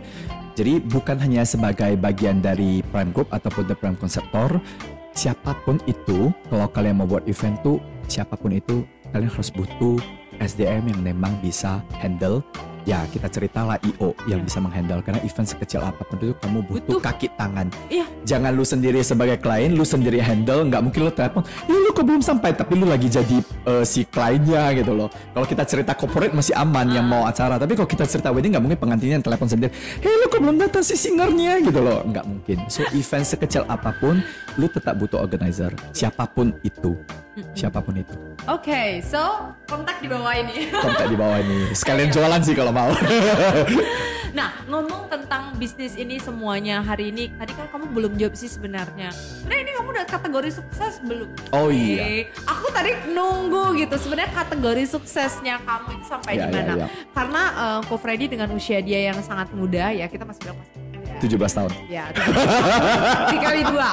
Jadi 0.56 0.80
bukan 0.80 1.20
hanya 1.20 1.44
sebagai 1.44 1.94
bagian 2.00 2.40
dari 2.40 2.80
prime 2.88 3.12
group 3.12 3.28
ataupun 3.30 3.68
the 3.68 3.76
prime 3.76 4.00
conceptor, 4.00 4.58
siapa 5.12 5.52
pun 5.68 5.76
itu, 5.84 6.32
kalau 6.48 6.66
kalian 6.72 7.04
mau 7.04 7.06
buat 7.06 7.28
event 7.28 7.60
tuh, 7.60 7.78
siapa 8.08 8.32
pun 8.40 8.56
itu, 8.56 8.82
kalian 9.12 9.28
harus 9.28 9.52
butuh 9.52 10.00
SDM 10.38 10.90
yang 10.90 11.00
memang 11.02 11.36
bisa 11.42 11.82
handle 11.98 12.42
ya 12.88 13.04
kita 13.12 13.28
cerita 13.28 13.68
lah 13.68 13.76
IO 13.84 14.16
yang 14.24 14.40
bisa 14.40 14.64
menghandle. 14.64 15.04
Karena 15.04 15.20
event 15.20 15.44
sekecil 15.44 15.84
apa 15.84 16.00
pun 16.08 16.16
itu 16.16 16.32
kamu 16.40 16.64
butuh, 16.64 16.96
Butuh. 16.96 17.04
kaki 17.04 17.28
tangan. 17.36 17.68
Iya. 17.92 18.08
jangan 18.24 18.52
lu 18.52 18.64
sendiri 18.64 19.00
sebagai 19.00 19.40
klien 19.40 19.72
lu 19.72 19.84
sendiri 19.84 20.20
handle 20.20 20.68
nggak 20.68 20.84
mungkin 20.84 21.08
lu 21.08 21.12
telepon 21.12 21.40
ya 21.68 21.76
lu 21.76 21.92
kok 21.92 22.04
belum 22.08 22.24
sampai? 22.24 22.56
Tapi 22.56 22.72
lu 22.76 22.88
lagi 22.88 23.12
jadi 23.12 23.44
eh, 23.44 23.84
si 23.84 24.08
kliennya 24.08 24.72
gitu 24.80 24.96
loh. 24.96 25.12
Kalau 25.12 25.44
kita 25.44 25.64
cerita 25.68 25.92
corporate 25.92 26.32
masih 26.32 26.56
aman 26.56 26.88
yang 26.88 27.04
mau 27.04 27.28
acara 27.28 27.60
tapi 27.60 27.76
kalau 27.76 27.88
kita 27.88 28.08
cerita 28.08 28.32
wedding 28.32 28.56
nggak 28.56 28.64
mungkin 28.64 28.80
pengantinnya 28.80 29.20
yang 29.20 29.26
telepon 29.26 29.48
sendiri 29.52 29.70
hey 30.00 30.14
lu 30.16 30.26
kok 30.32 30.40
belum 30.40 30.56
datang 30.56 30.80
si 30.80 30.96
singernya? 30.96 31.60
Gitu 31.60 31.80
loh. 31.80 32.00
Nggak 32.08 32.24
mungkin. 32.24 32.58
So 32.72 32.88
event 32.96 33.24
sekecil 33.28 33.68
apa 33.68 33.92
pun 34.00 34.24
lu 34.56 34.66
tetap 34.72 34.96
butuh 34.96 35.20
organizer. 35.20 35.72
Siapa 35.92 36.24
pun 36.24 36.56
itu 36.64 36.96
siapa 37.52 37.78
pun 37.78 37.96
itu 37.96 38.14
Oke, 38.48 39.04
so 39.04 39.20
kontak 39.68 40.00
di 40.00 40.08
bawah 40.08 40.32
ini. 40.32 40.72
kontak 40.84 41.06
di 41.06 41.16
bawah 41.16 41.36
ini 41.36 41.68
sekalian 41.72 42.08
jualan 42.08 42.40
sih 42.40 42.56
kalau 42.56 42.72
mau 42.72 42.88
Nah, 44.28 44.52
ngomong 44.68 45.08
tentang 45.08 45.56
bisnis 45.56 45.96
ini 45.96 46.20
semuanya 46.20 46.78
hari 46.78 47.08
ini, 47.08 47.32
tadi 47.34 47.56
kan 47.56 47.66
kamu 47.68 47.90
belum 47.90 48.12
jawab 48.14 48.36
sih 48.36 48.46
sebenarnya. 48.46 49.08
Nah, 49.48 49.56
ini 49.56 49.72
kamu 49.72 49.88
udah 49.88 50.04
kategori 50.04 50.50
sukses 50.52 51.00
belum? 51.00 51.32
Oh, 51.50 51.72
iya. 51.72 52.28
Aku 52.44 52.68
tadi 52.70 52.92
nunggu 53.08 53.72
gitu. 53.80 53.96
Sebenarnya 53.96 54.30
kategori 54.30 54.84
suksesnya 54.84 55.58
kamu 55.64 55.88
itu 55.96 56.04
sampai 56.06 56.32
Iya, 56.36 56.44
di 56.44 56.48
mana? 56.54 56.72
iya, 56.76 56.76
iya. 56.76 56.86
Karena 57.10 57.42
eh, 57.56 57.80
Ko 57.88 57.96
Freddy 57.96 58.28
dengan 58.28 58.52
usia 58.52 58.78
dia 58.78 59.10
yang 59.10 59.18
sangat 59.24 59.48
muda 59.50 59.90
ya, 59.90 60.06
kita 60.06 60.22
masih 60.22 60.44
bilang 60.44 60.60
masih. 60.60 60.76
17 61.18 61.34
tahun 61.52 61.70
Ya, 61.86 62.04
dikali 63.28 63.62
dua. 63.64 63.90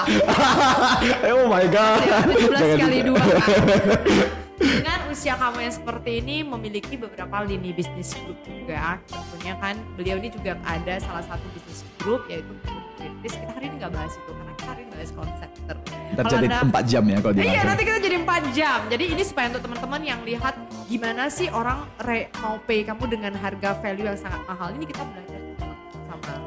oh 1.33 1.45
my 1.45 1.65
god 1.67 1.99
Ya, 2.01 2.17
17 2.21 2.51
Jangan 2.51 2.77
kali 2.79 2.99
dua 3.03 3.19
kan. 3.19 3.49
Dengan 4.55 4.99
usia 5.11 5.35
kamu 5.35 5.57
yang 5.59 5.73
seperti 5.73 6.11
ini 6.19 6.39
memiliki 6.41 6.95
beberapa 6.95 7.43
lini 7.43 7.69
bisnis 7.69 8.15
grup 8.15 8.39
juga. 8.41 9.03
Tentunya 9.05 9.53
kan 9.57 9.75
beliau 9.93 10.15
ini 10.15 10.31
juga 10.31 10.55
ada 10.63 10.95
salah 10.97 11.21
satu 11.21 11.43
bisnis 11.51 11.83
grup 11.97 12.23
yaitu 12.25 12.55
kritis. 12.95 13.35
Kita 13.35 13.51
hari 13.51 13.67
ini 13.67 13.75
nggak 13.77 13.91
bahas 13.91 14.15
itu 14.15 14.31
karena 14.31 14.53
kita 14.55 14.65
hari 14.65 14.81
ini 14.81 14.91
bahas 14.91 15.11
konseptor. 15.11 15.75
Ntar 16.15 16.23
jadi 16.31 16.47
4 16.47 16.71
jam 16.87 17.03
ya 17.03 17.17
kalau 17.19 17.33
Iya 17.33 17.41
dilangsung. 17.43 17.67
nanti 17.67 17.83
kita 17.83 17.99
jadi 17.99 18.17
4 18.17 18.55
jam. 18.55 18.79
Jadi 18.87 19.03
ini 19.11 19.23
supaya 19.23 19.45
untuk 19.51 19.61
teman-teman 19.61 20.01
yang 20.01 20.19
lihat 20.23 20.55
gimana 20.85 21.23
sih 21.27 21.47
orang 21.51 21.79
re- 21.99 22.31
mau 22.39 22.55
pay 22.63 22.81
kamu 22.81 23.03
dengan 23.11 23.33
harga 23.35 23.75
value 23.75 24.07
yang 24.07 24.15
sangat 24.15 24.39
mahal. 24.45 24.71
Ini 24.71 24.85
kita 24.85 25.03
belajar 25.03 25.39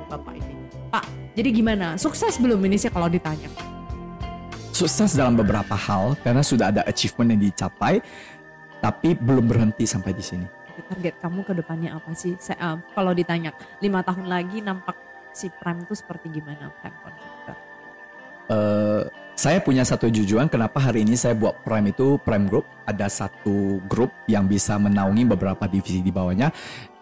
bapak 0.09 0.35
ini. 0.41 0.55
Pak, 0.89 1.05
jadi 1.37 1.49
gimana? 1.53 1.87
Sukses 2.01 2.41
belum 2.41 2.59
ini 2.65 2.81
sih 2.81 2.89
kalau 2.89 3.07
ditanya? 3.13 3.47
Sukses 4.73 5.13
dalam 5.13 5.37
beberapa 5.37 5.77
hal 5.77 6.17
karena 6.25 6.41
sudah 6.41 6.73
ada 6.73 6.83
achievement 6.89 7.37
yang 7.37 7.43
dicapai, 7.53 8.01
tapi 8.81 9.15
belum 9.15 9.45
berhenti 9.45 9.85
sampai 9.85 10.17
di 10.17 10.25
sini. 10.25 10.47
Target 10.79 11.19
kamu 11.21 11.43
ke 11.43 11.53
depannya 11.59 11.91
apa 11.99 12.15
sih? 12.15 12.39
Saya, 12.39 12.57
uh, 12.63 12.79
kalau 12.95 13.11
ditanya 13.11 13.51
lima 13.83 14.01
tahun 14.07 14.31
lagi 14.31 14.63
nampak 14.63 14.95
si 15.35 15.51
Prime 15.51 15.83
itu 15.85 15.95
seperti 15.99 16.31
gimana 16.31 16.71
Prime 16.81 16.99
Contractor? 17.03 17.57
Uh, 18.49 19.05
saya 19.39 19.63
punya 19.63 19.87
satu 19.87 20.11
tujuan 20.11 20.51
kenapa 20.51 20.83
hari 20.83 21.07
ini 21.07 21.15
saya 21.15 21.31
buat 21.39 21.63
Prime 21.63 21.95
itu 21.95 22.19
Prime 22.27 22.51
Group 22.51 22.67
ada 22.83 23.07
satu 23.07 23.79
grup 23.87 24.11
yang 24.27 24.51
bisa 24.51 24.75
menaungi 24.83 25.23
beberapa 25.31 25.71
divisi 25.71 26.03
di 26.03 26.11
bawahnya 26.11 26.51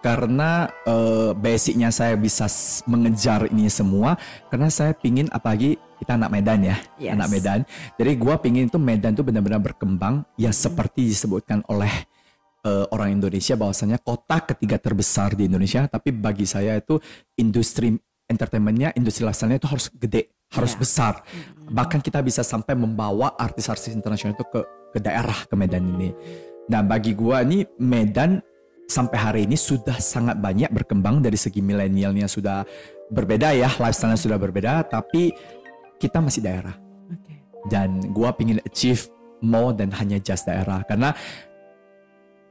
karena 0.07 0.71
uh, 0.87 1.35
basicnya 1.35 1.91
saya 1.91 2.15
bisa 2.15 2.47
mengejar 2.87 3.51
ini 3.51 3.67
semua 3.67 4.15
karena 4.47 4.71
saya 4.71 4.95
pingin 4.95 5.27
apalagi 5.35 5.75
kita 5.99 6.15
anak 6.15 6.31
Medan 6.31 6.63
ya 6.63 6.79
yes. 6.95 7.19
anak 7.19 7.29
Medan 7.35 7.61
jadi 7.99 8.15
gue 8.15 8.35
pingin 8.39 8.71
itu 8.71 8.79
Medan 8.79 9.19
itu 9.19 9.27
benar-benar 9.27 9.59
berkembang 9.59 10.23
ya 10.39 10.55
hmm. 10.55 10.63
seperti 10.63 11.11
disebutkan 11.11 11.67
oleh 11.67 11.91
uh, 12.63 12.87
orang 12.95 13.19
Indonesia 13.19 13.59
bahwasanya 13.59 13.99
kota 13.99 14.47
ketiga 14.47 14.79
terbesar 14.79 15.35
di 15.35 15.51
Indonesia 15.51 15.91
tapi 15.91 16.15
bagi 16.15 16.47
saya 16.47 16.79
itu 16.79 17.03
industri 17.43 17.91
entertainmentnya 18.31 18.95
industri 18.95 19.27
lasannya 19.27 19.59
itu 19.59 19.67
harus 19.67 19.91
gede 19.91 20.31
harus 20.55 20.79
yeah. 20.79 20.81
besar 20.87 21.15
hmm. 21.27 21.75
bahkan 21.75 21.99
kita 21.99 22.23
bisa 22.23 22.47
sampai 22.47 22.79
membawa 22.79 23.35
artis-artis 23.35 23.91
internasional 23.91 24.39
itu 24.39 24.47
ke 24.55 24.63
ke 24.95 24.99
daerah 25.03 25.51
ke 25.51 25.55
Medan 25.59 25.83
ini 25.99 26.15
dan 26.71 26.87
bagi 26.87 27.11
gue 27.11 27.37
ini 27.43 27.67
Medan 27.83 28.39
sampai 28.87 29.19
hari 29.19 29.41
ini 29.45 29.59
sudah 29.59 29.99
sangat 29.99 30.39
banyak 30.39 30.71
berkembang 30.71 31.21
dari 31.21 31.35
segi 31.35 31.59
milenialnya 31.59 32.31
sudah 32.31 32.63
berbeda 33.11 33.55
ya, 33.55 33.71
lifestyle-nya 33.79 34.19
sudah 34.19 34.39
berbeda, 34.39 34.87
tapi 34.87 35.35
kita 35.99 36.23
masih 36.23 36.43
daerah. 36.43 36.75
Okay. 37.11 37.43
Dan 37.67 38.15
gua 38.15 38.35
pingin 38.35 38.63
achieve 38.63 39.11
more 39.43 39.75
dan 39.75 39.93
hanya 39.93 40.17
just 40.23 40.49
daerah 40.49 40.81
karena 40.89 41.13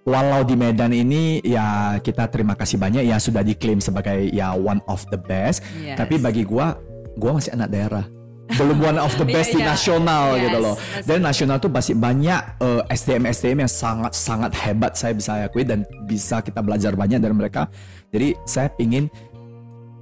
walau 0.05 0.45
di 0.45 0.53
Medan 0.53 0.93
ini 0.93 1.41
ya 1.41 1.97
kita 1.97 2.29
terima 2.29 2.53
kasih 2.53 2.77
banyak 2.77 3.09
ya 3.09 3.17
sudah 3.17 3.41
diklaim 3.41 3.81
sebagai 3.81 4.29
ya 4.29 4.53
one 4.53 4.79
of 4.85 5.01
the 5.09 5.17
best, 5.17 5.65
yes. 5.81 5.97
tapi 5.97 6.21
bagi 6.21 6.45
gua 6.45 6.77
gua 7.17 7.41
masih 7.41 7.57
anak 7.57 7.73
daerah 7.73 8.05
belum 8.53 8.77
one 8.77 8.99
of 9.01 9.09
the 9.17 9.25
best 9.35 9.51
yeah, 9.51 9.57
di 9.57 9.61
yeah. 9.65 9.71
nasional 9.73 10.25
yes, 10.37 10.43
gitu 10.45 10.57
loh. 10.61 10.75
Dan 11.01 11.19
nasional 11.25 11.57
tuh 11.57 11.71
masih 11.73 11.97
banyak 11.97 12.41
uh, 12.61 12.85
eh, 12.85 12.93
SDM 12.93 13.23
SDM 13.33 13.57
yang 13.65 13.71
sangat 13.71 14.13
sangat 14.13 14.51
hebat 14.61 14.93
saya 14.93 15.17
bisa 15.17 15.49
akui 15.49 15.65
dan 15.65 15.81
bisa 16.05 16.45
kita 16.45 16.61
belajar 16.61 16.93
banyak 16.93 17.17
dari 17.17 17.33
mereka. 17.33 17.65
Jadi 18.13 18.37
saya 18.45 18.69
ingin 18.77 19.09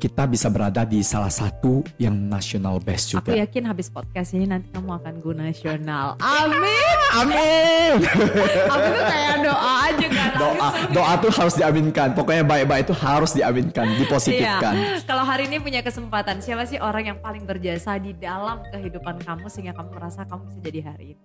kita 0.04 0.28
bisa 0.28 0.52
berada 0.52 0.84
di 0.84 1.00
salah 1.00 1.32
satu 1.32 1.80
yang 1.96 2.12
nasional 2.12 2.76
best 2.84 3.16
juga. 3.16 3.32
Aku 3.32 3.40
yakin 3.40 3.64
habis 3.72 3.88
podcast 3.88 4.36
ini 4.36 4.52
nanti 4.52 4.68
kamu 4.76 5.00
akan 5.00 5.14
go 5.24 5.32
nasional. 5.32 6.20
Amin. 6.44 6.98
Amin. 7.16 8.04
Aku 8.68 8.88
tuh 8.92 9.04
kayak 9.08 9.48
doa 9.48 9.72
aja 9.88 10.08
kan. 10.12 10.32
Doa, 10.36 10.68
doa 10.92 11.14
tuh 11.24 11.32
harus 11.32 11.56
diaminkan. 11.56 12.12
Pokoknya 12.20 12.44
baik-baik 12.44 12.92
itu 12.92 12.96
harus 13.00 13.32
diaminkan, 13.32 13.96
dipositifkan. 13.96 14.76
Iya. 14.76 15.08
Kalau 15.08 15.24
hari 15.24 15.48
ini 15.48 15.64
punya 15.64 15.80
kesempatan, 15.80 16.44
siapa 16.44 16.68
sih 16.68 16.84
orang 16.84 17.16
yang 17.16 17.18
paling 17.24 17.48
berjasa 17.48 17.96
di 17.96 18.12
dalam 18.12 18.60
kehidupan 18.76 19.24
kamu 19.24 19.48
sehingga 19.48 19.72
kamu 19.72 20.04
merasa 20.04 20.28
kamu 20.28 20.52
bisa 20.52 20.60
jadi 20.68 20.80
hari 20.84 21.16
ini? 21.16 21.24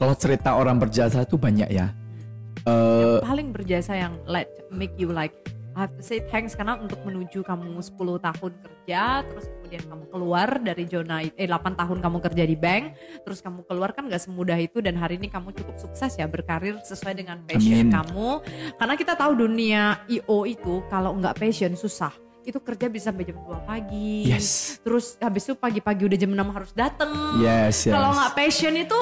Kalau 0.00 0.14
cerita 0.16 0.56
orang 0.56 0.80
berjasa 0.80 1.28
itu 1.28 1.36
banyak 1.36 1.68
ya. 1.68 1.92
Uh, 2.64 3.20
paling 3.20 3.52
berjasa 3.52 3.94
yang 3.94 4.16
let 4.24 4.48
make 4.72 4.96
you 4.98 5.12
like 5.12 5.30
I 5.76 5.84
have 5.84 5.92
to 5.92 6.00
say 6.00 6.24
thanks 6.32 6.56
karena 6.56 6.80
untuk 6.80 6.96
menuju 7.04 7.44
kamu 7.44 7.84
10 7.84 8.00
tahun 8.00 8.52
kerja 8.64 9.20
terus 9.28 9.44
kemudian 9.44 9.84
kamu 9.84 10.04
keluar 10.08 10.48
dari 10.56 10.88
zona 10.88 11.20
eh 11.20 11.44
8 11.44 11.76
tahun 11.76 11.98
kamu 12.00 12.18
kerja 12.24 12.44
di 12.48 12.56
bank 12.56 12.96
terus 13.28 13.44
kamu 13.44 13.60
keluar 13.68 13.92
kan 13.92 14.08
gak 14.08 14.24
semudah 14.24 14.56
itu 14.56 14.80
dan 14.80 14.96
hari 14.96 15.20
ini 15.20 15.28
kamu 15.28 15.52
cukup 15.52 15.76
sukses 15.76 16.16
ya 16.16 16.24
berkarir 16.24 16.80
sesuai 16.80 17.20
dengan 17.20 17.44
passion 17.44 17.92
Amin. 17.92 17.92
kamu 17.92 18.28
karena 18.80 18.94
kita 18.96 19.12
tahu 19.20 19.36
dunia 19.36 20.00
IO 20.08 20.48
itu 20.48 20.80
kalau 20.88 21.12
nggak 21.12 21.36
passion 21.36 21.76
susah 21.76 22.16
itu 22.46 22.62
kerja 22.62 22.86
bisa 22.86 23.10
sampai 23.10 23.26
jam 23.26 23.42
2 23.42 23.66
pagi. 23.66 24.30
Yes. 24.30 24.78
Terus 24.78 25.18
habis 25.18 25.42
itu 25.50 25.58
pagi-pagi 25.58 26.06
udah 26.06 26.14
jam 26.14 26.30
6 26.30 26.54
harus 26.54 26.70
dateng. 26.78 27.10
Yes, 27.42 27.90
yes. 27.90 27.90
Kalau 27.90 28.14
nggak 28.14 28.32
passion 28.38 28.74
itu 28.78 29.00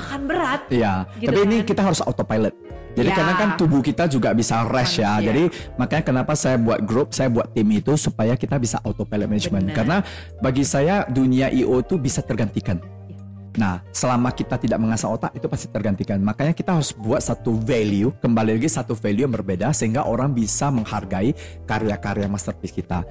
akan 0.00 0.20
berat. 0.24 0.64
Iya. 0.72 1.04
Gitu 1.20 1.28
Tapi 1.28 1.40
kan? 1.44 1.46
ini 1.52 1.56
kita 1.60 1.84
harus 1.84 2.00
autopilot. 2.00 2.56
Jadi 2.96 3.10
ya. 3.12 3.16
karena 3.16 3.34
kan 3.36 3.48
tubuh 3.60 3.84
kita 3.84 4.08
juga 4.08 4.32
bisa 4.32 4.64
rest 4.64 5.04
ya. 5.04 5.20
Jadi 5.20 5.52
makanya 5.76 6.04
kenapa 6.08 6.32
saya 6.32 6.56
buat 6.56 6.80
grup, 6.80 7.12
saya 7.12 7.28
buat 7.28 7.52
tim 7.52 7.68
itu 7.68 7.92
supaya 8.00 8.32
kita 8.34 8.56
bisa 8.56 8.80
autopilot 8.80 9.28
management. 9.28 9.68
Bener. 9.68 9.76
Karena 9.76 9.96
bagi 10.40 10.64
saya 10.64 11.04
dunia 11.04 11.52
IO 11.52 11.84
itu 11.84 12.00
bisa 12.00 12.24
tergantikan. 12.24 12.80
Ya. 13.06 13.20
Nah, 13.60 13.74
selama 13.92 14.32
kita 14.32 14.56
tidak 14.56 14.80
mengasah 14.80 15.12
otak 15.12 15.36
itu 15.36 15.44
pasti 15.44 15.68
tergantikan. 15.68 16.16
Makanya 16.24 16.56
kita 16.56 16.76
harus 16.76 16.96
buat 16.96 17.20
satu 17.20 17.60
value, 17.60 18.16
kembali 18.16 18.56
lagi 18.56 18.68
satu 18.72 18.96
value 18.96 19.28
yang 19.28 19.32
berbeda 19.32 19.76
sehingga 19.76 20.08
orang 20.08 20.32
bisa 20.32 20.72
menghargai 20.72 21.36
karya-karya 21.68 22.28
masterpiece 22.32 22.72
kita. 22.72 23.04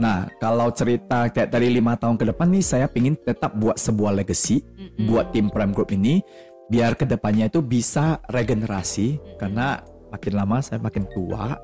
Nah, 0.00 0.28
kalau 0.40 0.72
cerita 0.72 1.28
kayak 1.28 1.48
dari 1.52 1.68
lima 1.72 1.96
tahun 1.96 2.16
ke 2.16 2.32
depan 2.32 2.48
nih, 2.48 2.64
saya 2.64 2.86
ingin 2.92 3.16
tetap 3.16 3.56
buat 3.56 3.76
sebuah 3.76 4.20
legacy 4.20 4.60
mm 4.60 4.88
-hmm. 5.00 5.06
buat 5.08 5.26
tim 5.32 5.48
Prime 5.52 5.72
Group 5.72 5.92
ini 5.92 6.24
biar 6.70 6.94
ke 6.94 7.04
depannya 7.04 7.50
itu 7.50 7.60
bisa 7.60 8.22
regenerasi 8.30 9.18
karena 9.42 9.82
makin 10.10 10.32
lama 10.38 10.62
saya 10.62 10.78
makin 10.78 11.04
tua 11.10 11.58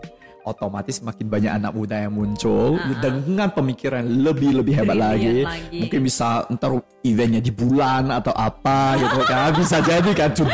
otomatis 0.47 1.03
makin 1.03 1.27
banyak 1.27 1.51
anak 1.51 1.75
muda 1.75 2.07
yang 2.07 2.15
muncul 2.15 2.79
uh-huh. 2.79 2.99
dengan 3.03 3.51
pemikiran 3.51 4.07
lebih 4.07 4.63
lebih 4.63 4.79
hebat 4.79 4.95
lagi. 4.95 5.43
lagi. 5.43 5.83
Mungkin 5.83 6.01
bisa 6.07 6.47
ntar 6.55 6.71
eventnya 7.03 7.43
di 7.43 7.51
bulan 7.51 8.09
atau 8.15 8.31
apa 8.33 8.95
gitu 8.95 9.21
kan. 9.27 9.51
Bisa 9.59 9.83
jadi 9.83 10.11
kan 10.15 10.31
to 10.31 10.47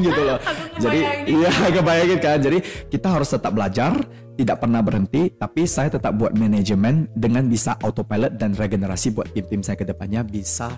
gitu 0.00 0.20
loh. 0.24 0.40
Jadi 0.80 1.00
iya 1.28 1.52
kebayangin 1.68 2.18
kan. 2.24 2.40
Jadi 2.40 2.58
kita 2.88 3.20
harus 3.20 3.28
tetap 3.28 3.52
belajar 3.52 3.92
tidak 4.34 4.64
pernah 4.64 4.82
berhenti 4.82 5.30
tapi 5.36 5.62
saya 5.68 5.92
tetap 5.92 6.16
buat 6.18 6.34
manajemen 6.34 7.06
dengan 7.14 7.46
bisa 7.46 7.78
autopilot 7.78 8.34
dan 8.34 8.50
regenerasi 8.50 9.14
buat 9.14 9.30
tim-tim 9.30 9.62
saya 9.62 9.78
ke 9.78 9.86
depannya 9.86 10.26
bisa 10.26 10.74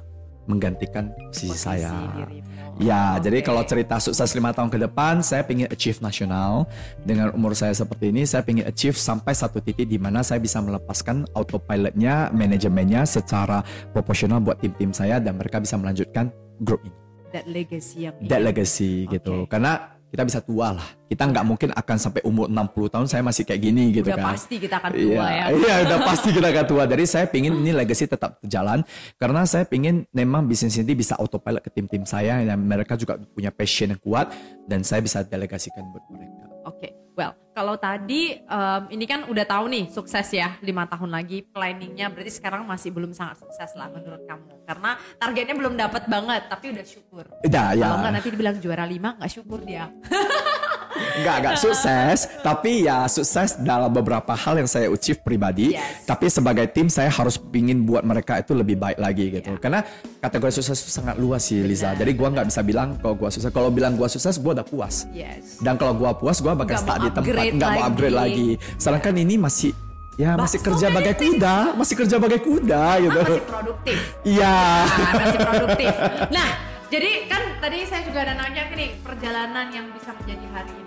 menggantikan 0.47 1.11
sisi 1.31 1.55
Posisi 1.55 1.63
saya. 1.63 1.95
Dirimu. 2.15 2.47
Ya, 2.77 3.17
okay. 3.17 3.25
jadi 3.25 3.39
kalau 3.41 3.65
cerita 3.65 3.97
sukses 3.97 4.37
lima 4.37 4.53
tahun 4.53 4.69
ke 4.69 4.77
depan, 4.85 5.25
saya 5.25 5.41
ingin 5.49 5.65
achieve 5.73 5.97
nasional. 6.05 6.69
Dengan 7.09 7.33
umur 7.33 7.57
saya 7.57 7.73
seperti 7.73 8.13
ini, 8.13 8.29
saya 8.29 8.45
ingin 8.45 8.69
achieve 8.69 9.01
sampai 9.01 9.33
satu 9.33 9.65
titik 9.65 9.89
di 9.89 9.97
mana 9.97 10.21
saya 10.21 10.37
bisa 10.45 10.61
melepaskan 10.61 11.25
autopilotnya, 11.33 12.29
manajemennya 12.37 13.09
secara 13.09 13.65
proporsional 13.97 14.45
buat 14.45 14.61
tim-tim 14.61 14.93
saya 14.93 15.17
dan 15.25 15.41
mereka 15.41 15.57
bisa 15.57 15.81
melanjutkan 15.81 16.29
grup 16.61 16.85
ini. 16.85 16.93
That 17.33 17.49
legacy 17.49 18.09
yang 18.09 18.15
That 18.29 18.45
legacy 18.45 19.09
okay. 19.09 19.19
gitu. 19.19 19.49
Karena 19.49 19.96
kita 20.17 20.25
bisa 20.25 20.41
tua 20.41 20.73
lah. 20.73 20.89
Kita 21.13 21.29
nggak 21.29 21.45
mungkin 21.45 21.69
akan 21.77 21.97
sampai 22.01 22.25
umur 22.25 22.49
60 22.49 22.89
tahun 22.89 23.05
saya 23.05 23.21
masih 23.21 23.45
kayak 23.45 23.61
gini 23.61 23.93
gitu 23.93 24.09
udah 24.09 24.17
kan. 24.17 24.33
pasti 24.33 24.57
kita 24.57 24.81
akan 24.81 24.91
tua 24.97 25.05
iya, 25.29 25.29
ya. 25.29 25.45
Iya, 25.61 25.75
udah 25.85 25.99
pasti 26.09 26.29
kita 26.33 26.49
akan 26.57 26.65
tua. 26.65 26.83
Jadi 26.89 27.05
saya 27.05 27.27
pingin 27.29 27.53
ini 27.61 27.77
legacy 27.77 28.09
tetap 28.09 28.41
jalan 28.41 28.81
karena 29.21 29.45
saya 29.45 29.69
pingin 29.69 30.09
memang 30.17 30.49
bisnis 30.49 30.81
ini 30.81 30.97
bisa 30.97 31.21
autopilot 31.21 31.61
ke 31.61 31.69
tim-tim 31.69 32.09
saya 32.09 32.41
dan 32.41 32.57
mereka 32.65 32.97
juga 32.97 33.21
punya 33.21 33.53
passion 33.53 33.93
yang 33.93 34.01
kuat 34.01 34.33
dan 34.65 34.81
saya 34.81 35.05
bisa 35.05 35.21
delegasikan 35.21 35.85
buat 35.93 36.09
mereka. 36.09 36.43
Oke. 36.65 36.81
Okay. 36.81 36.91
Well, 37.13 37.37
kalau 37.57 37.81
tadi 37.81 38.37
um, 38.45 38.85
ini 38.93 39.09
kan 39.09 39.25
udah 39.33 39.49
tahu 39.49 39.73
nih 39.73 39.89
sukses 39.89 40.29
ya 40.29 40.61
lima 40.61 40.85
tahun 40.85 41.09
lagi 41.09 41.41
planningnya 41.49 42.13
berarti 42.13 42.37
sekarang 42.37 42.69
masih 42.69 42.93
belum 42.93 43.17
sangat 43.17 43.41
sukses 43.41 43.73
lah 43.81 43.89
menurut 43.89 44.29
kamu 44.29 44.61
karena 44.69 45.01
targetnya 45.17 45.57
belum 45.57 45.73
dapat 45.81 46.05
banget 46.05 46.53
tapi 46.53 46.77
udah 46.77 46.85
syukur. 46.85 47.25
Udah 47.41 47.73
ya. 47.73 47.89
Kalau 47.89 47.97
nggak 48.05 48.13
nanti 48.13 48.29
dibilang 48.29 48.57
juara 48.61 48.85
lima 48.85 49.17
nggak 49.17 49.33
syukur 49.33 49.65
dia. 49.65 49.89
Enggak, 50.97 51.37
enggak 51.41 51.57
sukses, 51.61 52.19
tapi 52.45 52.87
ya 52.87 53.09
sukses 53.09 53.57
dalam 53.61 53.91
beberapa 53.93 54.37
hal 54.37 54.61
yang 54.61 54.69
saya 54.69 54.91
achieve 54.93 55.21
pribadi. 55.25 55.77
Yes. 55.77 56.05
Tapi 56.09 56.27
sebagai 56.29 56.67
tim 56.71 56.93
saya 56.93 57.09
harus 57.09 57.41
pingin 57.41 57.85
buat 57.89 58.05
mereka 58.05 58.41
itu 58.41 58.53
lebih 58.53 58.77
baik 58.77 58.99
lagi 59.01 59.41
gitu. 59.41 59.57
Yeah. 59.57 59.61
Karena 59.61 59.81
kategori 60.21 60.61
sukses 60.61 60.77
itu 60.83 60.91
sangat 60.93 61.17
luas 61.17 61.43
sih 61.47 61.63
Liza. 61.63 61.97
Jadi 61.97 62.13
gua 62.15 62.33
nggak 62.33 62.47
bisa 62.49 62.61
bilang 62.65 62.97
kalau 63.01 63.15
gua 63.17 63.31
sukses. 63.33 63.51
Kalau 63.53 63.71
bilang 63.73 63.97
gua 63.97 64.09
sukses, 64.11 64.37
gua 64.41 64.57
udah 64.57 64.67
puas. 64.67 65.09
Yes. 65.13 65.61
Dan 65.61 65.81
kalau 65.81 65.97
gua 65.97 66.13
puas, 66.17 66.39
gua 66.41 66.53
bakal 66.53 66.77
start 66.77 67.01
di 67.07 67.11
tempat, 67.13 67.55
nggak 67.57 67.71
mau 67.77 67.85
upgrade 67.89 68.17
lagi. 68.17 68.49
Sedangkan 68.77 69.17
yeah. 69.17 69.25
ini 69.25 69.37
masih 69.41 69.73
Ya 70.17 70.33
masih 70.33 70.65
kerja 70.65 70.89
bagai 70.89 71.13
kuda, 71.13 71.77
masih 71.77 71.93
kerja 71.93 72.17
bagai 72.17 72.41
kuda 72.41 73.05
gitu. 73.05 73.21
masih 73.21 73.45
produktif. 73.45 73.99
Iya. 74.25 74.57
Nah, 74.89 75.13
masih 75.13 75.41
produktif. 75.45 75.93
Nah, 76.33 76.49
jadi 76.89 77.11
kan 77.29 77.43
tadi 77.61 77.79
saya 77.85 78.01
juga 78.09 78.25
ada 78.25 78.35
nanya 78.41 78.65
nih 78.73 78.97
perjalanan 79.05 79.69
yang 79.69 79.93
bisa 79.93 80.17
menjadi 80.17 80.47
hari 80.57 80.73
ini 80.73 80.86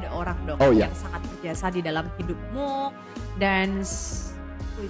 ada 0.00 0.08
orang 0.12 0.38
dong 0.48 0.58
oh, 0.60 0.72
iya. 0.72 0.88
yang 0.88 0.96
sangat 0.96 1.20
berjasa 1.28 1.66
di 1.68 1.80
dalam 1.84 2.06
hidupmu 2.16 2.72
dan 3.36 3.84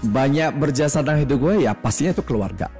banyak 0.00 0.50
berjasa 0.57 1.03
dalam 1.03 1.20
hidup 1.26 1.38
gue 1.42 1.66
ya 1.66 1.74
pastinya 1.74 2.14
itu 2.14 2.24
keluarga. 2.24 2.70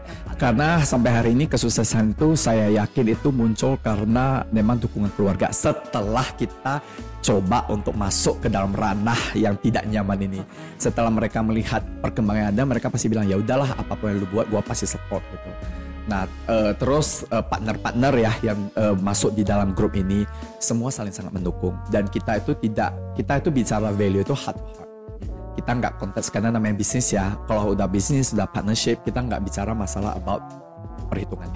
karena 0.41 0.83
sampai 0.83 1.11
hari 1.13 1.31
ini 1.39 1.47
kesuksesan 1.47 2.19
itu 2.19 2.35
saya 2.35 2.67
yakin 2.83 3.15
itu 3.15 3.31
muncul 3.31 3.79
karena 3.79 4.43
memang 4.51 4.81
dukungan 4.81 5.15
keluarga 5.15 5.55
setelah 5.55 6.27
kita 6.35 6.83
coba 7.23 7.63
untuk 7.71 7.95
masuk 7.95 8.43
ke 8.43 8.49
dalam 8.51 8.75
ranah 8.75 9.39
yang 9.39 9.55
tidak 9.63 9.87
nyaman 9.87 10.19
ini. 10.27 10.41
Setelah 10.75 11.15
mereka 11.15 11.39
melihat 11.47 11.87
perkembangan 12.03 12.51
ada, 12.51 12.63
mereka 12.67 12.91
pasti 12.91 13.07
bilang 13.07 13.31
ya 13.31 13.39
udahlah 13.39 13.71
apa 13.79 13.95
pun 13.95 14.11
yang 14.11 14.19
lu 14.19 14.29
buat, 14.35 14.51
gua 14.51 14.59
pasti 14.67 14.91
support 14.91 15.23
gitu. 15.31 15.49
Nah, 16.11 16.27
uh, 16.51 16.75
terus 16.75 17.23
uh, 17.31 17.45
partner-partner 17.47 18.13
ya 18.19 18.33
yang 18.43 18.59
uh, 18.75 18.95
masuk 18.99 19.39
di 19.39 19.47
dalam 19.47 19.71
grup 19.71 19.95
ini 19.95 20.27
semua 20.59 20.91
saling 20.91 21.15
sangat 21.15 21.31
mendukung. 21.31 21.79
Dan 21.95 22.11
kita 22.11 22.43
itu 22.43 22.59
tidak 22.59 22.91
kita 23.15 23.39
itu 23.39 23.49
bicara 23.55 23.95
value 23.95 24.23
itu 24.27 24.35
heart 24.35 24.59
to 24.59 24.73
heart. 24.83 24.91
Kita 25.53 25.71
nggak 25.79 25.95
konteks 26.03 26.27
karena 26.33 26.51
namanya 26.51 26.75
bisnis 26.75 27.15
ya. 27.15 27.39
Kalau 27.47 27.77
udah 27.77 27.87
bisnis 27.87 28.35
udah 28.35 28.51
partnership 28.51 28.99
kita 29.07 29.23
nggak 29.23 29.47
bicara 29.47 29.71
masalah 29.77 30.19
about 30.19 30.43
perhitungan. 31.07 31.47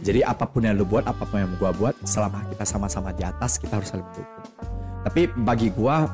Jadi 0.00 0.24
apa 0.24 0.46
pun 0.48 0.64
yang 0.64 0.78
lu 0.78 0.86
buat 0.86 1.04
apa 1.04 1.26
pun 1.26 1.42
yang 1.42 1.52
gua 1.58 1.74
buat 1.74 1.92
selama 2.06 2.46
kita 2.54 2.64
sama-sama 2.64 3.10
di 3.10 3.26
atas 3.26 3.58
kita 3.58 3.80
harus 3.80 3.90
saling 3.90 4.06
mendukung. 4.06 4.28
Tapi 5.02 5.20
bagi 5.34 5.68
gua 5.74 6.06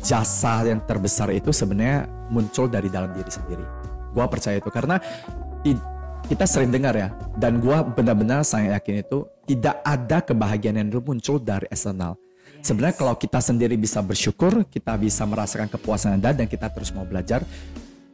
jasa 0.00 0.64
yang 0.64 0.80
terbesar 0.88 1.28
itu 1.36 1.52
sebenarnya 1.52 2.08
muncul 2.32 2.64
dari 2.64 2.88
dalam 2.88 3.12
diri 3.12 3.28
sendiri. 3.28 3.66
Gua 4.16 4.24
percaya 4.24 4.56
itu 4.56 4.70
karena 4.72 4.96
kita 6.26 6.44
sering 6.44 6.74
dengar 6.74 6.98
ya 6.98 7.14
dan 7.38 7.62
gua 7.62 7.86
benar-benar 7.86 8.42
saya 8.42 8.74
yakin 8.74 9.06
itu 9.06 9.22
tidak 9.46 9.78
ada 9.86 10.18
kebahagiaan 10.18 10.82
yang 10.82 10.90
muncul 10.98 11.38
dari 11.38 11.70
eksternal 11.70 12.18
Sebenarnya 12.58 12.96
kalau 12.98 13.14
kita 13.14 13.38
sendiri 13.38 13.78
bisa 13.78 14.02
bersyukur, 14.02 14.66
kita 14.66 14.98
bisa 14.98 15.22
merasakan 15.22 15.70
kepuasan 15.70 16.18
Anda 16.18 16.34
dan 16.34 16.50
kita 16.50 16.66
terus 16.74 16.90
mau 16.90 17.06
belajar, 17.06 17.46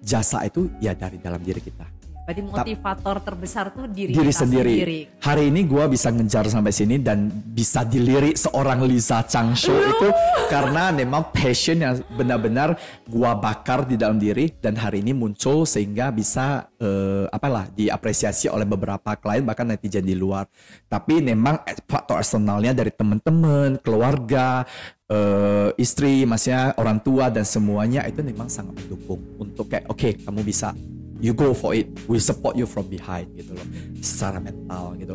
jasa 0.04 0.44
itu 0.44 0.68
ya 0.84 0.92
dari 0.92 1.16
dalam 1.16 1.40
diri 1.40 1.64
kita. 1.64 2.03
Berarti 2.24 2.40
motivator 2.40 3.20
terbesar 3.20 3.68
tuh 3.68 3.84
diri, 3.84 4.16
diri 4.16 4.32
kita 4.32 4.48
sendiri. 4.48 4.72
sendiri. 4.80 4.98
Hari 5.20 5.52
ini 5.52 5.60
gue 5.68 5.84
bisa 5.92 6.08
ngejar 6.08 6.48
sampai 6.48 6.72
sini 6.72 6.96
dan 6.96 7.28
bisa 7.28 7.84
dilirik 7.84 8.40
seorang 8.40 8.80
Lisa 8.88 9.20
Changsho 9.28 9.76
itu 9.76 10.08
karena 10.48 10.88
memang 10.88 11.28
passion 11.36 11.84
yang 11.84 12.00
benar-benar 12.16 12.80
gue 13.04 13.30
bakar 13.36 13.84
di 13.84 14.00
dalam 14.00 14.16
diri 14.16 14.48
dan 14.56 14.72
hari 14.72 15.04
ini 15.04 15.12
muncul 15.12 15.68
sehingga 15.68 16.08
bisa 16.16 16.64
uh, 16.80 17.28
apalah 17.28 17.68
diapresiasi 17.68 18.48
oleh 18.48 18.64
beberapa 18.64 19.20
klien 19.20 19.44
bahkan 19.44 19.68
netizen 19.68 20.08
di 20.08 20.16
luar. 20.16 20.48
Tapi 20.88 21.20
memang 21.20 21.60
faktor 21.84 22.24
eksternalnya 22.24 22.72
dari 22.72 22.88
teman-teman, 22.88 23.76
keluarga, 23.84 24.64
uh, 25.12 25.76
istri, 25.76 26.24
maksudnya 26.24 26.72
orang 26.80 27.04
tua 27.04 27.28
dan 27.28 27.44
semuanya 27.44 28.00
itu 28.08 28.24
memang 28.24 28.48
sangat 28.48 28.80
mendukung 28.80 29.20
untuk 29.36 29.68
kayak 29.68 29.92
oke 29.92 30.00
okay, 30.00 30.16
kamu 30.16 30.40
bisa 30.40 30.72
you 31.20 31.32
go 31.34 31.54
for 31.54 31.74
it 31.74 31.86
we 32.10 32.18
support 32.18 32.56
you 32.58 32.66
from 32.66 32.86
behind 32.90 33.30
gitu 33.34 33.54
loh 33.54 33.66
secara 34.00 34.38
mental 34.42 34.94
gitu 34.98 35.14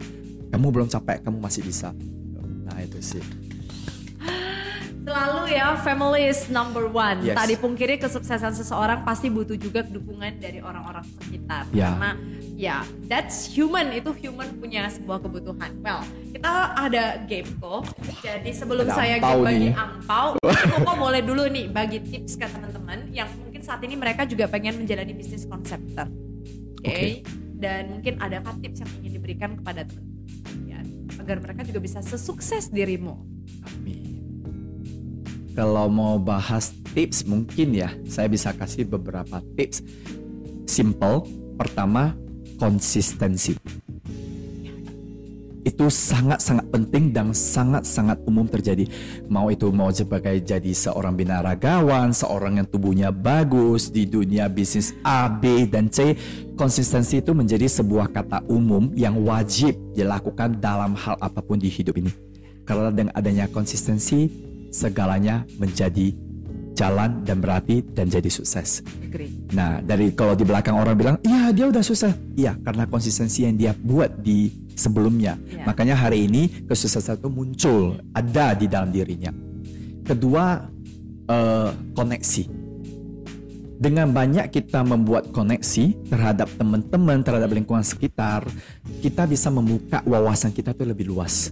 kamu 0.50 0.68
belum 0.72 0.88
capek 0.88 1.24
kamu 1.24 1.38
masih 1.40 1.62
bisa 1.66 1.92
nah 2.66 2.78
itu 2.80 3.00
sih 3.02 3.24
Selalu 5.10 5.58
ya, 5.58 5.74
family 5.82 6.30
is 6.30 6.54
number 6.54 6.86
one. 6.86 7.26
Yes. 7.26 7.34
Tak 7.34 7.50
dipungkiri 7.50 7.98
kesuksesan 7.98 8.54
seseorang 8.54 9.02
pasti 9.02 9.26
butuh 9.34 9.58
juga 9.58 9.82
dukungan 9.82 10.38
dari 10.38 10.62
orang-orang 10.62 11.02
sekitar. 11.18 11.66
Ya. 11.74 11.98
Karena 11.98 12.12
ya, 12.54 12.78
that's 13.10 13.50
human. 13.50 13.90
Itu 13.90 14.14
human 14.14 14.54
punya 14.62 14.86
sebuah 14.86 15.26
kebutuhan. 15.26 15.72
Well, 15.82 16.06
kita 16.30 16.52
ada 16.78 17.26
game 17.26 17.50
kok. 17.58 17.90
Jadi 18.22 18.54
sebelum 18.54 18.86
Ada 18.86 18.94
saya 18.94 19.16
bagi 19.18 19.72
nih. 19.72 19.74
angpau, 19.74 20.38
Koko 20.78 20.94
boleh 20.94 21.22
dulu 21.26 21.50
nih 21.50 21.66
bagi 21.74 22.06
tips 22.06 22.38
ke 22.38 22.46
teman-teman 22.46 23.10
yang 23.10 23.26
saat 23.70 23.86
ini 23.86 23.94
mereka 23.94 24.26
juga 24.26 24.50
pengen 24.50 24.82
menjalani 24.82 25.14
bisnis 25.14 25.46
konseptor. 25.46 26.10
Oke. 26.82 26.90
Oke. 26.90 27.10
Dan 27.60 27.94
mungkin 27.94 28.18
adakah 28.18 28.58
tips 28.66 28.82
yang 28.82 28.92
ingin 29.04 29.12
diberikan 29.22 29.52
kepada 29.62 29.86
teman-teman 29.86 30.58
ya, 30.66 30.82
agar 31.22 31.38
mereka 31.38 31.62
juga 31.68 31.80
bisa 31.84 32.00
sesukses 32.02 32.74
dirimu. 32.74 33.20
Amin. 33.68 34.10
Kalau 35.54 35.92
mau 35.92 36.16
bahas 36.18 36.72
tips 36.96 37.28
mungkin 37.28 37.76
ya, 37.76 37.94
saya 38.10 38.32
bisa 38.32 38.56
kasih 38.56 38.90
beberapa 38.90 39.44
tips. 39.54 39.86
Simple. 40.66 41.28
Pertama, 41.60 42.16
konsistensi. 42.56 43.60
Itu 45.80 45.88
sangat-sangat 45.88 46.76
penting 46.76 47.16
dan 47.16 47.32
sangat-sangat 47.32 48.20
umum 48.28 48.44
terjadi. 48.52 48.84
Mau 49.32 49.48
itu 49.48 49.72
mau 49.72 49.88
sebagai 49.96 50.36
jadi 50.44 50.76
seorang 50.76 51.16
binaragawan, 51.16 52.12
seorang 52.12 52.60
yang 52.60 52.68
tubuhnya 52.68 53.16
bagus 53.16 53.88
di 53.88 54.04
dunia 54.04 54.52
bisnis 54.52 54.92
A, 55.08 55.32
B, 55.32 55.64
dan 55.72 55.88
C, 55.88 56.20
konsistensi 56.60 57.24
itu 57.24 57.32
menjadi 57.32 57.64
sebuah 57.72 58.12
kata 58.12 58.44
umum 58.52 58.92
yang 58.92 59.24
wajib 59.24 59.72
dilakukan 59.96 60.60
dalam 60.60 61.00
hal 61.00 61.16
apa 61.16 61.40
pun 61.40 61.56
di 61.56 61.72
hidup 61.72 61.96
ini. 61.96 62.12
Karena 62.68 62.92
dengan 62.92 63.16
adanya 63.16 63.48
konsistensi, 63.48 64.28
segalanya 64.76 65.48
menjadi 65.64 66.12
jalan 66.80 67.28
dan 67.28 67.44
berarti 67.44 67.84
dan 67.92 68.08
jadi 68.08 68.32
sukses. 68.32 68.80
Agree. 69.04 69.52
Nah, 69.52 69.84
dari 69.84 70.16
kalau 70.16 70.32
di 70.32 70.48
belakang 70.48 70.80
orang 70.80 70.96
bilang, 70.96 71.16
iya 71.28 71.52
dia 71.52 71.68
udah 71.68 71.84
sukses. 71.84 72.16
Iya, 72.40 72.56
karena 72.64 72.88
konsistensi 72.88 73.44
yang 73.44 73.60
dia 73.60 73.76
buat 73.76 74.24
di 74.24 74.48
sebelumnya. 74.80 75.36
Iya. 75.52 75.68
Makanya 75.68 76.00
hari 76.00 76.32
ini 76.32 76.64
kesuksesan 76.64 77.20
itu 77.20 77.28
muncul, 77.28 78.00
ada 78.16 78.56
di 78.56 78.72
dalam 78.72 78.96
dirinya. 78.96 79.36
Kedua, 80.08 80.64
eh, 81.28 81.70
koneksi. 81.92 82.44
Dengan 83.80 84.12
banyak 84.12 84.52
kita 84.52 84.84
membuat 84.84 85.32
koneksi 85.32 86.12
terhadap 86.12 86.52
teman-teman, 86.60 87.24
terhadap 87.24 87.48
lingkungan 87.52 87.84
sekitar, 87.84 88.44
kita 89.00 89.24
bisa 89.24 89.48
membuka 89.48 90.04
wawasan 90.04 90.52
kita 90.52 90.76
tuh 90.76 90.84
lebih 90.84 91.08
luas. 91.08 91.52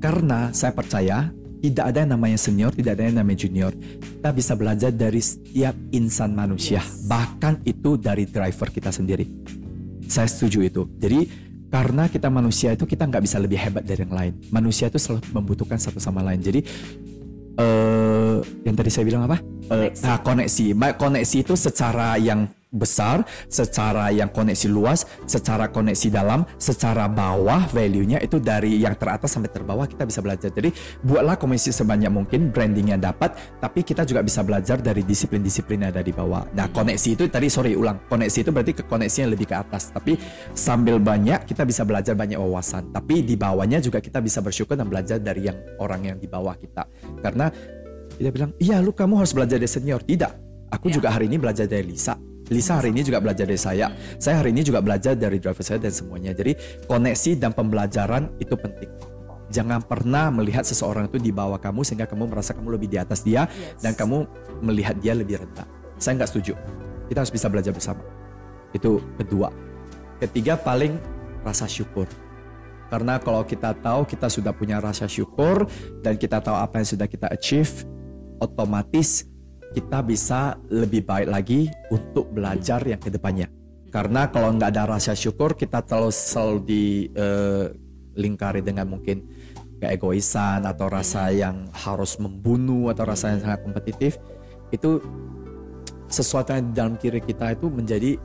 Karena 0.00 0.52
saya 0.56 0.72
percaya 0.72 1.28
tidak 1.62 1.84
ada 1.92 1.98
yang 2.04 2.10
namanya 2.16 2.38
senior, 2.38 2.72
tidak 2.72 2.98
ada 2.98 3.04
yang 3.08 3.16
namanya 3.18 3.38
junior. 3.46 3.72
Kita 3.76 4.30
bisa 4.32 4.52
belajar 4.54 4.90
dari 4.92 5.20
setiap 5.20 5.74
insan 5.92 6.36
manusia, 6.36 6.80
bahkan 7.08 7.60
itu 7.64 7.96
dari 7.96 8.28
driver 8.28 8.68
kita 8.70 8.92
sendiri. 8.92 9.26
Saya 10.06 10.30
setuju 10.30 10.62
itu. 10.62 10.82
Jadi 11.00 11.26
karena 11.66 12.06
kita 12.06 12.30
manusia 12.30 12.72
itu 12.72 12.86
kita 12.86 13.04
nggak 13.10 13.22
bisa 13.26 13.36
lebih 13.42 13.58
hebat 13.58 13.82
dari 13.82 14.06
yang 14.06 14.14
lain. 14.14 14.32
Manusia 14.54 14.86
itu 14.86 15.02
selalu 15.02 15.26
membutuhkan 15.34 15.76
satu 15.82 15.98
sama 15.98 16.22
lain. 16.22 16.38
Jadi 16.38 16.60
eh 17.56 18.36
yang 18.68 18.74
tadi 18.76 18.90
saya 18.92 19.04
bilang 19.08 19.26
apa? 19.26 19.40
Eh, 19.66 19.90
Koneksi. 19.90 20.02
nah, 20.06 20.18
koneksi. 20.22 20.66
Baik, 20.78 20.94
Koneksi 21.00 21.36
itu 21.42 21.54
secara 21.58 22.14
yang 22.22 22.46
besar, 22.74 23.22
secara 23.46 24.10
yang 24.10 24.28
koneksi 24.28 24.68
luas, 24.68 25.06
secara 25.24 25.70
koneksi 25.70 26.10
dalam, 26.10 26.42
secara 26.58 27.06
bawah 27.06 27.64
value-nya 27.70 28.18
itu 28.20 28.42
dari 28.42 28.82
yang 28.82 28.98
teratas 28.98 29.32
sampai 29.32 29.48
terbawah 29.50 29.86
kita 29.86 30.04
bisa 30.04 30.20
belajar. 30.20 30.50
Jadi 30.50 30.74
buatlah 31.06 31.38
koneksi 31.38 31.70
sebanyak 31.72 32.10
mungkin, 32.10 32.50
brandingnya 32.50 32.98
dapat, 32.98 33.38
tapi 33.62 33.86
kita 33.86 34.02
juga 34.02 34.20
bisa 34.26 34.42
belajar 34.42 34.82
dari 34.82 35.06
disiplin-disiplin 35.06 35.86
yang 35.86 35.90
ada 35.94 36.02
di 36.02 36.12
bawah. 36.12 36.44
Nah 36.52 36.66
koneksi 36.68 37.08
itu 37.16 37.24
tadi 37.30 37.46
sorry 37.48 37.78
ulang, 37.78 38.02
koneksi 38.10 38.38
itu 38.42 38.50
berarti 38.50 38.72
ke 38.76 38.84
koneksi 38.84 39.16
yang 39.26 39.30
lebih 39.32 39.46
ke 39.46 39.56
atas. 39.56 39.94
Tapi 39.94 40.18
sambil 40.52 40.98
banyak 40.98 41.46
kita 41.46 41.62
bisa 41.64 41.86
belajar 41.86 42.18
banyak 42.18 42.36
wawasan. 42.36 42.90
Tapi 42.92 43.22
di 43.22 43.38
bawahnya 43.38 43.78
juga 43.80 44.02
kita 44.02 44.20
bisa 44.20 44.42
bersyukur 44.42 44.76
dan 44.76 44.90
belajar 44.90 45.22
dari 45.22 45.48
yang 45.48 45.56
orang 45.78 46.12
yang 46.12 46.18
di 46.18 46.28
bawah 46.28 46.52
kita. 46.58 46.84
Karena 47.22 47.48
dia 48.16 48.30
bilang, 48.32 48.52
iya 48.60 48.80
lu 48.80 48.92
kamu 48.92 49.20
harus 49.20 49.32
belajar 49.36 49.60
dari 49.60 49.68
senior. 49.68 50.00
Tidak, 50.00 50.32
aku 50.72 50.88
Ya. 50.88 51.00
juga 51.00 51.12
hari 51.12 51.28
ini 51.28 51.36
belajar 51.36 51.68
dari 51.68 51.84
Lisa. 51.84 52.16
Lisa 52.46 52.78
hari 52.78 52.94
ini 52.94 53.02
juga 53.02 53.18
belajar 53.18 53.42
dari 53.42 53.58
saya. 53.58 53.90
Saya 54.22 54.38
hari 54.38 54.54
ini 54.54 54.62
juga 54.62 54.78
belajar 54.78 55.18
dari 55.18 55.42
driver 55.42 55.66
saya 55.66 55.82
dan 55.82 55.90
semuanya. 55.90 56.30
Jadi 56.30 56.54
koneksi 56.86 57.30
dan 57.42 57.50
pembelajaran 57.50 58.30
itu 58.38 58.54
penting. 58.54 58.90
Jangan 59.50 59.82
pernah 59.82 60.30
melihat 60.30 60.66
seseorang 60.66 61.06
itu 61.06 61.22
di 61.22 61.30
bawah 61.30 61.58
kamu 61.58 61.86
sehingga 61.86 62.06
kamu 62.06 62.30
merasa 62.30 62.54
kamu 62.54 62.78
lebih 62.78 62.88
di 62.90 62.98
atas 62.98 63.22
dia 63.22 63.46
Yes. 63.46 63.82
dan 63.82 63.92
kamu 63.94 64.26
melihat 64.62 64.98
dia 64.98 65.14
lebih 65.14 65.42
rendah. 65.42 65.66
Saya 65.98 66.18
nggak 66.18 66.30
setuju. 66.30 66.54
Kita 67.06 67.22
harus 67.22 67.30
bisa 67.30 67.46
belajar 67.46 67.70
bersama. 67.70 68.02
Itu 68.74 68.98
kedua. 69.14 69.54
Ketiga 70.18 70.58
paling 70.58 70.98
rasa 71.46 71.70
syukur. 71.70 72.10
Karena 72.86 73.18
kalau 73.18 73.42
kita 73.42 73.74
tahu 73.74 74.06
kita 74.06 74.30
sudah 74.30 74.54
punya 74.54 74.78
rasa 74.78 75.10
syukur 75.10 75.66
dan 76.02 76.14
kita 76.14 76.38
tahu 76.38 76.54
apa 76.54 76.78
yang 76.82 76.86
sudah 76.86 77.06
kita 77.10 77.26
achieve, 77.30 77.86
otomatis 78.38 79.26
kita 79.76 80.00
bisa 80.00 80.56
lebih 80.72 81.04
baik 81.04 81.28
lagi 81.28 81.68
untuk 81.92 82.32
belajar 82.32 82.80
yang 82.88 82.96
ke 82.96 83.12
depannya. 83.12 83.52
Karena 83.92 84.32
kalau 84.32 84.56
nggak 84.56 84.72
ada 84.72 84.88
rasa 84.88 85.12
syukur, 85.12 85.52
kita 85.52 85.84
terlalu 85.84 86.16
selalu 86.16 86.56
dilingkari 86.64 88.64
dengan 88.64 88.88
mungkin 88.88 89.28
keegoisan 89.76 90.64
atau 90.64 90.88
rasa 90.88 91.28
yang 91.28 91.68
harus 91.76 92.16
membunuh 92.16 92.88
atau 92.88 93.04
rasa 93.04 93.36
yang 93.36 93.44
sangat 93.44 93.60
kompetitif. 93.68 94.16
Itu 94.72 95.04
sesuatu 96.08 96.56
yang 96.56 96.70
di 96.70 96.72
dalam 96.72 96.94
kiri 96.96 97.20
kita 97.20 97.52
itu 97.52 97.68
menjadi 97.68 98.16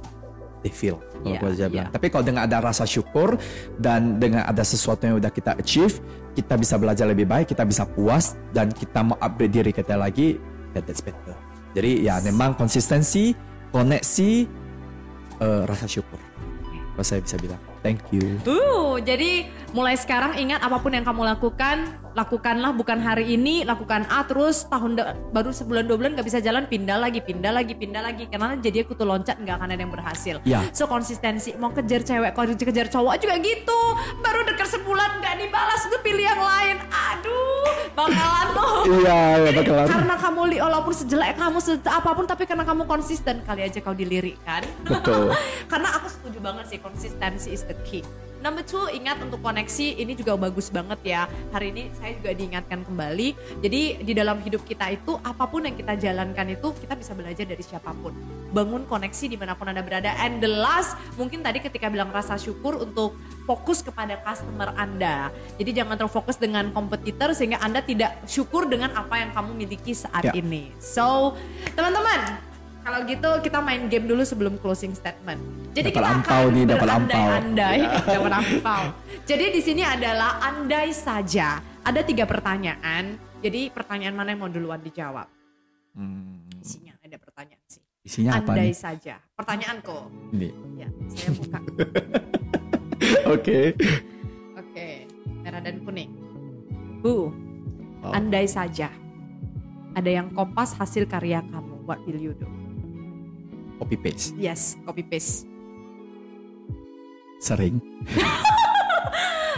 devil 0.64 1.02
kalau 1.22 1.54
saya 1.54 1.68
iya. 1.68 1.70
bilang. 1.70 1.92
Tapi 1.94 2.08
kalau 2.10 2.24
dengan 2.26 2.42
ada 2.50 2.58
rasa 2.64 2.86
syukur 2.88 3.38
dan 3.78 4.18
dengan 4.18 4.48
ada 4.48 4.64
sesuatu 4.66 5.06
yang 5.06 5.22
udah 5.22 5.30
kita 5.30 5.54
achieve, 5.58 6.02
kita 6.34 6.58
bisa 6.58 6.82
belajar 6.82 7.06
lebih 7.06 7.30
baik, 7.30 7.54
kita 7.54 7.68
bisa 7.68 7.86
puas 7.86 8.34
dan 8.56 8.74
kita 8.74 9.06
mau 9.06 9.18
upgrade 9.22 9.54
diri 9.54 9.72
kita 9.76 10.00
lagi, 10.00 10.42
that 10.74 10.88
that's 10.88 11.04
better. 11.04 11.36
Jadi 11.72 12.04
ya 12.04 12.20
memang 12.20 12.56
konsistensi, 12.60 13.32
koneksi, 13.72 14.32
eh, 15.40 15.62
rasa 15.68 15.88
syukur. 15.88 16.20
apa 16.92 17.08
saya 17.08 17.24
bisa 17.24 17.40
bilang 17.40 17.58
thank 17.82 18.04
you 18.12 18.36
Uh, 18.44 19.00
jadi 19.00 19.48
mulai 19.72 19.96
sekarang 19.96 20.36
ingat 20.36 20.60
apa 20.60 20.78
pun 20.84 20.92
yang 20.92 21.08
kamu 21.08 21.24
lakukan, 21.24 21.96
lakukanlah 22.14 22.72
bukan 22.76 23.00
hari 23.00 23.36
ini, 23.36 23.64
lakukan 23.64 24.04
A 24.12 24.24
terus 24.28 24.68
tahun 24.68 25.00
baru 25.32 25.52
sebulan 25.52 25.88
dua 25.88 25.98
bulan 25.98 26.12
gak 26.18 26.28
bisa 26.28 26.40
jalan, 26.44 26.68
pindah 26.68 27.00
lagi, 27.00 27.24
pindah 27.24 27.52
lagi, 27.52 27.74
pindah 27.76 28.02
lagi. 28.04 28.28
Karena 28.28 28.58
jadi 28.60 28.84
kutu 28.84 29.08
loncat 29.08 29.40
nggak 29.40 29.56
akan 29.62 29.70
ada 29.72 29.82
yang 29.82 29.94
berhasil. 29.94 30.36
Ya. 30.44 30.66
So 30.76 30.88
konsistensi, 30.88 31.56
mau 31.56 31.72
kejar 31.72 32.04
cewek, 32.04 32.32
kalau 32.36 32.54
kejar 32.54 32.88
cowok 32.92 33.16
juga 33.20 33.36
gitu. 33.40 33.82
Baru 34.20 34.44
dekat 34.48 34.68
sebulan 34.76 35.24
gak 35.24 35.36
dibalas, 35.40 35.82
gue 35.88 36.02
pilih 36.04 36.26
yang 36.26 36.42
lain. 36.42 36.76
Aduh, 36.92 37.72
bakalan 37.96 38.48
lo. 38.56 38.70
iya 39.02 39.20
ya 39.40 39.52
bakalan 39.56 39.86
Karena 39.88 40.16
kamu 40.20 40.42
li, 40.52 40.58
walaupun 40.60 40.94
sejelek 40.94 41.36
kamu 41.40 41.58
se 41.64 41.80
apa 41.88 42.12
pun, 42.12 42.26
tapi 42.28 42.44
karena 42.44 42.68
kamu 42.68 42.84
konsisten 42.88 43.44
kali 43.48 43.64
aja 43.66 43.80
kau 43.80 43.96
dilirik 43.96 44.38
kan. 44.44 44.64
betul 44.84 45.32
Karena 45.72 45.96
aku 45.96 46.08
setuju 46.12 46.40
banget 46.44 46.66
sih 46.68 46.80
konsistensi 46.80 47.50
is 47.56 47.64
the 47.68 47.78
key. 47.88 48.04
Number 48.42 48.66
two, 48.66 48.90
ingat 48.90 49.22
untuk 49.22 49.38
koneksi 49.46 50.02
ini 50.02 50.18
juga 50.18 50.34
bagus 50.34 50.74
banget 50.74 50.98
ya. 51.06 51.22
Hari 51.54 51.70
ini 51.70 51.94
saya 51.94 52.18
juga 52.18 52.34
diingatkan 52.34 52.82
kembali. 52.82 53.62
Jadi 53.62 54.02
di 54.02 54.14
dalam 54.18 54.42
hidup 54.42 54.66
kita 54.66 54.90
itu 54.90 55.14
apa 55.22 55.46
pun 55.46 55.62
yang 55.62 55.78
kita 55.78 55.94
jalankan 55.94 56.50
itu 56.50 56.74
kita 56.74 56.98
bisa 56.98 57.14
belajar 57.14 57.46
dari 57.46 57.62
siapa 57.62 57.94
pun. 57.94 58.18
Bangun 58.50 58.90
koneksi 58.90 59.26
di 59.30 59.38
mana 59.38 59.54
pun 59.54 59.70
anda 59.70 59.86
berada. 59.86 60.18
And 60.18 60.42
the 60.42 60.50
last, 60.50 60.98
mungkin 61.22 61.46
tadi 61.46 61.62
ketika 61.62 61.86
bilang 61.94 62.10
rasa 62.10 62.34
syukur 62.42 62.82
untuk 62.82 63.14
fokus 63.46 63.86
kepada 63.86 64.18
customer 64.26 64.74
anda. 64.74 65.30
Jadi 65.62 65.78
jangan 65.78 66.02
terfokus 66.02 66.42
dengan 66.42 66.74
kompetitor 66.74 67.38
sehingga 67.38 67.62
anda 67.62 67.86
tidak 67.86 68.26
syukur 68.26 68.66
dengan 68.66 68.90
apa 68.98 69.22
yang 69.22 69.30
kamu 69.38 69.54
miliki 69.54 69.94
saat 69.94 70.26
Ya. 70.26 70.34
ini. 70.34 70.74
So 70.82 71.38
teman-teman 71.78 72.51
kalau 72.82 73.00
gitu 73.04 73.30
kita 73.40 73.60
main 73.60 73.86
game 73.86 74.06
dulu 74.06 74.22
sebelum 74.22 74.58
closing 74.58 74.92
statement. 74.92 75.38
Jadi 75.72 75.88
Dapat 75.88 75.96
kita 75.96 76.10
ampau 76.12 76.44
akan 76.44 76.52
nih, 76.52 76.64
dapat 76.66 76.90
ampau. 76.90 77.06
berandai-andai, 77.08 77.80
dapat 78.16 78.34
ampau. 78.34 78.84
Jadi 79.24 79.46
di 79.50 79.62
sini 79.62 79.82
adalah 79.82 80.32
andai 80.42 80.90
saja. 80.90 81.50
Ada 81.82 82.02
tiga 82.02 82.26
pertanyaan. 82.26 83.16
Jadi 83.40 83.70
pertanyaan 83.70 84.14
mana 84.14 84.32
yang 84.32 84.42
mau 84.42 84.50
duluan 84.50 84.78
dijawab? 84.80 85.26
Hmm, 85.94 86.46
Isinya 86.58 86.94
ada 86.98 87.18
pertanyaan 87.18 87.66
sih. 87.66 87.82
isinya 88.02 88.32
apa 88.36 88.52
andai 88.52 88.72
saja. 88.72 89.22
Pertanyaanku. 89.34 89.98
ini 90.32 90.50
Ya, 90.76 90.90
saya 91.08 91.32
buka. 91.32 91.60
oke 93.34 93.60
Oke, 94.56 94.88
merah 95.40 95.60
dan 95.60 95.82
kuning. 95.82 96.12
Bu, 97.02 97.34
Wow. 98.02 98.18
andai 98.18 98.46
saja 98.46 98.90
ada 99.92 100.10
yang 100.10 100.34
kompas 100.34 100.74
hasil 100.74 101.06
karya 101.06 101.46
kamu. 101.46 101.86
What 101.86 102.02
will 102.04 102.18
you 102.20 102.34
do? 102.34 102.50
Copy 103.82 103.98
paste. 103.98 104.38
Yes, 104.38 104.78
copy 104.86 105.02
paste. 105.02 105.50
sering. 107.42 107.82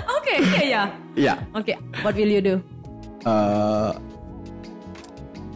Oke, 0.08 0.40
iya 0.40 0.64
ya. 0.64 0.84
Iya 1.14 1.34
Oke, 1.52 1.76
what 2.00 2.16
will 2.16 2.32
you 2.32 2.40
do? 2.40 2.56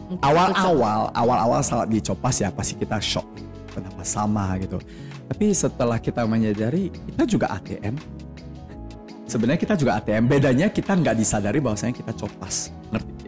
Mungkin 0.08 0.24
awal-awal 0.24 1.08
awal-awal 1.16 1.60
saat 1.64 1.88
dicopas 1.88 2.44
ya 2.44 2.52
pasti 2.52 2.76
kita 2.76 3.00
shock. 3.00 3.24
Kenapa 3.72 4.04
sama 4.04 4.60
gitu. 4.60 4.76
Tapi 5.28 5.56
setelah 5.56 5.96
kita 5.96 6.28
menyadari 6.28 6.92
kita 6.92 7.24
juga 7.24 7.46
ATM 7.56 7.96
sebenarnya 9.28 9.60
kita 9.60 9.76
juga 9.76 10.00
ATM 10.00 10.24
bedanya 10.24 10.72
kita 10.72 10.96
nggak 10.96 11.16
disadari 11.16 11.60
bahwasanya 11.60 11.92
kita 11.92 12.12
copas 12.16 12.72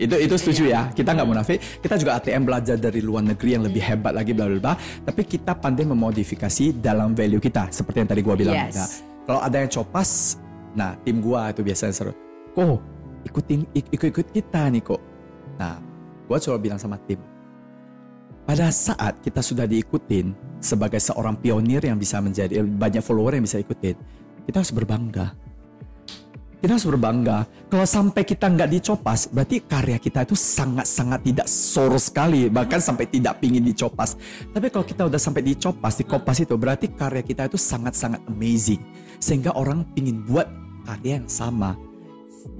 itu 0.00 0.16
itu 0.16 0.34
setuju 0.40 0.62
ya. 0.72 0.88
Kita 0.90 1.12
nggak 1.12 1.28
munafik. 1.28 1.60
Kita 1.84 2.00
juga 2.00 2.16
ATM 2.16 2.48
belajar 2.48 2.80
dari 2.80 3.04
luar 3.04 3.20
negeri 3.20 3.60
yang 3.60 3.64
lebih 3.68 3.84
hebat 3.84 4.16
lagi 4.16 4.32
bla 4.32 4.48
bla 4.48 4.58
bla. 4.58 4.74
Tapi 5.04 5.22
kita 5.28 5.52
pandai 5.52 5.84
memodifikasi 5.84 6.80
dalam 6.80 7.12
value 7.12 7.36
kita 7.36 7.68
seperti 7.68 7.96
yang 8.00 8.08
tadi 8.08 8.20
gua 8.24 8.34
bilang 8.34 8.56
Yes. 8.56 8.74
Nah, 8.80 8.88
kalau 9.28 9.40
ada 9.44 9.56
yang 9.60 9.68
copas 9.68 10.40
nah 10.72 10.96
tim 11.04 11.20
gua 11.20 11.52
itu 11.52 11.60
biasanya 11.60 11.92
seru. 11.92 12.12
Kok 12.56 12.80
ikutin 13.28 13.68
ik- 13.76 13.92
ikut-ikut 13.92 14.26
kita 14.32 14.72
nih 14.72 14.80
kok 14.80 15.00
nah 15.60 15.76
gua 16.24 16.40
coba 16.40 16.56
bilang 16.56 16.80
sama 16.80 16.96
tim. 17.04 17.20
Pada 18.48 18.72
saat 18.72 19.20
kita 19.20 19.44
sudah 19.44 19.68
diikutin 19.68 20.32
sebagai 20.58 20.98
seorang 20.98 21.36
pionir 21.38 21.84
yang 21.84 22.00
bisa 22.00 22.18
menjadi 22.18 22.64
banyak 22.64 23.04
follower 23.04 23.36
yang 23.36 23.44
bisa 23.44 23.60
ikutin 23.60 23.94
kita 24.50 24.66
harus 24.66 24.72
berbangga 24.74 25.30
kita 26.60 26.76
harus 26.76 26.86
berbangga. 26.86 27.48
Kalau 27.72 27.86
sampai 27.88 28.22
kita 28.22 28.46
nggak 28.52 28.70
dicopas 28.70 29.32
berarti 29.32 29.64
karya 29.64 29.96
kita 29.96 30.28
itu 30.28 30.36
sangat-sangat 30.36 31.20
tidak 31.24 31.46
soro 31.48 31.96
sekali 31.96 32.52
bahkan 32.52 32.78
sampai 32.78 33.08
tidak 33.08 33.40
pingin 33.40 33.64
dicopas. 33.64 34.20
Tapi 34.52 34.68
kalau 34.68 34.84
kita 34.84 35.08
udah 35.08 35.20
sampai 35.20 35.42
dicopas 35.42 35.98
dikopas 35.98 36.36
itu 36.44 36.54
berarti 36.60 36.92
karya 36.92 37.24
kita 37.24 37.48
itu 37.48 37.56
sangat-sangat 37.56 38.20
amazing. 38.28 38.80
Sehingga 39.18 39.56
orang 39.56 39.88
pingin 39.96 40.20
buat 40.24 40.48
karya 40.84 41.20
yang 41.20 41.28
sama 41.28 41.76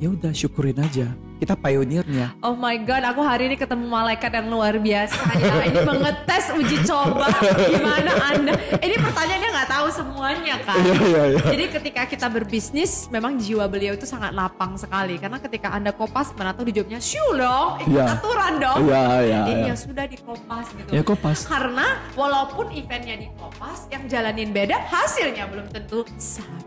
ya 0.01 0.09
udah 0.09 0.32
syukurin 0.32 0.80
aja 0.80 1.12
kita 1.40 1.53
pionirnya 1.57 2.32
Oh 2.40 2.53
my 2.53 2.76
god, 2.84 3.05
aku 3.05 3.20
hari 3.20 3.53
ini 3.53 3.57
ketemu 3.57 3.84
malaikat 3.88 4.28
yang 4.32 4.48
luar 4.53 4.76
biasa 4.76 5.16
ya. 5.40 5.72
Ini 5.72 5.80
mengetes 5.88 6.53
uji 6.53 6.84
coba 6.84 7.28
gimana 7.68 8.12
Anda. 8.28 8.53
Ini 8.76 8.96
pertanyaannya 9.01 9.48
nggak 9.48 9.68
tahu 9.72 9.86
semuanya 9.88 10.57
kan. 10.64 10.76
Iya, 10.84 11.01
iya, 11.01 11.22
iya. 11.32 11.40
Jadi 11.40 11.64
ketika 11.80 12.03
kita 12.05 12.26
berbisnis, 12.28 13.09
memang 13.09 13.40
jiwa 13.40 13.64
beliau 13.72 13.96
itu 13.96 14.05
sangat 14.05 14.36
lapang 14.36 14.76
sekali. 14.76 15.16
Karena 15.16 15.40
ketika 15.40 15.72
Anda 15.72 15.96
kopas, 15.96 16.36
mana 16.36 16.53
tahu 16.53 16.68
dijawabnya, 16.68 17.01
syu 17.01 17.24
dong, 17.32 17.80
ikut 17.88 17.92
Iya. 17.92 18.05
aturan 18.20 18.53
dong. 18.61 18.78
Iya, 18.84 19.05
iya, 19.24 19.40
Ini 19.48 19.61
iya. 19.64 19.72
ya 19.72 19.74
sudah 19.80 20.05
dikopas 20.05 20.66
gitu. 20.76 20.90
Ya, 20.92 21.01
kopas. 21.01 21.48
Karena 21.48 22.05
walaupun 22.12 22.68
eventnya 22.76 23.16
dikopas, 23.16 23.88
yang 23.88 24.05
jalanin 24.12 24.53
beda, 24.53 24.76
hasilnya 24.92 25.48
belum 25.48 25.72
tentu 25.72 26.05
sama. 26.20 26.61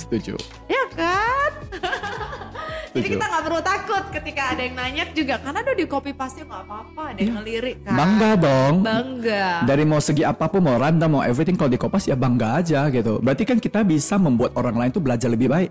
Setuju 0.00 0.34
Ya 0.66 0.84
kan? 0.92 1.50
Jadi 2.90 3.06
kita 3.06 3.22
nggak 3.22 3.44
perlu 3.46 3.62
takut 3.62 4.02
ketika 4.10 4.42
ada 4.50 4.66
yang 4.66 4.74
nanya 4.74 5.04
juga 5.14 5.38
karena 5.38 5.62
udah 5.62 5.76
di 5.78 5.86
copy 5.86 6.10
paste 6.10 6.42
nggak 6.42 6.62
apa-apa, 6.66 7.14
ada 7.14 7.20
yang 7.22 7.38
ngelirik 7.38 7.76
kan. 7.86 7.94
bangga 7.94 8.30
dong 8.34 8.74
Bangga. 8.82 9.46
dari 9.62 9.84
mau 9.86 10.02
segi 10.02 10.26
apa 10.26 10.50
pun 10.50 10.58
mau 10.58 10.74
random 10.74 11.06
mau 11.06 11.22
everything 11.22 11.54
kalau 11.54 11.70
di 11.70 11.78
kopas 11.78 12.10
ya 12.10 12.18
bangga 12.18 12.58
aja 12.58 12.90
gitu 12.90 13.22
berarti 13.22 13.46
kan 13.46 13.62
kita 13.62 13.86
bisa 13.86 14.18
membuat 14.18 14.58
orang 14.58 14.74
lain 14.74 14.90
tuh 14.90 14.98
belajar 14.98 15.30
lebih 15.30 15.46
baik 15.46 15.70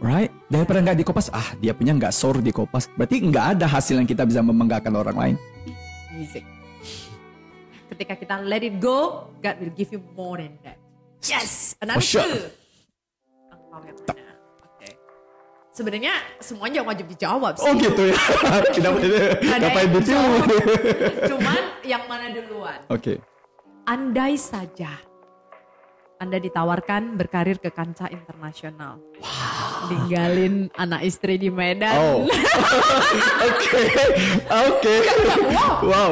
right 0.00 0.32
daripada 0.48 0.80
nggak 0.80 0.96
di 0.96 1.04
kopas 1.04 1.28
ah 1.28 1.52
dia 1.60 1.76
punya 1.76 1.92
nggak 1.92 2.16
sor 2.16 2.40
di 2.40 2.48
kopas 2.48 2.88
berarti 2.96 3.20
nggak 3.20 3.60
ada 3.60 3.68
hasil 3.68 4.00
yang 4.00 4.08
kita 4.08 4.24
bisa 4.24 4.40
membanggakan 4.40 4.96
orang 4.96 5.16
lain 5.20 5.36
Music. 6.10 6.42
Ketika 7.88 8.16
kita 8.16 8.34
let 8.42 8.60
it 8.60 8.80
go, 8.80 9.30
God 9.38 9.56
will 9.60 9.70
give 9.70 9.88
you 9.88 10.02
more 10.12 10.36
than 10.36 10.58
that. 10.60 10.76
Yes, 11.22 11.78
another 11.78 12.02
For 12.02 12.18
sure. 12.18 12.26
two. 12.26 12.42
Angpau 13.68 13.84
yang 13.84 14.00
mana? 14.00 14.32
Oke. 14.64 14.88
Sebenarnya 15.76 16.14
semuanya 16.40 16.80
wajib 16.80 17.04
dijawab 17.06 17.52
sih. 17.54 17.68
oh 17.68 17.72
gitu 17.76 18.02
ya 18.08 18.16
kenapa 18.74 19.78
yang 19.78 19.92
detail 19.92 20.20
jawab. 20.24 20.48
oke 20.48 20.58
Cuman 21.28 21.62
yang 21.84 22.02
mana 22.08 22.26
duluan? 22.32 22.80
Andai 23.84 24.40
saja 24.40 24.92
Anda 26.18 26.40
ditawarkan 26.40 27.14
berkarir 27.14 27.60
ke 27.60 27.70
kancah 27.70 28.10
internasional. 28.10 28.98
Ninggalin 29.86 30.66
anak 30.74 31.06
istri 31.06 31.38
di 31.38 31.46
Medan. 31.46 31.94
oh 31.94 32.26
oke 33.46 33.82
oke 34.50 34.94
wow 35.86 36.10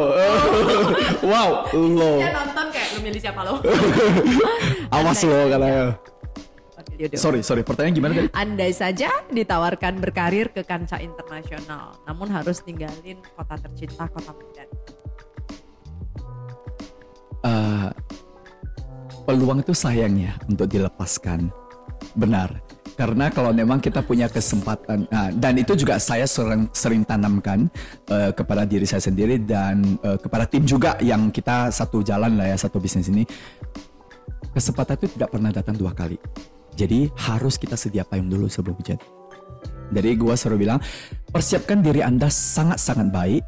wow 1.25 1.49
lo 1.99 2.13
Dia 2.23 2.31
nonton 2.31 2.67
kayak 2.71 2.89
lu 2.95 2.99
milih 3.03 3.19
siapa 3.19 3.41
lo? 3.43 3.59
awas 4.93 5.21
lo 5.25 5.39
katanya 5.51 5.99
What 5.99 6.16
sorry 7.17 7.41
sorry 7.45 7.63
pertanyaan 7.63 7.95
gimana 7.95 8.13
tadi 8.17 8.29
Andai 8.33 8.73
saja 8.73 9.11
ditawarkan 9.29 10.01
berkarir 10.01 10.53
ke 10.53 10.65
kancah 10.65 11.01
internasional, 11.01 11.97
namun 12.09 12.29
harus 12.33 12.63
ninggalin 12.65 13.21
kota 13.37 13.57
tercinta, 13.61 14.09
kota 14.09 14.33
Medan. 14.33 14.69
Eh, 17.47 17.89
peluang 19.27 19.63
itu 19.63 19.75
sayangnya 19.75 20.35
untuk 20.51 20.67
dilepaskan. 20.71 21.51
Benar. 22.17 22.51
Karena 22.97 23.29
kalau 23.29 23.53
memang 23.53 23.77
kita 23.77 24.01
punya 24.01 24.25
kesempatan 24.25 25.05
nah, 25.13 25.29
dan 25.29 25.61
itu 25.61 25.77
juga 25.77 26.01
saya 26.01 26.25
sering 26.25 26.65
sering 26.73 27.05
tanamkan 27.05 27.69
eh, 28.09 28.33
kepada 28.33 28.65
diri 28.65 28.89
saya 28.89 29.05
sendiri 29.05 29.37
dan 29.37 30.01
eh, 30.01 30.17
kepada 30.17 30.49
tim 30.49 30.65
juga 30.65 30.97
yang 31.05 31.29
kita 31.29 31.69
satu 31.69 32.01
jalan 32.01 32.41
lah 32.41 32.49
ya 32.49 32.57
satu 32.57 32.81
bisnis 32.81 33.13
ini. 33.13 33.29
Kesempatan 34.57 34.97
itu 34.97 35.13
tidak 35.13 35.29
pernah 35.29 35.53
datang 35.53 35.77
dua 35.77 35.93
kali. 35.93 36.17
Jadi 36.77 37.09
harus 37.27 37.57
kita 37.57 37.75
sedia 37.75 38.05
payung 38.05 38.29
dulu 38.29 38.47
sebelum 38.47 38.77
hujan. 38.77 39.01
Jadi 39.91 40.11
gua 40.19 40.37
selalu 40.37 40.69
bilang 40.69 40.79
persiapkan 41.33 41.81
diri 41.81 42.05
Anda 42.05 42.29
sangat-sangat 42.29 43.09
baik. 43.11 43.43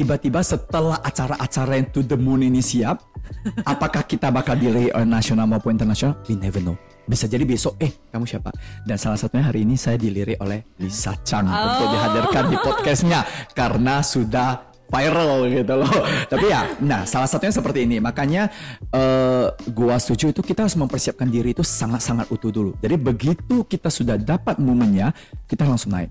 Tiba-tiba 0.00 0.40
setelah 0.40 0.96
acara-acara 1.04 1.76
yang 1.76 1.88
to 1.92 2.00
the 2.00 2.16
moon 2.16 2.40
ini 2.40 2.64
siap, 2.64 3.04
apakah 3.72 4.04
kita 4.08 4.32
bakal 4.32 4.56
dilirik 4.56 4.96
oleh 4.96 5.04
nasional 5.04 5.44
maupun 5.44 5.76
internasional? 5.76 6.16
We 6.24 6.40
never 6.40 6.60
know. 6.60 6.76
Bisa 7.04 7.28
jadi 7.28 7.44
besok, 7.44 7.76
eh 7.82 7.90
kamu 8.08 8.24
siapa? 8.24 8.54
Dan 8.86 8.96
salah 8.96 9.18
satunya 9.20 9.50
hari 9.50 9.66
ini 9.66 9.76
saya 9.76 10.00
dilirik 10.00 10.40
oleh 10.40 10.62
Lisa 10.80 11.16
Chang 11.20 11.44
untuk 11.44 11.84
Oh. 11.84 11.92
dihadirkan 11.92 12.44
di 12.48 12.56
podcastnya 12.60 13.20
karena 13.52 14.00
sudah 14.00 14.69
viral 14.90 15.46
gitu 15.48 15.74
loh. 15.78 15.94
Tapi 16.32 16.46
ya, 16.50 16.74
nah 16.82 17.06
salah 17.06 17.30
satunya 17.30 17.54
seperti 17.54 17.86
ini. 17.86 18.02
Makanya 18.02 18.50
uh, 18.90 19.54
gua 19.70 19.96
setuju 19.96 20.34
itu 20.34 20.42
kita 20.42 20.66
harus 20.66 20.74
mempersiapkan 20.74 21.30
diri 21.30 21.54
itu 21.54 21.62
sangat-sangat 21.62 22.28
utuh 22.28 22.50
dulu. 22.50 22.72
Jadi 22.82 22.98
begitu 22.98 23.62
kita 23.64 23.88
sudah 23.88 24.18
dapat 24.18 24.58
momennya, 24.58 25.14
kita 25.46 25.64
langsung 25.64 25.94
naik. 25.94 26.10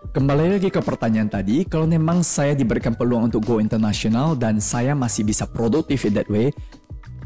Kembali 0.00 0.56
lagi 0.56 0.72
ke 0.72 0.80
pertanyaan 0.80 1.28
tadi, 1.28 1.68
kalau 1.68 1.84
memang 1.84 2.24
saya 2.24 2.56
diberikan 2.56 2.96
peluang 2.96 3.28
untuk 3.28 3.44
go 3.44 3.60
international 3.60 4.32
dan 4.32 4.56
saya 4.56 4.96
masih 4.96 5.28
bisa 5.28 5.44
produktif 5.44 6.08
in 6.08 6.16
that 6.16 6.24
way, 6.32 6.48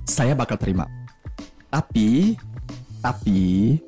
saya 0.03 0.35
bakal 0.35 0.59
terima. 0.59 0.91
Tapi, 1.71 2.35
tapi 2.99 3.79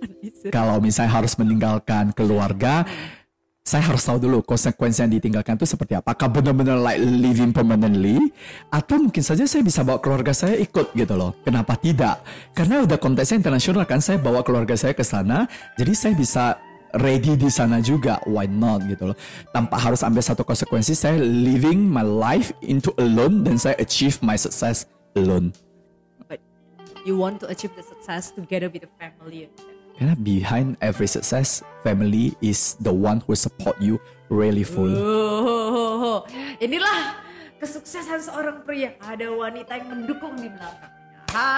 kalau 0.55 0.79
misalnya 0.79 1.19
harus 1.19 1.35
meninggalkan 1.35 2.14
keluarga, 2.14 2.87
saya 3.67 3.83
harus 3.83 4.07
tahu 4.07 4.23
dulu 4.23 4.47
konsekuensi 4.47 5.03
yang 5.03 5.11
ditinggalkan 5.11 5.59
itu 5.59 5.67
seperti 5.67 5.99
apa. 5.99 6.14
Apakah 6.14 6.39
benar-benar 6.39 6.79
like 6.79 7.03
living 7.03 7.51
permanently 7.51 8.14
atau 8.71 9.03
mungkin 9.03 9.27
saja 9.27 9.43
saya 9.43 9.67
bisa 9.67 9.83
bawa 9.83 9.99
keluarga 9.99 10.31
saya 10.31 10.55
ikut 10.62 10.95
gitu 10.95 11.19
loh. 11.19 11.35
Kenapa 11.43 11.75
tidak? 11.75 12.23
Karena 12.55 12.87
udah 12.87 12.95
konteksnya 12.95 13.43
internasional 13.43 13.83
kan 13.83 13.99
saya 13.99 14.23
bawa 14.23 14.47
keluarga 14.47 14.79
saya 14.79 14.95
ke 14.95 15.03
sana, 15.03 15.51
jadi 15.75 15.93
saya 15.99 16.14
bisa 16.14 16.62
ready 17.03 17.35
di 17.35 17.51
sana 17.51 17.83
juga. 17.83 18.23
Why 18.23 18.47
not 18.47 18.87
gitu 18.87 19.11
loh. 19.11 19.19
Tanpa 19.51 19.83
harus 19.83 20.07
ambil 20.07 20.23
satu 20.23 20.47
konsekuensi 20.47 20.95
saya 20.95 21.19
living 21.19 21.91
my 21.91 22.07
life 22.07 22.55
into 22.62 22.95
alone 23.03 23.43
dan 23.43 23.59
saya 23.59 23.75
achieve 23.83 24.23
my 24.23 24.39
success 24.39 24.87
alone. 25.19 25.51
But 26.31 26.39
you 27.03 27.19
want 27.19 27.43
to 27.43 27.51
achieve 27.51 27.75
the 27.75 27.83
success 27.83 28.31
together 28.31 28.71
with 28.71 28.87
the 28.87 28.93
family. 28.95 29.51
Karena 29.97 30.13
behind 30.21 30.77
every 30.85 31.09
success, 31.09 31.65
family 31.81 32.37
is 32.45 32.77
the 32.85 32.93
one 32.93 33.25
who 33.25 33.33
support 33.33 33.81
you 33.81 33.97
really 34.29 34.61
full. 34.61 34.93
Oh, 34.93 36.21
inilah 36.61 37.17
kesuksesan 37.57 38.21
seorang 38.29 38.61
pria. 38.69 38.93
Ada 39.01 39.33
wanita 39.33 39.73
yang 39.81 39.89
mendukung 39.97 40.37
di 40.37 40.53
belakangnya. 40.53 41.25
Ha, 41.33 41.49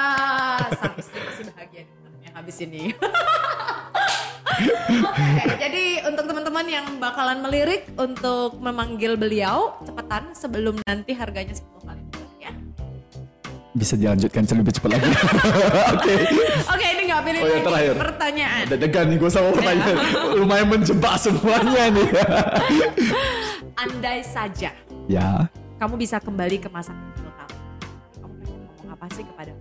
sang 0.71 0.95
istri 0.95 1.19
pasti 1.19 1.43
bahagia 1.51 1.83
dengarnya 1.87 2.31
habis 2.35 2.57
ini. 2.63 2.83
Oke, 4.59 5.55
jadi 5.59 5.85
untuk 6.07 6.25
teman-teman 6.27 6.67
yang 6.67 6.87
bakalan 6.99 7.39
melirik 7.43 7.91
untuk 7.95 8.59
memanggil 8.59 9.15
beliau 9.15 9.79
cepetan 9.87 10.35
sebelum 10.35 10.79
nanti 10.87 11.15
harganya 11.15 11.55
10 11.55 11.87
kali 11.87 12.03
lipat 12.07 12.31
ya. 12.43 12.53
Bisa 13.75 13.95
dilanjutkan 13.95 14.43
lebih 14.51 14.75
cepat 14.75 14.91
lagi. 14.99 15.11
Oke. 15.95 16.15
Oke, 16.75 16.88
nggak 17.19 17.27
pilih 17.27 17.41
Oh, 17.41 17.47
lagi 17.49 17.63
terakhir. 17.67 17.95
pertanyaan. 17.99 18.63
Udah 18.65 18.79
degan 18.79 19.05
nih 19.05 19.19
gue 19.19 19.31
sama 19.31 19.49
pertanyaan. 19.51 19.97
Lumayan 20.39 20.67
menjebak 20.71 21.15
semuanya 21.19 21.85
nih. 21.91 22.09
Andai 23.83 24.21
saja 24.23 24.71
ya. 25.07 25.47
kamu 25.79 25.95
bisa 25.95 26.19
kembali 26.19 26.59
ke 26.59 26.69
masa 26.69 26.95
kecil 26.95 27.27
kamu. 27.29 27.55
Kamu 28.19 28.35
pengen 28.39 28.61
ngomong 28.65 28.89
apa 28.95 29.07
sih 29.11 29.25
kepada 29.25 29.53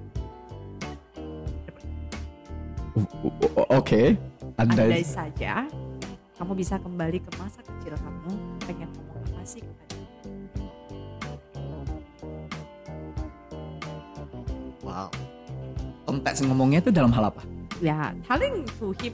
Oke. 3.69 4.17
Andai 4.55 4.85
Andai 4.89 5.01
saja 5.01 5.65
kamu 6.37 6.53
bisa 6.53 6.77
kembali 6.77 7.17
ke 7.17 7.31
masa 7.35 7.61
kecil 7.61 7.97
kamu, 7.97 8.29
pengen 8.61 8.89
ngomong 8.93 9.25
apa 9.27 9.41
sih 9.41 9.61
kepada 9.61 9.97
Wow. 14.81 15.11
Konteks 16.07 16.39
ngomongnya 16.47 16.79
itu 16.79 16.89
dalam 16.89 17.11
hal 17.11 17.27
apa? 17.27 17.43
ya 17.77 18.09
telling 18.25 18.65
to 18.81 18.89
him 19.01 19.13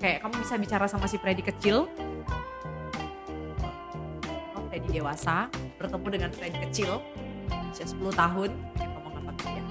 kayak 0.00 0.20
kamu 0.20 0.34
bisa 0.44 0.54
bicara 0.60 0.84
sama 0.84 1.08
si 1.08 1.16
Freddy 1.16 1.40
kecil 1.40 1.88
oh, 4.52 4.62
Freddy 4.68 5.00
dewasa 5.00 5.48
bertemu 5.80 6.06
dengan 6.12 6.30
Freddy 6.32 6.58
kecil 6.68 7.00
usia 7.72 7.86
10 7.88 8.12
tahun 8.12 8.50
pengen 8.76 8.90
ngomong 9.00 9.14
apa 9.16 9.30
ke 9.32 9.48
dia 9.48 9.62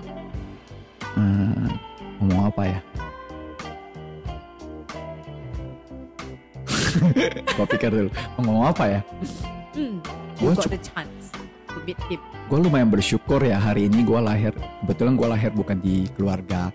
Hmm, 1.09 1.67
ngomong 2.21 2.47
apa 2.47 2.61
ya? 2.69 2.79
Gua 7.57 7.65
pikir 7.67 7.89
dulu. 7.91 8.09
Ngomong 8.37 8.71
apa 8.71 8.83
ya? 8.87 9.01
hmm, 9.75 9.99
you 10.39 10.53
got 10.55 10.69
the 10.69 10.79
chance 10.79 11.33
gue 12.49 12.57
lumayan 12.57 12.89
bersyukur 12.89 13.39
ya 13.45 13.61
hari 13.61 13.85
ini 13.85 14.01
gue 14.01 14.19
lahir. 14.19 14.53
Kebetulan 14.83 15.13
gue 15.15 15.27
lahir 15.29 15.51
bukan 15.53 15.77
di 15.77 16.09
keluarga 16.17 16.73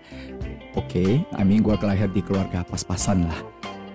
oke 0.75 1.05
I 1.23 1.43
mean 1.43 1.63
gue 1.63 1.75
lahir 1.79 2.07
di 2.11 2.23
keluarga 2.23 2.63
pas-pasan 2.63 3.27
lah. 3.27 3.39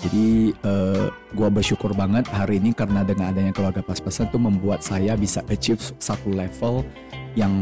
Jadi 0.01 0.57
eh, 0.57 1.07
gue 1.13 1.49
bersyukur 1.53 1.93
banget 1.93 2.25
hari 2.33 2.57
ini 2.57 2.73
karena 2.73 3.05
dengan 3.05 3.37
adanya 3.37 3.53
keluarga 3.53 3.85
pas-pasan 3.85 4.33
tuh 4.33 4.41
membuat 4.41 4.81
saya 4.81 5.13
bisa 5.13 5.45
achieve 5.53 5.81
satu 6.01 6.33
level 6.33 6.85
yang 7.37 7.53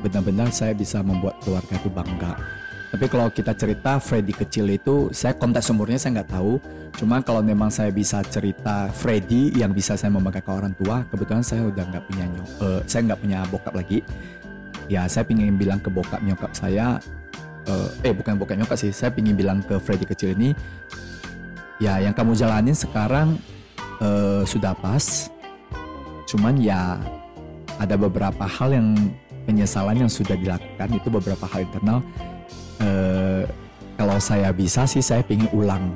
benar-benar 0.00 0.48
saya 0.54 0.72
bisa 0.72 1.02
membuat 1.02 1.36
keluarga 1.42 1.74
itu 1.76 1.90
bangga 1.92 2.38
tapi 2.94 3.10
kalau 3.10 3.26
kita 3.26 3.50
cerita 3.58 3.98
Freddy 3.98 4.30
kecil 4.30 4.70
itu 4.70 5.10
saya 5.10 5.34
konteks 5.34 5.66
umurnya 5.74 5.98
saya 5.98 6.22
nggak 6.22 6.30
tahu. 6.30 6.62
Cuma 6.94 7.18
kalau 7.26 7.42
memang 7.42 7.66
saya 7.66 7.90
bisa 7.90 8.22
cerita 8.22 8.86
Freddy 8.94 9.50
yang 9.50 9.74
bisa 9.74 9.98
saya 9.98 10.14
membanggakan 10.14 10.54
orang 10.62 10.74
tua 10.78 11.02
kebetulan 11.10 11.42
saya 11.42 11.66
udah 11.66 11.90
nggak 11.90 12.04
punya 12.06 12.24
nyok 12.30 12.48
eh, 12.62 12.80
saya 12.86 13.00
nggak 13.10 13.18
punya 13.18 13.38
bokap 13.50 13.74
lagi. 13.74 13.98
Ya 14.86 15.10
saya 15.10 15.26
pingin 15.26 15.58
bilang 15.58 15.82
ke 15.82 15.90
bokap 15.90 16.22
nyokap 16.22 16.54
saya 16.54 17.02
eh, 17.66 18.06
eh 18.06 18.14
bukan 18.14 18.38
bokap 18.38 18.62
nyokap 18.62 18.78
sih 18.78 18.94
saya 18.94 19.10
pingin 19.10 19.34
bilang 19.34 19.58
ke 19.66 19.74
Freddy 19.82 20.06
kecil 20.06 20.38
ini 20.38 20.54
ya 21.82 21.98
yang 21.98 22.14
kamu 22.14 22.38
jalanin 22.38 22.78
sekarang 22.78 23.42
eh, 23.98 24.46
sudah 24.46 24.70
pas. 24.78 25.34
Cuman 26.30 26.62
ya 26.62 27.02
ada 27.82 27.98
beberapa 27.98 28.46
hal 28.46 28.70
yang 28.70 28.94
penyesalan 29.50 30.06
yang 30.06 30.10
sudah 30.10 30.38
dilakukan 30.38 30.94
itu 30.94 31.10
beberapa 31.10 31.42
hal 31.50 31.66
internal 31.66 31.98
eh, 32.80 33.42
kalau 33.94 34.16
saya 34.18 34.50
bisa 34.50 34.86
sih 34.88 35.02
saya 35.04 35.22
pingin 35.22 35.50
ulang. 35.54 35.94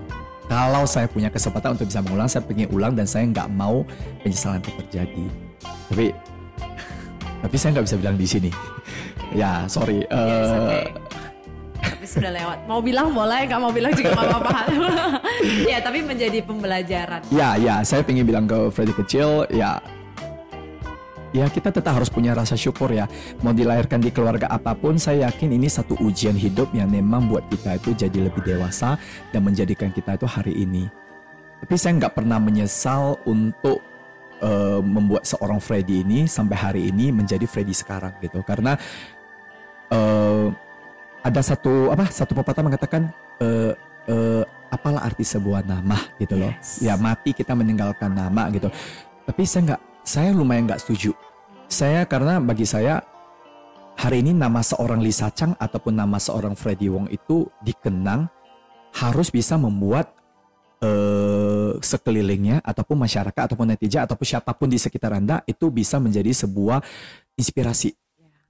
Kalau 0.48 0.88
saya 0.88 1.04
punya 1.04 1.28
kesempatan 1.28 1.76
untuk 1.76 1.92
bisa 1.92 2.00
mengulang 2.00 2.28
saya 2.30 2.40
pingin 2.40 2.72
ulang 2.72 2.96
dan 2.96 3.04
saya 3.04 3.28
nggak 3.28 3.48
mau 3.52 3.84
penyesalan 4.24 4.64
itu 4.64 4.72
terjadi. 4.84 5.24
Tapi 5.92 6.06
tapi 7.38 7.54
saya 7.54 7.70
nggak 7.78 7.86
bisa 7.86 7.96
bilang 7.98 8.16
di 8.16 8.26
sini. 8.28 8.50
Ya 9.28 9.68
sorry 9.68 10.08
eh, 10.08 10.08
okay. 10.08 10.88
tapi 11.84 12.04
sudah 12.08 12.32
lewat. 12.32 12.58
Mau 12.64 12.80
bilang 12.80 13.12
boleh 13.12 13.44
nggak 13.44 13.60
mau 13.60 13.68
bilang 13.68 13.92
juga 13.92 14.16
nggak 14.16 14.24
apa-apa. 14.24 14.60
Ya 15.70 15.78
tapi 15.84 16.00
menjadi 16.00 16.40
pembelajaran. 16.40 17.20
Ya, 17.28 17.60
ya, 17.60 17.84
saya 17.84 18.00
pengen 18.02 18.24
bilang 18.24 18.48
ke 18.48 18.72
Freddy 18.72 18.96
kecil, 18.96 19.44
ya, 19.52 19.78
ya 21.32 21.46
kita 21.48 21.68
tetap 21.74 21.96
harus 21.96 22.08
punya 22.08 22.32
rasa 22.32 22.56
syukur 22.56 22.92
ya. 22.92 23.06
Mau 23.44 23.52
dilahirkan 23.52 24.00
di 24.00 24.10
keluarga 24.12 24.48
apa 24.48 24.72
pun, 24.72 24.96
saya 24.96 25.28
yakin 25.28 25.54
ini 25.56 25.68
satu 25.68 25.96
ujian 26.00 26.34
hidup 26.34 26.72
yang 26.72 26.88
memang 26.88 27.28
buat 27.28 27.44
kita 27.52 27.76
itu 27.78 27.94
jadi 27.94 28.28
lebih 28.30 28.42
dewasa 28.44 28.96
dan 29.30 29.44
menjadikan 29.44 29.92
kita 29.92 30.16
itu 30.16 30.26
hari 30.28 30.54
ini. 30.56 30.88
Tapi 31.58 31.74
saya 31.74 31.98
nggak 31.98 32.14
pernah 32.14 32.38
menyesal 32.38 33.18
untuk 33.26 33.82
eh, 34.38 34.80
membuat 34.80 35.26
seorang 35.26 35.58
Freddy 35.58 36.06
ini 36.06 36.30
sampai 36.30 36.56
hari 36.56 36.80
ini 36.88 37.10
menjadi 37.10 37.44
Freddy 37.44 37.74
sekarang 37.74 38.14
gitu. 38.22 38.40
Karena 38.46 38.78
eh, 39.90 40.46
ada 41.18 41.40
satu 41.42 41.90
apa 41.90 42.06
satu 42.08 42.32
pepatah 42.38 42.62
mengatakan 42.62 43.10
eh, 43.42 43.74
eh, 44.06 44.42
apalah 44.70 45.04
arti 45.04 45.24
sebuah 45.24 45.64
nama 45.64 45.98
gitu 46.20 46.38
loh. 46.38 46.52
Yes. 46.52 46.84
Ya 46.84 46.94
mati 46.94 47.32
kita 47.34 47.56
meninggalkan 47.56 48.12
nama 48.12 48.48
gitu. 48.52 48.68
Tapi 49.28 49.42
saya 49.44 49.74
nggak, 49.74 49.82
saya 50.08 50.32
lumayan 50.32 50.64
nggak 50.64 50.80
setuju. 50.80 51.12
Saya 51.68 52.08
karena 52.08 52.40
bagi 52.40 52.64
saya 52.64 53.04
hari 54.00 54.24
ini 54.24 54.32
nama 54.32 54.64
seorang 54.64 55.04
Lisa 55.04 55.28
Chang 55.36 55.52
ataupun 55.60 55.92
nama 55.92 56.16
seorang 56.16 56.56
Freddy 56.56 56.88
Wong 56.88 57.12
itu 57.12 57.44
dikenang 57.60 58.24
harus 58.96 59.28
bisa 59.28 59.60
membuat 59.60 60.08
eh, 60.80 61.76
sekelilingnya 61.76 62.64
ataupun 62.64 63.04
masyarakat 63.04 63.52
ataupun 63.52 63.68
netizen 63.68 64.08
ataupun 64.08 64.24
siapa 64.24 64.56
pun 64.56 64.72
di 64.72 64.80
sekitar 64.80 65.12
anda 65.12 65.44
itu 65.44 65.68
bisa 65.68 66.00
menjadi 66.00 66.32
sebuah 66.32 66.80
inspirasi. 67.36 67.92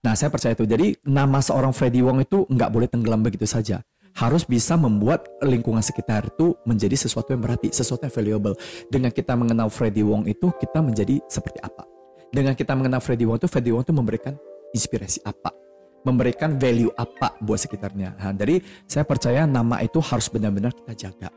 Nah 0.07 0.15
saya 0.15 0.31
percaya 0.31 0.55
itu. 0.55 0.63
Jadi 0.63 0.95
nama 1.11 1.43
seorang 1.43 1.75
Freddy 1.75 2.07
Wong 2.07 2.23
itu 2.23 2.47
nggak 2.47 2.71
boleh 2.71 2.87
tenggelam 2.87 3.19
begitu 3.19 3.51
saja. 3.51 3.83
Harus 4.19 4.43
bisa 4.43 4.75
membuat 4.75 5.31
lingkungan 5.47 5.79
sekitar 5.79 6.27
itu 6.27 6.59
menjadi 6.67 6.99
sesuatu 6.99 7.31
yang 7.31 7.39
berarti, 7.39 7.71
sesuatu 7.71 8.03
yang 8.03 8.15
valuable. 8.19 8.59
Dengan 8.91 9.15
kita 9.15 9.39
mengenal 9.39 9.71
Freddy 9.71 10.03
Wong 10.03 10.27
itu 10.27 10.51
kita 10.59 10.83
menjadi 10.83 11.23
seperti 11.31 11.63
apa? 11.63 11.87
Dengan 12.35 12.59
kita 12.59 12.75
mengenal 12.75 12.99
Freddy 12.99 13.23
Wong 13.23 13.39
itu, 13.39 13.47
Freddy 13.47 13.71
Wong 13.71 13.87
itu 13.87 13.95
memberikan 13.95 14.35
inspirasi 14.75 15.23
apa? 15.23 15.55
Memberikan 16.03 16.59
value 16.59 16.91
apa 16.99 17.39
buat 17.39 17.63
sekitarnya. 17.63 18.19
Nah, 18.19 18.35
jadi 18.35 18.59
saya 18.91 19.07
percaya 19.07 19.47
nama 19.47 19.79
itu 19.87 20.03
harus 20.03 20.27
benar-benar 20.27 20.75
kita 20.75 21.09
jaga. 21.09 21.31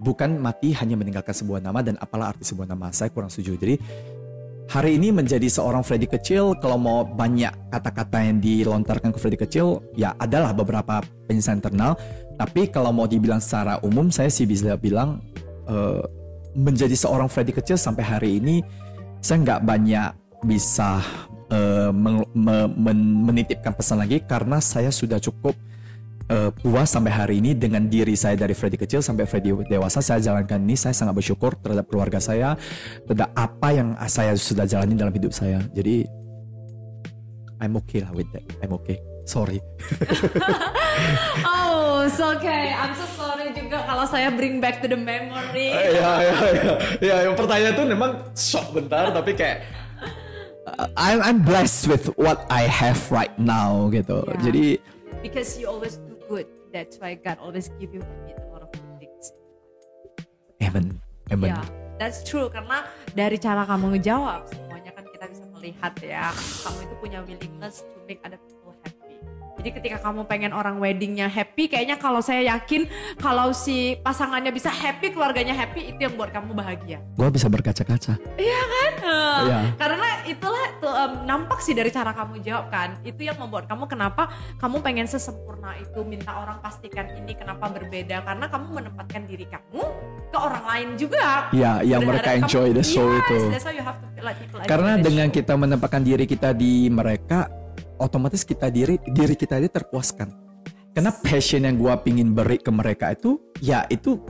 Bukan 0.00 0.40
mati 0.40 0.72
hanya 0.72 0.96
meninggalkan 0.96 1.36
sebuah 1.36 1.60
nama 1.60 1.84
dan 1.84 2.00
apalah 2.00 2.32
arti 2.32 2.48
sebuah 2.48 2.64
nama. 2.64 2.90
Saya 2.90 3.12
kurang 3.12 3.28
setuju. 3.28 3.60
Jadi 3.60 3.74
hari 4.72 4.96
ini 4.96 5.14
menjadi 5.14 5.46
seorang 5.46 5.84
Freddy 5.84 6.08
kecil 6.08 6.58
kalau 6.58 6.80
mau 6.80 7.04
banyak 7.04 7.52
kata-kata 7.70 8.24
yang 8.24 8.40
dilontarkan 8.40 9.14
ke 9.14 9.18
Freddy 9.20 9.38
kecil 9.38 9.84
ya 9.94 10.16
adalah 10.18 10.50
beberapa 10.56 11.04
penyesalan 11.28 11.62
internal 11.62 11.94
tapi 12.40 12.68
kalau 12.68 12.90
mau 12.94 13.06
dibilang 13.08 13.38
secara 13.38 13.78
umum 13.84 14.08
saya 14.08 14.32
sih 14.32 14.48
bisa 14.48 14.74
bilang 14.78 15.20
eh, 15.68 16.02
menjadi 16.56 16.92
seorang 16.96 17.28
Freddy 17.32 17.52
kecil 17.52 17.80
sampai 17.80 18.04
hari 18.04 18.30
ini 18.40 18.60
saya 19.22 19.40
nggak 19.40 19.60
banyak 19.64 20.10
bisa 20.42 20.98
uh, 21.54 21.90
meng- 21.94 22.28
me- 22.34 22.72
men- 22.74 23.20
menitipkan 23.30 23.72
pesan 23.72 24.02
lagi 24.02 24.18
karena 24.20 24.58
saya 24.58 24.90
sudah 24.90 25.22
cukup 25.22 25.54
uh, 26.28 26.50
puas 26.50 26.90
sampai 26.90 27.12
hari 27.14 27.34
ini 27.38 27.54
dengan 27.54 27.86
diri 27.86 28.18
saya 28.18 28.34
dari 28.34 28.52
Freddy 28.52 28.74
kecil 28.74 29.00
sampai 29.00 29.24
Freddy 29.24 29.54
dewasa. 29.70 30.02
Saya 30.02 30.18
jalankan 30.18 30.58
ini 30.66 30.74
saya 30.74 30.92
sangat 30.92 31.14
bersyukur 31.14 31.54
terhadap 31.62 31.86
keluarga 31.86 32.18
saya 32.18 32.58
terhadap 33.06 33.30
apa 33.38 33.68
yang 33.70 33.94
saya 34.10 34.34
sudah 34.34 34.66
jalani 34.66 34.98
dalam 34.98 35.14
hidup 35.14 35.30
saya. 35.30 35.62
Jadi 35.70 36.04
I'm 37.62 37.78
okay 37.78 38.02
lah 38.02 38.10
with 38.10 38.26
that. 38.34 38.42
I'm 38.58 38.74
okay 38.82 39.11
sorry 39.24 39.58
Oh, 41.44 42.04
it's 42.06 42.20
okay. 42.20 42.74
I'm 42.74 42.92
so 42.98 43.06
sorry 43.16 43.54
juga 43.54 43.84
kalau 43.86 44.04
saya 44.04 44.28
bring 44.34 44.60
back 44.60 44.82
to 44.82 44.88
the 44.90 44.98
memory. 44.98 45.70
Iya 45.72 46.12
iya 46.20 46.36
iya. 46.52 46.72
Ya, 47.00 47.16
yang 47.30 47.34
pertanyaan 47.38 47.74
tuh 47.78 47.86
memang 47.88 48.10
shock 48.36 48.74
bentar 48.74 49.14
tapi 49.14 49.32
kayak 49.32 49.64
uh, 50.66 50.88
I'm 50.98 51.22
I'm 51.22 51.38
blessed 51.46 51.88
with 51.88 52.10
what 52.20 52.44
I 52.50 52.66
have 52.66 52.98
right 53.08 53.32
now 53.38 53.88
gitu. 53.94 54.26
Yeah. 54.26 54.42
Jadi 54.44 54.64
Because 55.22 55.54
you 55.56 55.70
always 55.70 56.02
do 56.02 56.18
good. 56.26 56.50
That's 56.74 56.98
why 56.98 57.14
God 57.14 57.38
always 57.38 57.70
give 57.78 57.94
you 57.94 58.02
a 58.02 58.34
lot 58.50 58.66
of 58.66 58.70
good 58.74 58.98
things. 58.98 59.24
amen. 60.58 60.98
Amen. 61.30 61.54
Ya, 61.54 61.62
that's 61.96 62.20
true 62.26 62.50
karena 62.50 62.84
dari 63.14 63.38
cara 63.38 63.62
kamu 63.64 63.96
ngejawab 63.96 64.50
semuanya 64.50 64.90
kan 64.92 65.04
kita 65.06 65.24
bisa 65.30 65.44
melihat 65.54 65.92
ya 66.02 66.34
kamu 66.66 66.78
itu 66.82 66.94
punya 66.98 67.18
willingness 67.24 67.86
to 67.86 67.96
make 68.04 68.20
other. 68.26 68.36
Jadi 69.62 69.78
ketika 69.78 70.10
kamu 70.10 70.26
pengen 70.26 70.50
orang 70.50 70.82
weddingnya 70.82 71.30
happy, 71.30 71.70
kayaknya 71.70 71.94
kalau 71.94 72.18
saya 72.18 72.42
yakin 72.50 72.90
kalau 73.22 73.54
si 73.54 73.94
pasangannya 74.02 74.50
bisa 74.50 74.66
happy, 74.66 75.14
keluarganya 75.14 75.54
happy, 75.54 75.94
itu 75.94 76.02
yang 76.02 76.18
buat 76.18 76.34
kamu 76.34 76.50
bahagia. 76.50 76.98
Gua 77.14 77.30
bisa 77.30 77.46
berkaca-kaca. 77.46 78.18
Iya 78.34 78.60
kan? 78.66 78.92
Iya. 79.46 79.60
Karena 79.78 80.08
itulah 80.26 80.66
tuh, 80.82 80.90
em, 80.90 81.12
nampak 81.30 81.62
sih 81.62 81.78
dari 81.78 81.94
cara 81.94 82.10
kamu 82.10 82.42
jawab 82.42 82.74
kan. 82.74 82.98
Itu 83.06 83.22
yang 83.22 83.38
membuat 83.38 83.70
kamu 83.70 83.86
kenapa 83.86 84.34
kamu 84.58 84.82
pengen 84.82 85.06
sesempurna 85.06 85.78
itu 85.78 86.02
minta 86.02 86.42
orang 86.42 86.58
pastikan 86.58 87.14
ini 87.22 87.38
kenapa 87.38 87.70
berbeda 87.70 88.26
karena 88.26 88.50
kamu 88.50 88.66
menempatkan 88.82 89.30
diri 89.30 89.46
kamu 89.46 89.78
ke 90.26 90.38
orang 90.42 90.64
lain 90.66 90.88
juga. 90.98 91.54
Iya, 91.54 91.86
yang 91.86 92.02
mereka 92.02 92.34
enjoy 92.34 92.74
the 92.74 92.82
show 92.82 93.06
yes, 93.06 93.22
itu. 93.30 93.38
That's 93.46 93.62
why 93.62 93.78
you 93.78 93.86
have 93.86 94.02
to 94.02 94.10
people 94.10 94.58
enjoy 94.58 94.66
Karena 94.66 94.98
dengan 94.98 95.30
show. 95.30 95.36
kita 95.38 95.54
menempatkan 95.54 96.02
diri 96.02 96.24
kita 96.26 96.50
di 96.50 96.90
mereka, 96.90 97.61
otomatis 98.02 98.42
kita 98.42 98.68
diri 98.68 98.98
diri 99.14 99.38
kita 99.38 99.62
ini 99.62 99.70
terpuaskan. 99.70 100.28
Karena 100.92 101.08
passion 101.08 101.64
yang 101.64 101.80
gua 101.80 101.96
pingin 101.96 102.36
beri 102.36 102.60
ke 102.60 102.68
mereka 102.68 103.16
itu, 103.16 103.40
ya 103.64 103.88
itu 103.88 104.20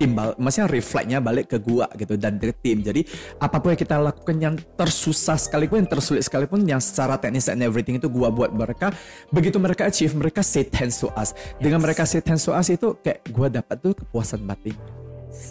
timbal, 0.00 0.34
maksudnya 0.40 0.66
reflektnya 0.66 1.18
balik 1.20 1.52
ke 1.52 1.58
gua 1.60 1.86
gitu 1.94 2.16
dan 2.16 2.40
dari 2.40 2.56
tim. 2.58 2.80
Jadi 2.80 3.04
apa 3.36 3.60
pun 3.60 3.76
yang 3.76 3.80
kita 3.84 3.96
lakukan 4.00 4.36
yang 4.40 4.54
tersusah 4.80 5.36
sekalipun, 5.36 5.84
yang 5.84 5.90
tersulit 5.90 6.24
sekalipun, 6.24 6.64
yang 6.64 6.80
secara 6.80 7.20
teknis 7.20 7.52
and 7.52 7.60
everything 7.60 8.00
itu 8.00 8.08
gua 8.08 8.32
buat 8.32 8.48
mereka. 8.48 8.96
Begitu 9.28 9.60
mereka 9.60 9.92
achieve, 9.92 10.16
mereka 10.16 10.40
say 10.40 10.64
thanks 10.64 11.04
to 11.04 11.12
us. 11.14 11.36
Dengan 11.60 11.84
mereka 11.84 12.08
say 12.08 12.24
thanks 12.24 12.48
to 12.48 12.56
us 12.56 12.72
itu 12.72 12.96
kayak 13.04 13.20
gua 13.28 13.52
dapat 13.52 13.76
tuh 13.84 13.92
kepuasan 13.92 14.40
batin. 14.48 15.05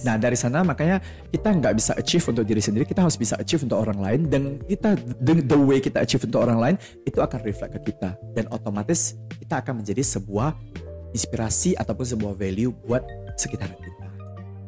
Nah 0.06 0.16
dari 0.22 0.38
sana 0.38 0.62
makanya 0.62 1.02
kita 1.34 1.50
nggak 1.50 1.74
bisa 1.76 1.92
achieve 1.98 2.26
untuk 2.30 2.46
diri 2.46 2.62
sendiri, 2.62 2.86
kita 2.86 3.02
harus 3.02 3.18
bisa 3.18 3.36
achieve 3.42 3.66
untuk 3.66 3.82
orang 3.82 4.00
lain 4.00 4.22
dan 4.30 4.42
kita 4.66 4.94
the, 5.22 5.42
the 5.42 5.58
way 5.58 5.82
kita 5.82 6.06
achieve 6.06 6.22
untuk 6.26 6.46
orang 6.46 6.60
lain 6.62 6.76
itu 7.04 7.18
akan 7.18 7.40
reflect 7.42 7.74
ke 7.82 7.94
kita 7.94 8.14
dan 8.38 8.46
otomatis 8.54 9.18
kita 9.42 9.66
akan 9.66 9.82
menjadi 9.82 10.02
sebuah 10.06 10.54
inspirasi 11.16 11.80
ataupun 11.80 12.06
sebuah 12.06 12.34
value 12.36 12.76
buat 12.86 13.02
sekitar 13.40 13.72
kita. 13.80 14.08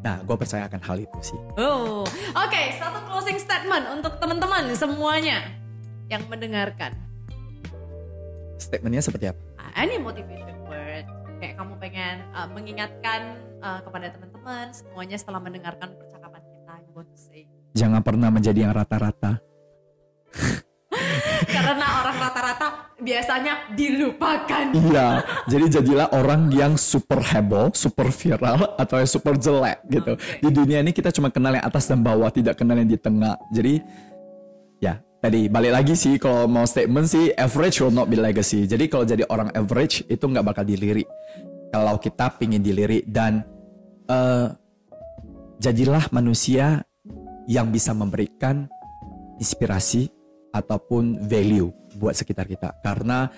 Nah 0.02 0.24
gue 0.24 0.36
percaya 0.40 0.66
akan 0.72 0.82
hal 0.82 0.98
itu 1.04 1.20
sih. 1.20 1.40
Oh, 1.60 2.08
oke. 2.34 2.64
satu 2.80 3.04
closing 3.06 3.38
statement 3.38 3.92
untuk 3.92 4.16
teman-teman 4.24 4.72
semuanya 4.74 5.44
yang 6.08 6.24
mendengarkan. 6.32 6.96
Statementnya 8.58 9.04
seperti 9.04 9.30
apa? 9.30 9.42
Any 9.78 10.02
motivation 10.02 10.58
word, 10.66 11.06
kayak 11.38 11.56
kamu 11.58 11.74
pengen 11.78 12.16
uh, 12.34 12.50
mengingatkan 12.50 13.38
uh, 13.62 13.80
kepada 13.86 14.10
teman-teman 14.14 14.66
semuanya 14.74 15.18
setelah 15.18 15.42
mendengarkan 15.42 15.94
percakapan 15.94 16.42
kita, 16.42 16.74
you 16.86 16.92
want 16.98 17.10
to 17.10 17.18
say. 17.18 17.46
Jangan 17.78 18.02
pernah 18.02 18.30
menjadi 18.34 18.66
yang 18.68 18.74
rata-rata. 18.74 19.38
Karena 21.48 22.02
orang 22.02 22.18
rata-rata 22.18 22.68
biasanya 22.98 23.54
dilupakan. 23.78 24.74
Iya, 24.74 25.22
jadi 25.46 25.66
jadilah 25.80 26.08
orang 26.18 26.50
yang 26.50 26.74
super 26.76 27.22
heboh, 27.22 27.70
super 27.78 28.10
viral, 28.10 28.74
atau 28.76 28.98
yang 28.98 29.10
super 29.10 29.38
jelek 29.38 29.86
gitu. 29.88 30.18
Oke. 30.18 30.42
Di 30.42 30.50
dunia 30.50 30.82
ini 30.82 30.90
kita 30.90 31.14
cuma 31.14 31.30
kenal 31.30 31.54
yang 31.54 31.66
atas 31.66 31.86
dan 31.86 32.02
bawah, 32.02 32.34
tidak 32.34 32.58
kenal 32.58 32.74
yang 32.74 32.90
di 32.90 32.98
tengah. 32.98 33.38
Jadi, 33.54 33.80
ya 34.82 34.98
tadi 35.18 35.50
balik 35.50 35.74
lagi 35.74 35.94
sih 35.98 36.22
kalau 36.22 36.46
mau 36.46 36.64
statement 36.64 37.10
sih 37.10 37.34
average 37.34 37.82
will 37.82 37.94
not 37.94 38.10
be 38.10 38.18
legacy. 38.18 38.70
Jadi 38.70 38.86
kalau 38.90 39.06
jadi 39.06 39.26
orang 39.30 39.50
average 39.54 40.06
itu 40.10 40.24
nggak 40.26 40.46
bakal 40.46 40.64
dilirik. 40.66 41.06
Kalau 41.72 42.00
kita 42.00 42.32
pingin 42.40 42.64
dilirik 42.64 43.04
dan 43.08 43.44
eh, 44.08 44.48
jadilah 45.60 46.08
manusia 46.14 46.86
yang 47.48 47.72
bisa 47.72 47.96
memberikan 47.96 48.68
inspirasi 49.40 50.10
ataupun 50.52 51.28
value 51.28 51.70
buat 51.98 52.14
sekitar 52.18 52.50
kita. 52.50 52.76
Karena 52.82 53.30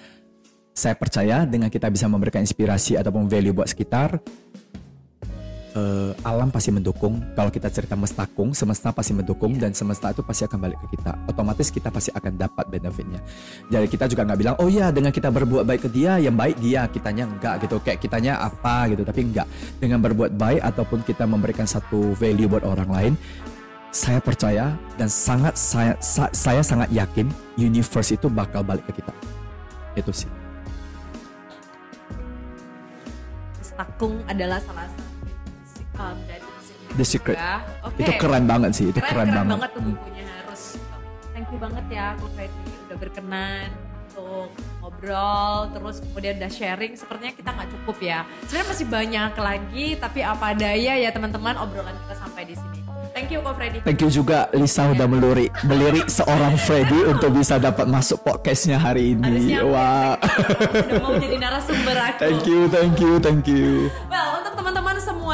saya 0.74 0.96
percaya 0.96 1.44
dengan 1.44 1.68
kita 1.68 1.92
bisa 1.92 2.08
memberikan 2.08 2.40
inspirasi 2.40 2.96
ataupun 2.96 3.28
value 3.28 3.52
buat 3.52 3.68
sekitar, 3.68 4.16
eh, 5.76 6.12
alam 6.26 6.50
pasti 6.50 6.74
mendukung. 6.74 7.22
Kalau 7.38 7.52
kita 7.54 7.70
cerita 7.70 7.94
mestakung, 7.94 8.54
semesta 8.58 8.90
pasti 8.90 9.14
mendukung 9.14 9.58
dan 9.58 9.74
semesta 9.74 10.10
itu 10.10 10.26
pasti 10.26 10.46
akan 10.46 10.58
balik 10.58 10.80
ke 10.86 10.98
kita. 10.98 11.14
Otomatis 11.30 11.70
kita 11.70 11.90
pasti 11.94 12.10
akan 12.14 12.34
dapat 12.38 12.66
benefitnya. 12.70 13.22
Jadi 13.70 13.88
kita 13.90 14.06
juga 14.10 14.26
nggak 14.26 14.40
bilang, 14.40 14.56
oh 14.58 14.70
ya 14.70 14.90
dengan 14.90 15.14
kita 15.14 15.30
berbuat 15.30 15.66
baik 15.66 15.82
ke 15.86 15.90
dia, 15.92 16.18
yang 16.18 16.34
baik 16.34 16.58
dia, 16.58 16.90
kitanya 16.90 17.30
enggak 17.30 17.56
gitu. 17.66 17.78
Kayak 17.82 18.00
kitanya 18.02 18.34
apa 18.42 18.90
gitu, 18.90 19.04
tapi 19.06 19.22
enggak. 19.30 19.48
Dengan 19.78 20.00
berbuat 20.02 20.34
baik 20.34 20.62
ataupun 20.64 21.00
kita 21.06 21.24
memberikan 21.30 21.66
satu 21.70 22.18
value 22.18 22.50
buat 22.50 22.66
orang 22.66 22.90
lain, 22.90 23.14
saya 23.90 24.22
percaya 24.22 24.78
dan 25.02 25.10
sangat 25.10 25.58
saya 25.58 25.98
sa- 25.98 26.30
saya 26.30 26.62
sangat 26.62 26.94
yakin 26.94 27.26
universe 27.58 28.14
itu 28.14 28.30
bakal 28.30 28.62
balik 28.62 28.86
ke 28.90 29.02
kita. 29.02 29.14
Itu 29.98 30.14
sih. 30.14 30.30
Stakung 33.66 34.22
adalah 34.30 34.62
salah 34.62 34.86
satu 34.92 35.09
um, 36.00 36.18
dari 36.26 36.48
The 36.98 37.06
Secret. 37.06 37.38
juga. 37.38 37.56
Oke. 37.86 38.02
Itu 38.02 38.12
keren 38.18 38.44
banget 38.50 38.72
sih, 38.74 38.86
itu 38.90 38.98
keren, 38.98 39.06
keren, 39.06 39.28
keren 39.30 39.36
banget. 39.36 39.54
banget 39.54 39.70
tuh 39.70 39.82
bukunya 39.86 40.26
harus 40.26 40.62
thank 41.36 41.48
you 41.54 41.60
banget 41.62 41.86
ya 41.88 42.06
Ko 42.18 42.26
Freddy 42.34 42.64
udah 42.90 42.98
berkenan 42.98 43.68
untuk 44.10 44.50
ngobrol 44.82 45.56
terus 45.72 45.96
kemudian 46.02 46.36
udah 46.42 46.52
sharing 46.52 46.94
sepertinya 46.98 47.34
kita 47.38 47.50
nggak 47.56 47.70
cukup 47.80 47.98
ya 48.04 48.20
sebenarnya 48.50 48.68
masih 48.68 48.86
banyak 48.90 49.32
lagi 49.38 49.86
tapi 50.02 50.20
apa 50.26 50.48
daya 50.58 50.94
ya 51.00 51.10
teman-teman 51.14 51.56
obrolan 51.56 51.96
kita 52.04 52.16
sampai 52.20 52.44
di 52.44 52.56
sini 52.58 52.80
thank 53.16 53.32
you 53.32 53.40
Ko 53.40 53.52
Freddy 53.56 53.80
Thank 53.86 54.02
you 54.04 54.12
juga 54.12 54.52
Lisa 54.52 54.92
udah 54.92 55.08
melirik 55.08 55.54
melirik 55.64 56.12
seorang 56.12 56.60
Freddy 56.60 57.06
untuk 57.14 57.32
bisa 57.32 57.56
dapat 57.56 57.88
masuk 57.88 58.22
podcastnya 58.22 58.78
hari 58.78 59.16
ini. 59.18 59.58
Wah. 59.64 60.20
udah 60.20 61.00
mau 61.02 61.16
jadi 61.18 61.38
narasumber 61.40 61.98
aku 61.98 62.20
Thank 62.20 62.44
you, 62.46 62.60
thank 62.70 62.98
you, 63.00 63.12
thank 63.22 63.46
you. 63.48 63.90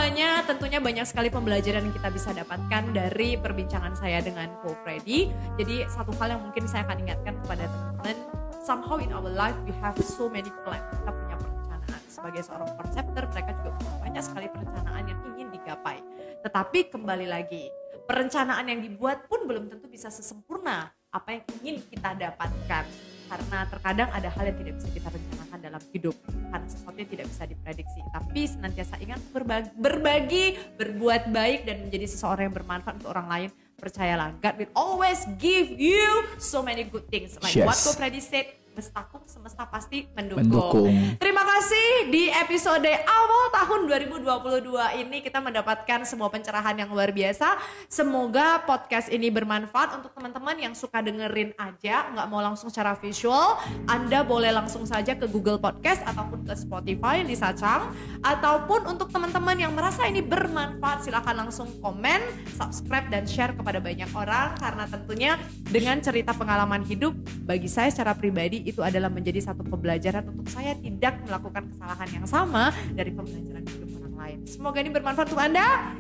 Semuanya, 0.05 0.45
tentunya 0.45 0.77
banyak 0.77 1.01
sekali 1.09 1.33
pembelajaran 1.33 1.89
yang 1.89 1.95
kita 1.97 2.13
bisa 2.13 2.29
dapatkan 2.29 2.93
dari 2.93 3.41
perbincangan 3.41 3.97
saya 3.97 4.21
dengan 4.21 4.53
Ko 4.61 4.77
Freddy. 4.85 5.33
Jadi 5.57 5.81
satu 5.89 6.13
hal 6.21 6.37
yang 6.37 6.45
mungkin 6.45 6.69
saya 6.69 6.85
akan 6.85 7.09
ingatkan 7.09 7.33
kepada 7.41 7.65
teman-teman, 7.65 8.17
somehow 8.61 9.01
in 9.01 9.09
our 9.09 9.25
life 9.25 9.57
we 9.65 9.73
have 9.81 9.97
so 9.97 10.29
many 10.29 10.53
plan. 10.61 10.77
Kita 10.93 11.09
punya 11.09 11.35
perencanaan. 11.41 12.01
Sebagai 12.05 12.41
seorang 12.45 12.69
konseptor, 12.77 13.23
mereka 13.33 13.51
juga 13.57 13.69
punya 13.81 13.93
banyak 14.05 14.23
sekali 14.29 14.47
perencanaan 14.53 15.03
yang 15.09 15.19
ingin 15.33 15.47
digapai. 15.57 15.97
Tetapi 16.45 16.79
kembali 16.93 17.25
lagi, 17.25 17.65
perencanaan 18.05 18.65
yang 18.69 18.85
dibuat 18.85 19.25
pun 19.25 19.49
belum 19.49 19.73
tentu 19.73 19.89
bisa 19.89 20.13
sesempurna 20.13 20.85
apa 21.09 21.33
yang 21.33 21.43
ingin 21.65 21.81
kita 21.81 22.13
dapatkan 22.13 22.85
karena 23.26 23.57
terkadang 23.69 24.09
ada 24.13 24.30
hal 24.30 24.43
yang 24.47 24.57
tidak 24.57 24.73
bisa 24.78 24.89
kita 24.93 25.07
rencanakan 25.09 25.57
dalam 25.61 25.82
hidup. 25.91 26.15
Karena 26.26 26.67
sesuatu 26.69 26.97
yang 26.97 27.11
tidak 27.11 27.26
bisa 27.30 27.43
diprediksi. 27.45 27.99
Tapi 28.13 28.41
senantiasa 28.47 28.95
ingat 29.01 29.19
berbagi, 29.34 29.69
berbagi 29.76 30.45
berbuat 30.78 31.34
baik 31.34 31.59
dan 31.65 31.76
menjadi 31.86 32.05
seseorang 32.09 32.49
yang 32.49 32.55
bermanfaat 32.55 33.01
untuk 33.01 33.11
orang 33.11 33.28
lain. 33.28 33.49
Percayalah 33.76 34.39
God 34.39 34.55
will 34.55 34.73
always 34.73 35.28
give 35.36 35.67
you 35.76 36.23
so 36.39 36.63
many 36.63 36.88
good 36.88 37.05
things. 37.11 37.36
Like 37.43 37.53
Yes. 37.53 37.67
what 37.67 37.78
Freddy 37.99 38.23
said 38.23 38.47
Bestakung 38.76 39.23
semesta 39.23 39.63
pasti 39.63 40.03
mendukung. 40.11 40.43
Mendukung. 40.43 40.91
Terima 41.15 41.47
kasih 41.47 42.11
di 42.11 42.28
episode 42.28 42.91
awal 43.07 43.47
tahun 43.55 43.88
2022 43.88 44.99
ini 44.99 45.23
kita 45.23 45.39
mendapatkan 45.39 46.03
sebuah 46.03 46.28
pencerahan 46.28 46.76
yang 46.76 46.91
luar 46.91 47.15
biasa. 47.15 47.55
Semoga 47.88 48.67
podcast 48.67 49.07
ini 49.07 49.32
bermanfaat 49.32 49.95
untuk 49.95 50.11
teman-teman 50.11 50.59
yang 50.59 50.76
suka 50.76 50.99
dengerin 50.99 51.55
aja, 51.55 52.11
nggak 52.11 52.28
mau 52.28 52.43
langsung 52.43 52.67
secara 52.67 52.99
visual. 52.99 53.55
Anda 53.88 54.28
boleh 54.28 54.51
langsung 54.51 54.84
saja 54.84 55.15
ke 55.15 55.23
Google 55.32 55.55
Podcast 55.55 56.03
ataupun 56.03 56.43
ke 56.43 56.51
Spotify 56.59 57.23
Lisa 57.23 57.55
Chang. 57.55 57.95
Ataupun 58.28 58.91
untuk 58.91 59.07
teman-teman 59.07 59.55
yang 59.55 59.71
merasa 59.71 60.03
ini 60.03 60.19
bermanfaat, 60.19 61.07
silakan 61.07 61.47
langsung 61.47 61.71
komen, 61.80 62.51
subscribe 62.59 63.07
dan 63.07 63.23
share 63.23 63.55
kepada 63.55 63.80
banyak 63.80 64.11
orang 64.11 64.51
karena 64.59 64.84
tentunya 64.84 65.32
dengan 65.63 66.03
cerita 66.03 66.36
pengalaman 66.36 66.84
hidup 66.84 67.15
bagi 67.47 67.71
saya 67.71 67.88
secara 67.88 68.11
pribadi 68.11 68.64
itu 68.66 68.82
adalah 68.82 69.13
menjadi 69.13 69.45
satu 69.45 69.61
pembelajaran 69.61 70.26
untuk 70.26 70.49
saya 70.49 70.74
tidak 70.82 71.22
melakukan 71.24 71.70
kesalahan 71.70 72.09
yang 72.09 72.26
sama 72.26 72.74
dari 72.91 73.13
pembelajaran 73.13 73.61
hidup 73.61 73.89
orang 74.01 74.16
lain. 74.18 74.38
Semoga 74.49 74.82
ini 74.82 74.89
bermanfaat 74.89 75.30
untuk 75.30 75.39
Anda. 75.39 75.93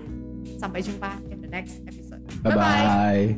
Sampai 0.57 0.81
jumpa 0.81 1.21
in 1.29 1.45
the 1.45 1.49
next 1.49 1.79
episode. 1.85 2.25
Bye 2.41 2.57
bye. 2.57 3.37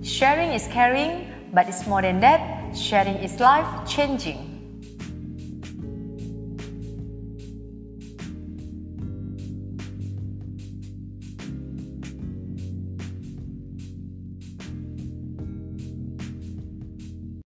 Sharing 0.00 0.54
is 0.54 0.70
caring, 0.70 1.26
but 1.50 1.66
it's 1.66 1.84
more 1.90 2.00
than 2.00 2.22
that. 2.22 2.40
Sharing 2.70 3.18
is 3.18 3.42
life 3.42 3.66
changing. 3.84 4.47